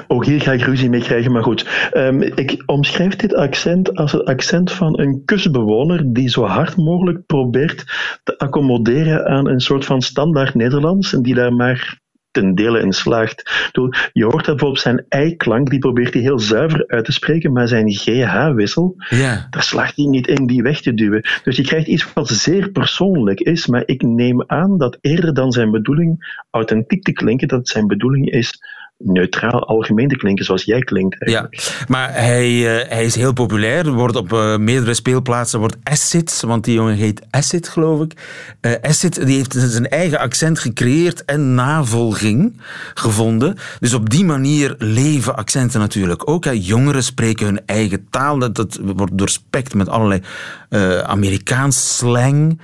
Ook 0.07 0.25
hier 0.25 0.41
ga 0.41 0.51
ik 0.51 0.61
ruzie 0.61 0.89
mee 0.89 1.01
krijgen, 1.01 1.31
maar 1.31 1.43
goed. 1.43 1.89
Ehm, 1.91 2.21
ik 2.21 2.63
omschrijf 2.65 3.15
dit 3.15 3.35
accent 3.35 3.95
als 3.95 4.11
het 4.11 4.25
accent 4.25 4.71
van 4.71 4.99
een 4.99 5.21
kustbewoner 5.25 6.13
die 6.13 6.29
zo 6.29 6.43
hard 6.43 6.77
mogelijk 6.77 7.25
probeert 7.25 7.83
te 8.23 8.37
accommoderen 8.37 9.25
aan 9.25 9.47
een 9.47 9.61
soort 9.61 9.85
van 9.85 10.01
standaard 10.01 10.55
Nederlands 10.55 11.13
en 11.13 11.21
die 11.21 11.33
daar 11.33 11.53
maar 11.53 12.05
ten 12.37 12.55
dele 12.55 12.79
in 12.79 12.93
slaagt. 12.93 13.69
Je 14.13 14.23
hoort 14.23 14.45
bijvoorbeeld 14.45 14.79
zijn 14.79 15.05
ei-klank, 15.09 15.69
die 15.69 15.79
probeert 15.79 16.13
hij 16.13 16.21
heel 16.21 16.39
zuiver 16.39 16.87
uit 16.87 17.05
te 17.05 17.11
spreken, 17.11 17.51
maar 17.51 17.67
zijn 17.67 17.91
GH-wissel, 17.91 18.95
ja. 19.09 19.47
daar 19.49 19.63
slaagt 19.63 19.95
hij 19.95 20.05
niet 20.05 20.27
in 20.27 20.47
die 20.47 20.61
weg 20.61 20.81
te 20.81 20.93
duwen. 20.93 21.25
Dus 21.43 21.55
je 21.55 21.63
krijgt 21.63 21.87
iets 21.87 22.13
wat 22.13 22.27
zeer 22.27 22.69
persoonlijk 22.69 23.39
is, 23.39 23.67
maar 23.67 23.83
ik 23.85 24.01
neem 24.01 24.43
aan 24.47 24.77
dat 24.77 24.97
eerder 25.01 25.33
dan 25.33 25.51
zijn 25.51 25.71
bedoeling 25.71 26.41
authentiek 26.49 27.03
te 27.03 27.11
klinken, 27.11 27.47
dat 27.47 27.67
zijn 27.67 27.87
bedoeling 27.87 28.31
is 28.31 28.59
neutraal 28.97 29.67
algemeen 29.67 30.07
te 30.07 30.15
klinken 30.15 30.45
zoals 30.45 30.63
jij 30.63 30.79
klinkt. 30.79 31.29
Ja, 31.29 31.49
maar 31.87 32.13
hij, 32.13 32.49
uh, 32.49 32.89
hij 32.89 33.05
is 33.05 33.15
heel 33.15 33.33
populair, 33.33 33.91
wordt 33.91 34.15
op 34.15 34.33
uh, 34.33 34.57
meerdere 34.57 34.93
speelplaatsen, 34.93 35.59
wordt 35.59 35.77
Acid, 35.83 36.41
want 36.41 36.63
die 36.63 36.73
jongen 36.73 36.95
heet 36.95 37.21
Acid, 37.29 37.67
geloof 37.67 38.01
ik. 38.01 38.13
Uh, 38.61 38.71
Acid 38.81 39.25
die 39.25 39.35
heeft 39.35 39.53
zijn 39.53 39.89
eigen 39.89 40.19
accent 40.19 40.59
gecreëerd 40.59 41.25
en 41.25 41.55
navolging 41.55 42.61
gevonden. 42.93 43.55
Dus 43.79 43.93
op 43.93 44.09
die 44.09 44.25
manier 44.25 44.75
leven 44.77 45.35
accenten 45.35 45.79
natuurlijk 45.79 46.29
ook. 46.29 46.45
Hè. 46.45 46.51
Jongeren 46.51 47.03
spreken 47.03 47.45
hun 47.45 47.61
eigen 47.65 48.07
taal, 48.09 48.39
dat, 48.39 48.55
dat 48.55 48.79
wordt 48.81 49.17
doorspekt 49.17 49.73
met 49.73 49.89
allerlei 49.89 50.21
Amerikaans 51.03 51.97
slang. 51.97 52.59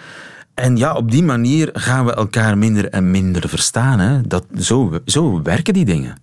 En 0.54 0.78
ja, 0.78 0.94
op 0.94 1.12
die 1.12 1.24
manier 1.24 1.70
gaan 1.74 2.06
we 2.06 2.14
elkaar 2.14 2.58
minder 2.58 2.90
en 2.90 3.12
minder 3.12 3.50
verstaan. 3.50 4.00
Hè? 4.00 4.22
Dat, 4.22 4.46
zo, 4.58 5.00
zo 5.06 5.42
werken 5.42 5.74
die 5.74 5.86
dingen. 5.86 6.18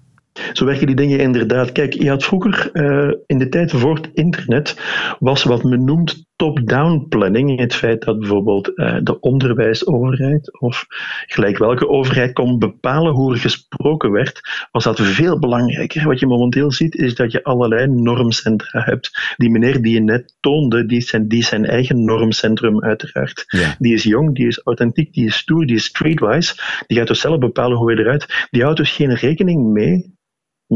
Zo 0.52 0.64
werken 0.64 0.86
die 0.86 0.96
dingen 0.96 1.18
inderdaad. 1.18 1.72
Kijk, 1.72 1.92
je 1.92 2.08
had 2.08 2.24
vroeger, 2.24 2.70
uh, 2.72 3.14
in 3.26 3.38
de 3.38 3.48
tijd 3.48 3.70
voor 3.70 3.94
het 3.94 4.10
internet, 4.12 4.80
was 5.18 5.44
wat 5.44 5.62
men 5.62 5.84
noemt 5.84 6.28
top-down 6.40 7.06
planning. 7.08 7.58
Het 7.58 7.74
feit 7.74 8.04
dat 8.04 8.18
bijvoorbeeld 8.18 8.72
uh, 8.74 8.96
de 9.02 9.20
onderwijsoverheid 9.20 10.60
of 10.60 10.86
gelijk 11.26 11.58
welke 11.58 11.88
overheid 11.88 12.32
kon 12.32 12.58
bepalen 12.58 13.12
hoe 13.12 13.32
er 13.32 13.38
gesproken 13.38 14.10
werd, 14.10 14.40
was 14.70 14.84
dat 14.84 15.00
veel 15.00 15.38
belangrijker. 15.38 16.06
Wat 16.06 16.20
je 16.20 16.26
momenteel 16.26 16.72
ziet, 16.72 16.94
is 16.94 17.14
dat 17.14 17.32
je 17.32 17.44
allerlei 17.44 17.86
normcentra 17.86 18.80
hebt. 18.80 19.34
Die 19.36 19.50
meneer 19.50 19.82
die 19.82 19.94
je 19.94 20.00
net 20.00 20.36
toonde, 20.40 20.86
die 20.86 20.98
is 20.98 21.08
zijn, 21.08 21.28
die 21.28 21.44
zijn 21.44 21.64
eigen 21.64 22.04
normcentrum 22.04 22.82
uiteraard. 22.82 23.44
Ja. 23.46 23.74
Die 23.78 23.94
is 23.94 24.02
jong, 24.02 24.34
die 24.34 24.46
is 24.46 24.60
authentiek, 24.64 25.12
die 25.12 25.26
is 25.26 25.36
stoer, 25.36 25.66
die 25.66 25.76
is 25.76 25.84
streetwise. 25.84 26.54
Die 26.86 26.98
gaat 26.98 27.06
dus 27.06 27.20
zelf 27.20 27.38
bepalen 27.38 27.76
hoe 27.76 27.92
hij 27.92 28.00
eruit. 28.00 28.46
Die 28.50 28.62
houdt 28.62 28.78
dus 28.78 28.90
geen 28.90 29.14
rekening 29.14 29.72
mee 29.72 30.18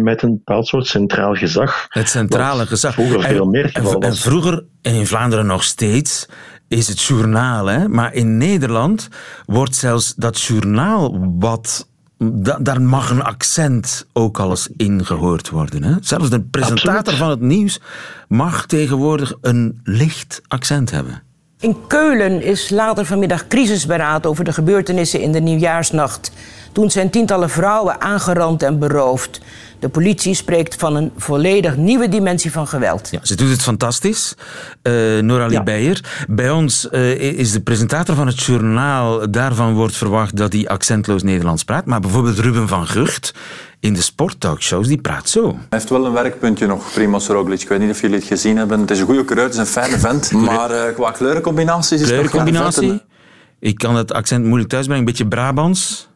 met 0.03 0.23
een 0.23 0.31
bepaald 0.31 0.67
soort 0.67 0.87
centraal 0.87 1.35
gezag. 1.35 1.87
Het 1.89 2.09
centrale 2.09 2.67
gezag. 2.67 2.95
Vroeger 2.95 3.23
veel 3.23 3.47
meer 3.47 3.65
en, 3.65 3.71
geval 3.71 4.01
en 4.01 4.17
vroeger, 4.17 4.65
en 4.83 4.95
in 4.95 5.07
Vlaanderen 5.07 5.47
nog 5.47 5.65
steeds, 5.65 6.29
is 6.69 6.89
het 6.89 7.03
journaal. 7.03 7.67
Hè? 7.67 7.89
Maar 7.89 8.15
in 8.15 8.37
Nederland 8.39 9.09
wordt 9.47 9.75
zelfs 9.75 10.15
dat 10.15 10.41
journaal 10.41 11.33
wat... 11.39 11.89
Da 12.19 12.59
daar 12.61 12.83
mag 12.83 13.11
een 13.11 13.23
accent 13.23 14.07
ook 14.13 14.39
al 14.39 14.51
eens 14.51 14.69
ingehoord 14.77 15.51
worden. 15.51 15.83
Hè? 15.83 15.95
Zelfs 16.01 16.31
de 16.31 16.41
presentator 16.41 16.93
Absoluut. 16.93 17.19
van 17.19 17.31
het 17.31 17.41
nieuws 17.41 17.81
mag 18.29 18.67
tegenwoordig 18.67 19.35
een 19.41 19.81
licht 19.83 20.41
accent 20.49 20.91
hebben. 20.91 21.23
In 21.65 21.77
Keulen 21.87 22.43
is 22.43 22.71
later 22.71 23.05
vanmiddag 23.05 23.47
crisisberaad 23.47 24.27
over 24.27 24.45
de 24.45 24.53
gebeurtenissen 24.53 25.21
in 25.21 25.33
de 25.33 25.41
nieuwjaarsnacht. 25.41 26.33
Toen 26.73 26.91
zijn 26.91 27.11
tientallen 27.11 27.51
vrouwen 27.51 28.01
aangerand 28.01 28.63
en 28.63 28.79
beroofd. 28.79 29.41
De 29.79 29.89
politie 29.89 30.35
spreekt 30.35 30.75
van 30.75 30.97
een 30.97 31.13
volledig 31.17 31.77
nieuwe 31.77 32.09
dimensie 32.09 32.53
van 32.53 32.67
geweld. 32.67 33.09
Ja, 33.11 33.19
ze 33.23 33.35
doet 33.35 33.51
het 33.51 33.63
fantastisch. 33.63 34.35
Uh, 34.83 35.21
Noralie 35.21 35.57
Ja. 35.57 35.63
Beijer. 35.63 36.25
Bij 36.29 36.51
ons 36.51 36.89
uh, 36.93 37.11
is 37.39 37.53
de 37.53 37.61
presentator 37.61 38.15
van 38.15 38.27
het 38.27 38.43
journaal. 38.43 39.31
Daarvan 39.31 39.75
wordt 39.75 39.97
verwacht 39.97 40.37
dat 40.37 40.53
hij 40.53 40.69
accentloos 40.69 41.23
Nederlands 41.23 41.65
praat. 41.65 41.87
Maar 41.87 42.01
bijvoorbeeld 42.01 42.39
Ruben 42.39 42.69
van 42.69 42.87
Gucht 42.87 43.35
in 43.81 43.95
de 43.95 44.03
sporttalkshows, 44.03 44.87
die 44.87 45.01
praat 45.01 45.29
zo. 45.29 45.47
Hij 45.47 45.59
heeft 45.69 45.89
wel 45.89 46.07
een 46.07 46.13
werkpuntje 46.13 46.67
nog, 46.67 46.93
Primoz 46.93 47.29
Roglic. 47.29 47.61
Ik 47.63 47.69
weet 47.69 47.81
niet 47.81 47.91
of 47.91 48.01
jullie 48.01 48.17
het 48.17 48.27
gezien 48.27 48.57
hebben. 48.57 48.81
Het 48.81 48.91
is 48.91 48.99
een 48.99 49.07
goede 49.07 49.25
coureur, 49.25 49.45
het 49.45 49.55
is 49.55 49.61
een 49.61 49.67
fijne 49.67 49.99
vent. 49.99 50.33
Maar 50.49 50.71
uh, 50.71 50.95
qua 50.95 51.11
kleurencombinaties 51.11 52.01
is 52.01 52.11
het 52.11 52.23
nog 52.23 52.31
geen 52.31 52.43
Kleurencombinatie. 52.43 53.03
Ik 53.61 53.79
kan 53.79 53.97
het 53.97 54.13
accent 54.13 54.45
moeilijk 54.45 54.69
thuisbrengen. 54.71 55.05
Een 55.05 55.11
beetje 55.11 55.29
Brabants. 55.29 56.09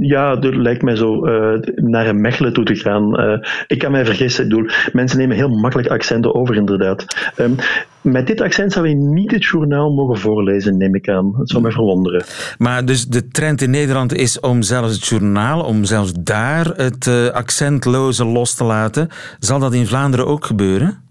Ja, 0.00 0.34
het 0.34 0.54
lijkt 0.54 0.82
mij 0.82 0.96
zo 0.96 1.26
uh, 1.26 1.60
naar 1.74 2.06
een 2.06 2.20
Mechelen 2.20 2.52
toe 2.52 2.64
te 2.64 2.74
gaan. 2.74 3.20
Uh, 3.20 3.38
ik 3.66 3.78
kan 3.78 3.90
mij 3.90 4.04
vergissen. 4.04 4.44
Ik 4.44 4.50
bedoel, 4.50 4.70
mensen 4.92 5.18
nemen 5.18 5.36
heel 5.36 5.48
makkelijk 5.48 5.88
accenten 5.88 6.34
over, 6.34 6.54
inderdaad. 6.54 7.04
Um, 7.36 7.54
met 8.00 8.26
dit 8.26 8.40
accent 8.40 8.72
zou 8.72 8.88
je 8.88 8.94
niet 8.94 9.30
het 9.30 9.44
journaal 9.44 9.92
mogen 9.92 10.18
voorlezen, 10.18 10.76
neem 10.76 10.94
ik 10.94 11.08
aan. 11.08 11.34
Het 11.38 11.50
zou 11.50 11.62
mij 11.62 11.72
verwonderen. 11.72 12.24
Maar 12.58 12.84
dus 12.84 13.06
de 13.06 13.28
trend 13.28 13.62
in 13.62 13.70
Nederland 13.70 14.14
is 14.14 14.40
om 14.40 14.62
zelfs 14.62 14.94
het 14.94 15.06
journaal, 15.06 15.64
om 15.64 15.84
zelfs 15.84 16.12
daar 16.20 16.66
het 16.66 17.06
uh, 17.06 17.26
accentloze 17.28 18.24
los 18.24 18.54
te 18.54 18.64
laten. 18.64 19.08
Zal 19.38 19.58
dat 19.58 19.74
in 19.74 19.86
Vlaanderen 19.86 20.26
ook 20.26 20.44
gebeuren? 20.44 21.07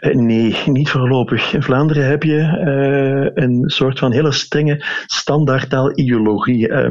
Uh, 0.00 0.14
nee, 0.14 0.56
niet 0.66 0.90
voorlopig. 0.90 1.52
In 1.52 1.62
Vlaanderen 1.62 2.06
heb 2.06 2.22
je 2.22 2.36
uh, 2.36 3.44
een 3.44 3.62
soort 3.66 3.98
van 3.98 4.12
hele 4.12 4.32
strenge 4.32 4.84
standaardtaal-ideologie. 5.06 6.68
Uh, 6.68 6.90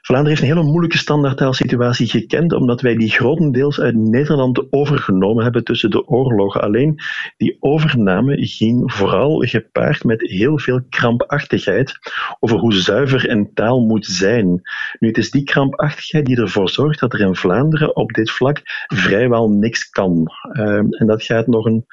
Vlaanderen 0.00 0.26
heeft 0.26 0.40
een 0.40 0.56
hele 0.56 0.70
moeilijke 0.70 0.98
standaardtaalsituatie 0.98 2.06
gekend, 2.06 2.52
omdat 2.52 2.80
wij 2.80 2.96
die 2.96 3.10
grotendeels 3.10 3.80
uit 3.80 3.94
Nederland 3.94 4.72
overgenomen 4.72 5.42
hebben 5.42 5.64
tussen 5.64 5.90
de 5.90 6.06
oorlogen. 6.06 6.60
Alleen 6.60 7.00
die 7.36 7.56
overname 7.60 8.46
ging 8.46 8.92
vooral 8.92 9.38
gepaard 9.38 10.04
met 10.04 10.20
heel 10.20 10.58
veel 10.58 10.80
krampachtigheid 10.88 11.98
over 12.40 12.58
hoe 12.58 12.74
zuiver 12.74 13.30
een 13.30 13.50
taal 13.54 13.80
moet 13.80 14.06
zijn. 14.06 14.62
Nu, 14.98 15.08
het 15.08 15.18
is 15.18 15.30
die 15.30 15.44
krampachtigheid 15.44 16.26
die 16.26 16.40
ervoor 16.40 16.68
zorgt 16.68 17.00
dat 17.00 17.12
er 17.12 17.20
in 17.20 17.34
Vlaanderen 17.34 17.96
op 17.96 18.12
dit 18.12 18.30
vlak 18.30 18.60
vrijwel 18.86 19.50
niks 19.50 19.90
kan. 19.90 20.26
Ehm, 20.52 20.86
en 20.90 21.06
dat 21.06 21.22
gaat 21.22 21.46
nog 21.46 21.66
een 21.66 21.86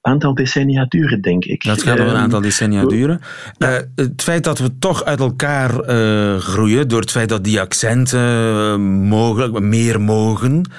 aantal 0.00 0.34
decennia 0.34 0.84
duren, 0.88 1.20
denk 1.20 1.44
ik. 1.44 1.64
Dat 1.64 1.82
gaat 1.82 1.98
nog 1.98 2.06
een 2.06 2.12
Ehm, 2.12 2.22
aantal 2.22 2.40
decennia 2.40 2.84
duren. 2.84 3.20
Uh, 3.58 3.76
het 3.94 4.22
feit 4.22 4.44
dat 4.44 4.58
we 4.58 4.78
toch 4.78 5.04
uit 5.04 5.20
elkaar 5.20 5.90
uh, 5.90 6.36
groeien, 6.36 6.88
door 6.88 7.00
het 7.00 7.10
feit 7.10 7.28
dat 7.28 7.44
die 7.44 7.60
accenten 7.60 8.20
uh, 8.20 8.76
mogelijk 9.08 9.60
meer 9.60 10.00
mogen 10.00 10.70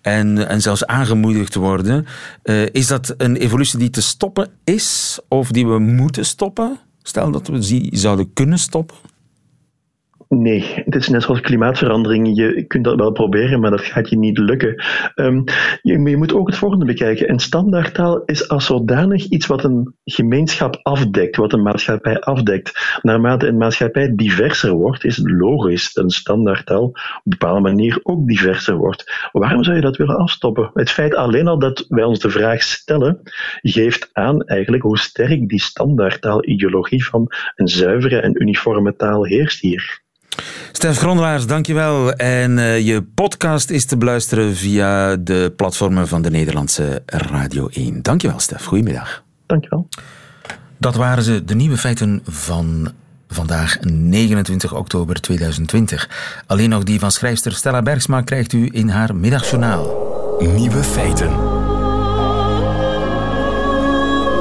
en, 0.00 0.48
en 0.48 0.60
zelfs 0.60 0.86
aangemoedigd 0.86 1.54
worden, 1.54 2.06
uh, 2.44 2.66
is 2.72 2.86
dat 2.86 3.14
een 3.16 3.36
evolutie 3.36 3.78
die 3.78 3.90
te 3.90 4.02
stoppen 4.02 4.48
is 4.64 5.18
of 5.28 5.50
die 5.50 5.66
we 5.66 5.78
moeten 5.78 6.24
stoppen? 6.24 6.78
Stel 7.02 7.30
dat 7.30 7.46
we 7.46 7.58
die 7.58 7.88
zouden 7.92 8.32
kunnen 8.32 8.58
stoppen. 8.58 8.96
Nee, 10.28 10.82
het 10.84 10.94
is 10.94 11.08
net 11.08 11.22
zoals 11.22 11.40
klimaatverandering. 11.40 12.36
Je 12.36 12.64
kunt 12.66 12.84
dat 12.84 12.96
wel 12.96 13.12
proberen, 13.12 13.60
maar 13.60 13.70
dat 13.70 13.80
gaat 13.80 14.08
je 14.08 14.18
niet 14.18 14.38
lukken. 14.38 14.84
Um, 15.14 15.44
je, 15.82 16.16
moet 16.16 16.34
ook 16.34 16.46
het 16.46 16.56
volgende 16.56 16.84
bekijken. 16.84 17.30
Een 17.30 17.38
standaardtaal 17.38 18.22
is 18.24 18.48
als 18.48 18.66
zodanig 18.66 19.24
iets 19.24 19.46
wat 19.46 19.64
een 19.64 19.94
gemeenschap 20.04 20.80
afdekt, 20.82 21.36
wat 21.36 21.52
een 21.52 21.62
maatschappij 21.62 22.20
afdekt. 22.20 22.98
Naarmate 23.02 23.46
een 23.46 23.56
maatschappij 23.56 24.14
diverser 24.14 24.72
wordt, 24.72 25.04
is 25.04 25.16
het 25.16 25.30
logisch 25.30 25.92
dat 25.92 26.04
een 26.04 26.10
standaardtaal 26.10 26.84
op 26.84 26.96
een 26.96 27.22
bepaalde 27.24 27.60
manier 27.60 28.00
ook 28.02 28.26
diverser 28.26 28.76
wordt. 28.76 29.28
Waarom 29.32 29.64
zou 29.64 29.76
je 29.76 29.82
dat 29.82 29.96
willen 29.96 30.18
afstoppen? 30.18 30.70
Het 30.74 30.90
feit 30.90 31.14
alleen 31.14 31.48
al 31.48 31.58
dat 31.58 31.84
wij 31.88 32.04
ons 32.04 32.18
de 32.18 32.30
vraag 32.30 32.62
stellen, 32.62 33.20
geeft 33.62 34.10
aan 34.12 34.42
eigenlijk 34.42 34.82
hoe 34.82 34.98
sterk 34.98 35.48
die 35.48 35.60
standaardtaal-ideologie 35.60 37.04
van 37.04 37.26
een 37.54 37.68
zuivere 37.68 38.20
en 38.20 38.42
uniforme 38.42 38.96
taal 38.96 39.24
heerst 39.24 39.60
hier. 39.60 40.06
Stef 40.72 40.98
Grondelaars, 40.98 41.46
dankjewel. 41.46 42.12
En 42.12 42.58
uh, 42.58 42.86
je 42.86 43.02
podcast 43.02 43.70
is 43.70 43.84
te 43.84 43.96
beluisteren 43.96 44.56
via 44.56 45.16
de 45.16 45.52
platformen 45.56 46.08
van 46.08 46.22
de 46.22 46.30
Nederlandse 46.30 47.02
Radio 47.06 47.68
1. 47.72 48.02
Dankjewel, 48.02 48.38
Stef. 48.38 48.64
Goedemiddag. 48.64 49.22
Dankjewel. 49.46 49.88
Dat 50.78 50.94
waren 50.94 51.22
ze, 51.22 51.44
de 51.44 51.54
nieuwe 51.54 51.76
feiten 51.76 52.22
van 52.24 52.92
vandaag, 53.28 53.78
29 53.80 54.74
oktober 54.74 55.20
2020. 55.20 56.08
Alleen 56.46 56.68
nog 56.68 56.82
die 56.82 56.98
van 56.98 57.10
schrijfster 57.10 57.52
Stella 57.52 57.82
Bergsma 57.82 58.20
krijgt 58.20 58.52
u 58.52 58.68
in 58.72 58.88
haar 58.88 59.14
middagjournaal. 59.14 60.06
Nieuwe 60.38 60.82
feiten. 60.82 61.30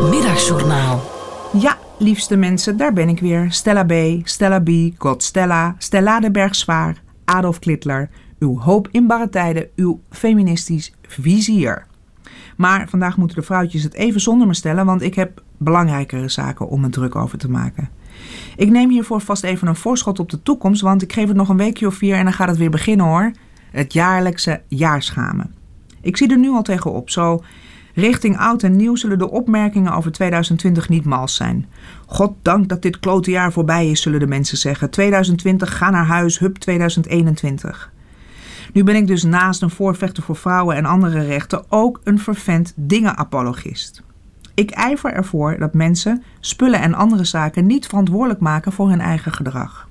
Middagjournaal. 0.09 1.11
Ja, 1.59 1.77
liefste 1.99 2.35
mensen, 2.35 2.77
daar 2.77 2.93
ben 2.93 3.09
ik 3.09 3.19
weer. 3.19 3.51
Stella 3.51 3.83
B, 3.83 3.93
Stella 4.23 4.59
B, 4.59 4.69
God 4.97 5.23
Stella, 5.23 5.75
Stella 5.77 6.19
de 6.19 6.31
Bergswaar, 6.31 7.01
Adolf 7.25 7.59
Klittler. 7.59 8.09
Uw 8.39 8.59
hoop 8.59 8.87
in 8.91 9.07
barre 9.07 9.29
tijden, 9.29 9.67
uw 9.75 10.01
feministisch 10.09 10.93
vizier. 11.01 11.85
Maar 12.57 12.89
vandaag 12.89 13.17
moeten 13.17 13.37
de 13.37 13.43
vrouwtjes 13.43 13.83
het 13.83 13.93
even 13.93 14.21
zonder 14.21 14.47
me 14.47 14.53
stellen, 14.53 14.85
want 14.85 15.01
ik 15.01 15.15
heb 15.15 15.41
belangrijkere 15.57 16.29
zaken 16.29 16.67
om 16.67 16.81
me 16.81 16.89
druk 16.89 17.15
over 17.15 17.37
te 17.37 17.49
maken. 17.49 17.89
Ik 18.55 18.69
neem 18.69 18.89
hiervoor 18.89 19.21
vast 19.21 19.43
even 19.43 19.67
een 19.67 19.75
voorschot 19.75 20.19
op 20.19 20.29
de 20.29 20.43
toekomst, 20.43 20.81
want 20.81 21.01
ik 21.01 21.13
geef 21.13 21.27
het 21.27 21.37
nog 21.37 21.49
een 21.49 21.57
weekje 21.57 21.87
of 21.87 21.95
vier 21.95 22.15
en 22.15 22.23
dan 22.23 22.33
gaat 22.33 22.47
het 22.47 22.57
weer 22.57 22.69
beginnen 22.69 23.05
hoor. 23.05 23.31
Het 23.71 23.93
jaarlijkse 23.93 24.61
jaarschamen. 24.67 25.53
Ik 26.01 26.17
zie 26.17 26.31
er 26.31 26.37
nu 26.37 26.49
al 26.49 26.61
tegenop. 26.61 27.09
Zo 27.09 27.43
richting 27.97 28.37
oud 28.37 28.63
en 28.63 28.75
nieuw 28.75 28.95
zullen 28.95 29.17
de 29.17 29.31
opmerkingen 29.31 29.93
over 29.93 30.11
2020 30.11 30.89
niet 30.89 31.05
mals 31.05 31.35
zijn. 31.35 31.65
God 32.05 32.33
dank 32.41 32.69
dat 32.69 32.81
dit 32.81 32.99
klote 32.99 33.31
jaar 33.31 33.51
voorbij 33.51 33.89
is, 33.89 34.01
zullen 34.01 34.19
de 34.19 34.27
mensen 34.27 34.57
zeggen. 34.57 34.89
2020, 34.89 35.77
ga 35.77 35.89
naar 35.89 36.05
huis, 36.05 36.39
hup 36.39 36.57
2021. 36.57 37.91
Nu 38.73 38.83
ben 38.83 38.95
ik 38.95 39.07
dus 39.07 39.23
naast 39.23 39.61
een 39.61 39.69
voorvechter 39.69 40.23
voor 40.23 40.35
vrouwen 40.35 40.75
en 40.75 40.85
andere 40.85 41.25
rechten 41.25 41.63
ook 41.69 42.01
een 42.03 42.19
vervent 42.19 42.73
dingenapologist. 42.75 44.03
Ik 44.53 44.71
ijver 44.71 45.13
ervoor 45.13 45.57
dat 45.59 45.73
mensen 45.73 46.23
spullen 46.39 46.81
en 46.81 46.93
andere 46.93 47.23
zaken 47.23 47.65
niet 47.65 47.87
verantwoordelijk 47.87 48.39
maken 48.39 48.71
voor 48.71 48.89
hun 48.89 49.01
eigen 49.01 49.31
gedrag. 49.31 49.86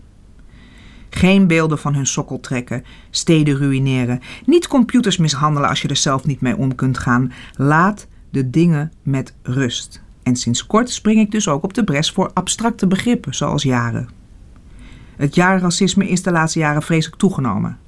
Geen 1.16 1.46
beelden 1.46 1.78
van 1.78 1.94
hun 1.94 2.06
sokkel 2.06 2.40
trekken, 2.40 2.84
steden 3.10 3.56
ruïneren, 3.56 4.20
niet 4.46 4.66
computers 4.66 5.16
mishandelen 5.16 5.68
als 5.68 5.82
je 5.82 5.88
er 5.88 5.96
zelf 5.96 6.24
niet 6.24 6.40
mee 6.40 6.56
om 6.56 6.74
kunt 6.74 6.98
gaan. 6.98 7.32
Laat 7.54 8.06
de 8.30 8.50
dingen 8.50 8.92
met 9.02 9.34
rust. 9.42 10.02
En 10.22 10.36
sinds 10.36 10.66
kort 10.66 10.90
spring 10.90 11.20
ik 11.20 11.30
dus 11.30 11.48
ook 11.48 11.62
op 11.62 11.74
de 11.74 11.84
bres 11.84 12.10
voor 12.10 12.30
abstracte 12.34 12.86
begrippen, 12.86 13.34
zoals 13.34 13.62
jaren. 13.62 14.08
Het 15.16 15.34
jaar 15.34 15.60
racisme 15.60 16.08
is 16.08 16.22
de 16.22 16.32
laatste 16.32 16.58
jaren 16.58 16.82
vreselijk 16.82 17.18
toegenomen. 17.18 17.78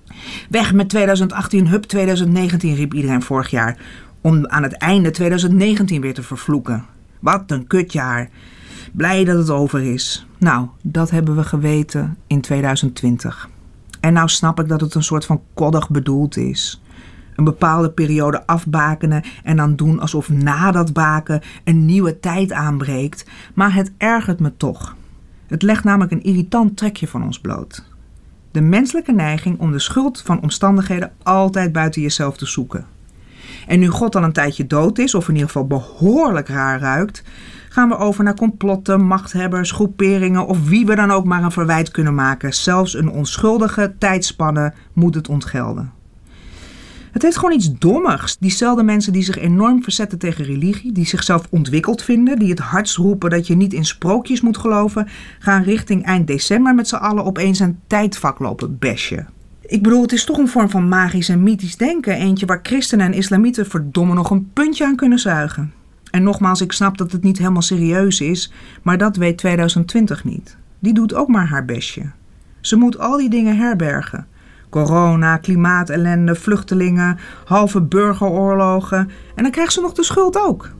Weg 0.50 0.72
met 0.72 0.88
2018, 0.88 1.66
hup 1.68 1.82
2019, 1.82 2.74
riep 2.74 2.94
iedereen 2.94 3.22
vorig 3.22 3.50
jaar. 3.50 3.78
Om 4.20 4.46
aan 4.46 4.62
het 4.62 4.76
einde 4.76 5.10
2019 5.10 6.00
weer 6.00 6.14
te 6.14 6.22
vervloeken. 6.22 6.84
Wat 7.18 7.42
een 7.46 7.66
kutjaar. 7.66 8.30
Blij 8.92 9.24
dat 9.24 9.38
het 9.38 9.50
over 9.50 9.82
is. 9.82 10.26
Nou, 10.38 10.66
dat 10.82 11.10
hebben 11.10 11.36
we 11.36 11.44
geweten 11.44 12.16
in 12.26 12.40
2020. 12.40 13.48
En 14.00 14.12
nou 14.12 14.28
snap 14.28 14.60
ik 14.60 14.68
dat 14.68 14.80
het 14.80 14.94
een 14.94 15.02
soort 15.02 15.24
van 15.24 15.42
koddig 15.54 15.90
bedoeld 15.90 16.36
is. 16.36 16.82
Een 17.36 17.44
bepaalde 17.44 17.90
periode 17.90 18.46
afbakenen 18.46 19.22
en 19.44 19.56
dan 19.56 19.76
doen 19.76 20.00
alsof 20.00 20.28
na 20.28 20.70
dat 20.70 20.92
baken 20.92 21.42
een 21.64 21.84
nieuwe 21.84 22.20
tijd 22.20 22.52
aanbreekt. 22.52 23.24
Maar 23.54 23.74
het 23.74 23.92
ergert 23.96 24.40
me 24.40 24.56
toch. 24.56 24.96
Het 25.46 25.62
legt 25.62 25.84
namelijk 25.84 26.12
een 26.12 26.22
irritant 26.22 26.76
trekje 26.76 27.08
van 27.08 27.24
ons 27.24 27.40
bloot. 27.40 27.84
De 28.50 28.60
menselijke 28.60 29.12
neiging 29.12 29.58
om 29.58 29.72
de 29.72 29.78
schuld 29.78 30.22
van 30.22 30.42
omstandigheden 30.42 31.12
altijd 31.22 31.72
buiten 31.72 32.02
jezelf 32.02 32.36
te 32.36 32.46
zoeken. 32.46 32.86
En 33.66 33.78
nu 33.78 33.88
God 33.88 34.16
al 34.16 34.22
een 34.22 34.32
tijdje 34.32 34.66
dood 34.66 34.98
is, 34.98 35.14
of 35.14 35.28
in 35.28 35.34
ieder 35.34 35.48
geval 35.48 35.66
behoorlijk 35.66 36.48
raar 36.48 36.80
ruikt, 36.80 37.22
gaan 37.78 37.88
we 37.88 37.96
over 37.96 38.24
naar 38.24 38.34
complotten, 38.34 39.06
machthebbers, 39.06 39.70
groeperingen 39.70 40.46
of 40.46 40.68
wie 40.68 40.86
we 40.86 40.94
dan 40.94 41.10
ook 41.10 41.24
maar 41.24 41.42
een 41.42 41.50
verwijt 41.50 41.90
kunnen 41.90 42.14
maken. 42.14 42.54
Zelfs 42.54 42.94
een 42.94 43.10
onschuldige 43.10 43.94
tijdspanne 43.98 44.72
moet 44.92 45.14
het 45.14 45.28
ontgelden. 45.28 45.92
Het 47.12 47.22
heeft 47.22 47.36
gewoon 47.36 47.54
iets 47.54 47.78
dommigs. 47.78 48.38
Diezelfde 48.38 48.82
mensen 48.82 49.12
die 49.12 49.22
zich 49.22 49.38
enorm 49.38 49.82
verzetten 49.82 50.18
tegen 50.18 50.44
religie, 50.44 50.92
die 50.92 51.06
zichzelf 51.06 51.46
ontwikkeld 51.50 52.02
vinden, 52.02 52.38
die 52.38 52.50
het 52.50 52.58
hardst 52.58 52.96
roepen 52.96 53.30
dat 53.30 53.46
je 53.46 53.56
niet 53.56 53.72
in 53.72 53.84
sprookjes 53.84 54.40
moet 54.40 54.58
geloven, 54.58 55.08
gaan 55.38 55.62
richting 55.62 56.04
eind 56.04 56.26
december 56.26 56.74
met 56.74 56.88
z'n 56.88 56.94
allen 56.94 57.24
opeens 57.24 57.58
een 57.58 57.78
tijdvak 57.86 58.38
lopen 58.38 58.78
besje. 58.78 59.24
Ik 59.60 59.82
bedoel, 59.82 60.02
het 60.02 60.12
is 60.12 60.24
toch 60.24 60.38
een 60.38 60.48
vorm 60.48 60.70
van 60.70 60.88
magisch 60.88 61.28
en 61.28 61.42
mythisch 61.42 61.76
denken. 61.76 62.14
Eentje 62.14 62.46
waar 62.46 62.60
christenen 62.62 63.06
en 63.06 63.12
islamieten 63.12 63.66
verdomme 63.66 64.14
nog 64.14 64.30
een 64.30 64.50
puntje 64.52 64.84
aan 64.84 64.96
kunnen 64.96 65.18
zuigen. 65.18 65.77
En 66.10 66.22
nogmaals, 66.22 66.60
ik 66.60 66.72
snap 66.72 66.98
dat 66.98 67.12
het 67.12 67.22
niet 67.22 67.38
helemaal 67.38 67.62
serieus 67.62 68.20
is, 68.20 68.52
maar 68.82 68.98
dat 68.98 69.16
weet 69.16 69.38
2020 69.38 70.24
niet. 70.24 70.56
Die 70.78 70.94
doet 70.94 71.14
ook 71.14 71.28
maar 71.28 71.46
haar 71.46 71.64
bestje. 71.64 72.10
Ze 72.60 72.76
moet 72.76 72.98
al 72.98 73.16
die 73.16 73.30
dingen 73.30 73.56
herbergen. 73.56 74.26
Corona, 74.70 75.36
klimaatellende, 75.36 76.34
vluchtelingen, 76.34 77.18
halve 77.44 77.80
burgeroorlogen. 77.80 79.10
En 79.34 79.42
dan 79.42 79.52
krijgt 79.52 79.72
ze 79.72 79.80
nog 79.80 79.92
de 79.92 80.04
schuld 80.04 80.38
ook. 80.38 80.70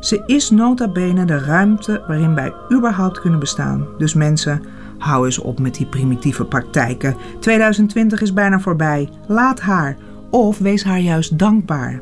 Ze 0.00 0.22
is 0.26 0.50
nota 0.50 0.88
bene 0.88 1.24
de 1.24 1.38
ruimte 1.38 2.04
waarin 2.06 2.34
wij 2.34 2.52
überhaupt 2.72 3.20
kunnen 3.20 3.38
bestaan. 3.40 3.86
Dus 3.98 4.14
mensen, 4.14 4.62
hou 4.98 5.24
eens 5.24 5.38
op 5.38 5.60
met 5.60 5.74
die 5.74 5.86
primitieve 5.86 6.44
praktijken. 6.44 7.16
2020 7.40 8.20
is 8.20 8.32
bijna 8.32 8.60
voorbij. 8.60 9.08
Laat 9.26 9.60
haar. 9.60 9.96
Of 10.30 10.58
wees 10.58 10.84
haar 10.84 11.00
juist 11.00 11.38
dankbaar. 11.38 12.00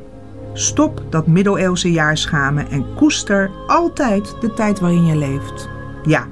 Stop 0.53 1.03
dat 1.11 1.27
middeleeuwse 1.27 1.93
jaar 1.93 2.17
schamen 2.17 2.71
en 2.71 2.95
koester 2.95 3.51
altijd 3.67 4.37
de 4.41 4.55
tijd 4.55 4.81
waarin 4.81 5.07
je 5.07 5.17
leeft. 5.17 5.69
Ja, 6.03 6.27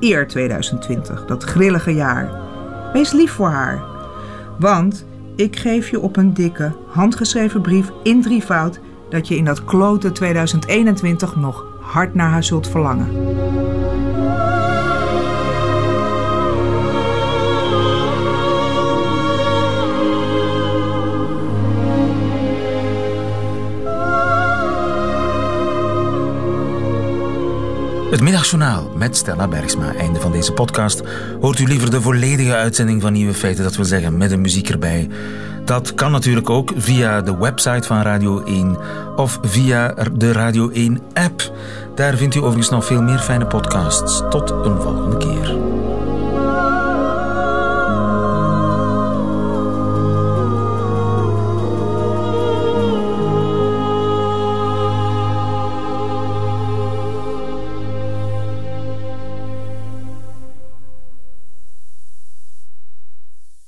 eer 0.00 0.28
2020, 0.28 1.24
dat 1.24 1.42
grillige 1.42 1.94
jaar. 1.94 2.30
Wees 2.92 3.12
lief 3.12 3.32
voor 3.32 3.48
haar. 3.48 3.82
Want 4.58 5.06
ik 5.36 5.56
geef 5.56 5.88
je 5.88 6.00
op 6.00 6.16
een 6.16 6.34
dikke, 6.34 6.72
handgeschreven 6.86 7.60
brief 7.60 7.90
in 8.02 8.22
drievoud 8.22 8.80
dat 9.10 9.28
je 9.28 9.36
in 9.36 9.44
dat 9.44 9.64
klote 9.64 10.12
2021 10.12 11.36
nog 11.36 11.66
hard 11.80 12.14
naar 12.14 12.30
haar 12.30 12.44
zult 12.44 12.68
verlangen. 12.68 13.61
Middagjournaal 28.22 28.90
met 28.96 29.16
Stella 29.16 29.48
Bergsma. 29.48 29.94
Einde 29.94 30.20
van 30.20 30.32
deze 30.32 30.52
podcast. 30.52 31.02
Hoort 31.40 31.58
u 31.58 31.66
liever 31.66 31.90
de 31.90 32.00
volledige 32.00 32.54
uitzending 32.54 33.02
van 33.02 33.12
Nieuwe 33.12 33.34
Feiten, 33.34 33.64
dat 33.64 33.76
wil 33.76 33.84
zeggen 33.84 34.16
met 34.16 34.30
een 34.30 34.40
muziek 34.40 34.68
erbij. 34.68 35.08
Dat 35.64 35.94
kan 35.94 36.12
natuurlijk 36.12 36.50
ook 36.50 36.72
via 36.76 37.20
de 37.20 37.36
website 37.36 37.86
van 37.86 38.02
Radio 38.02 38.44
1 38.44 38.76
of 39.16 39.38
via 39.42 39.94
de 40.12 40.32
Radio 40.32 40.70
1 40.70 41.00
app. 41.12 41.52
Daar 41.94 42.16
vindt 42.16 42.34
u 42.34 42.38
overigens 42.38 42.70
nog 42.70 42.84
veel 42.84 43.02
meer 43.02 43.18
fijne 43.18 43.46
podcasts. 43.46 44.22
Tot 44.30 44.50
een 44.50 44.80
volgende 44.80 45.16
keer. 45.16 45.81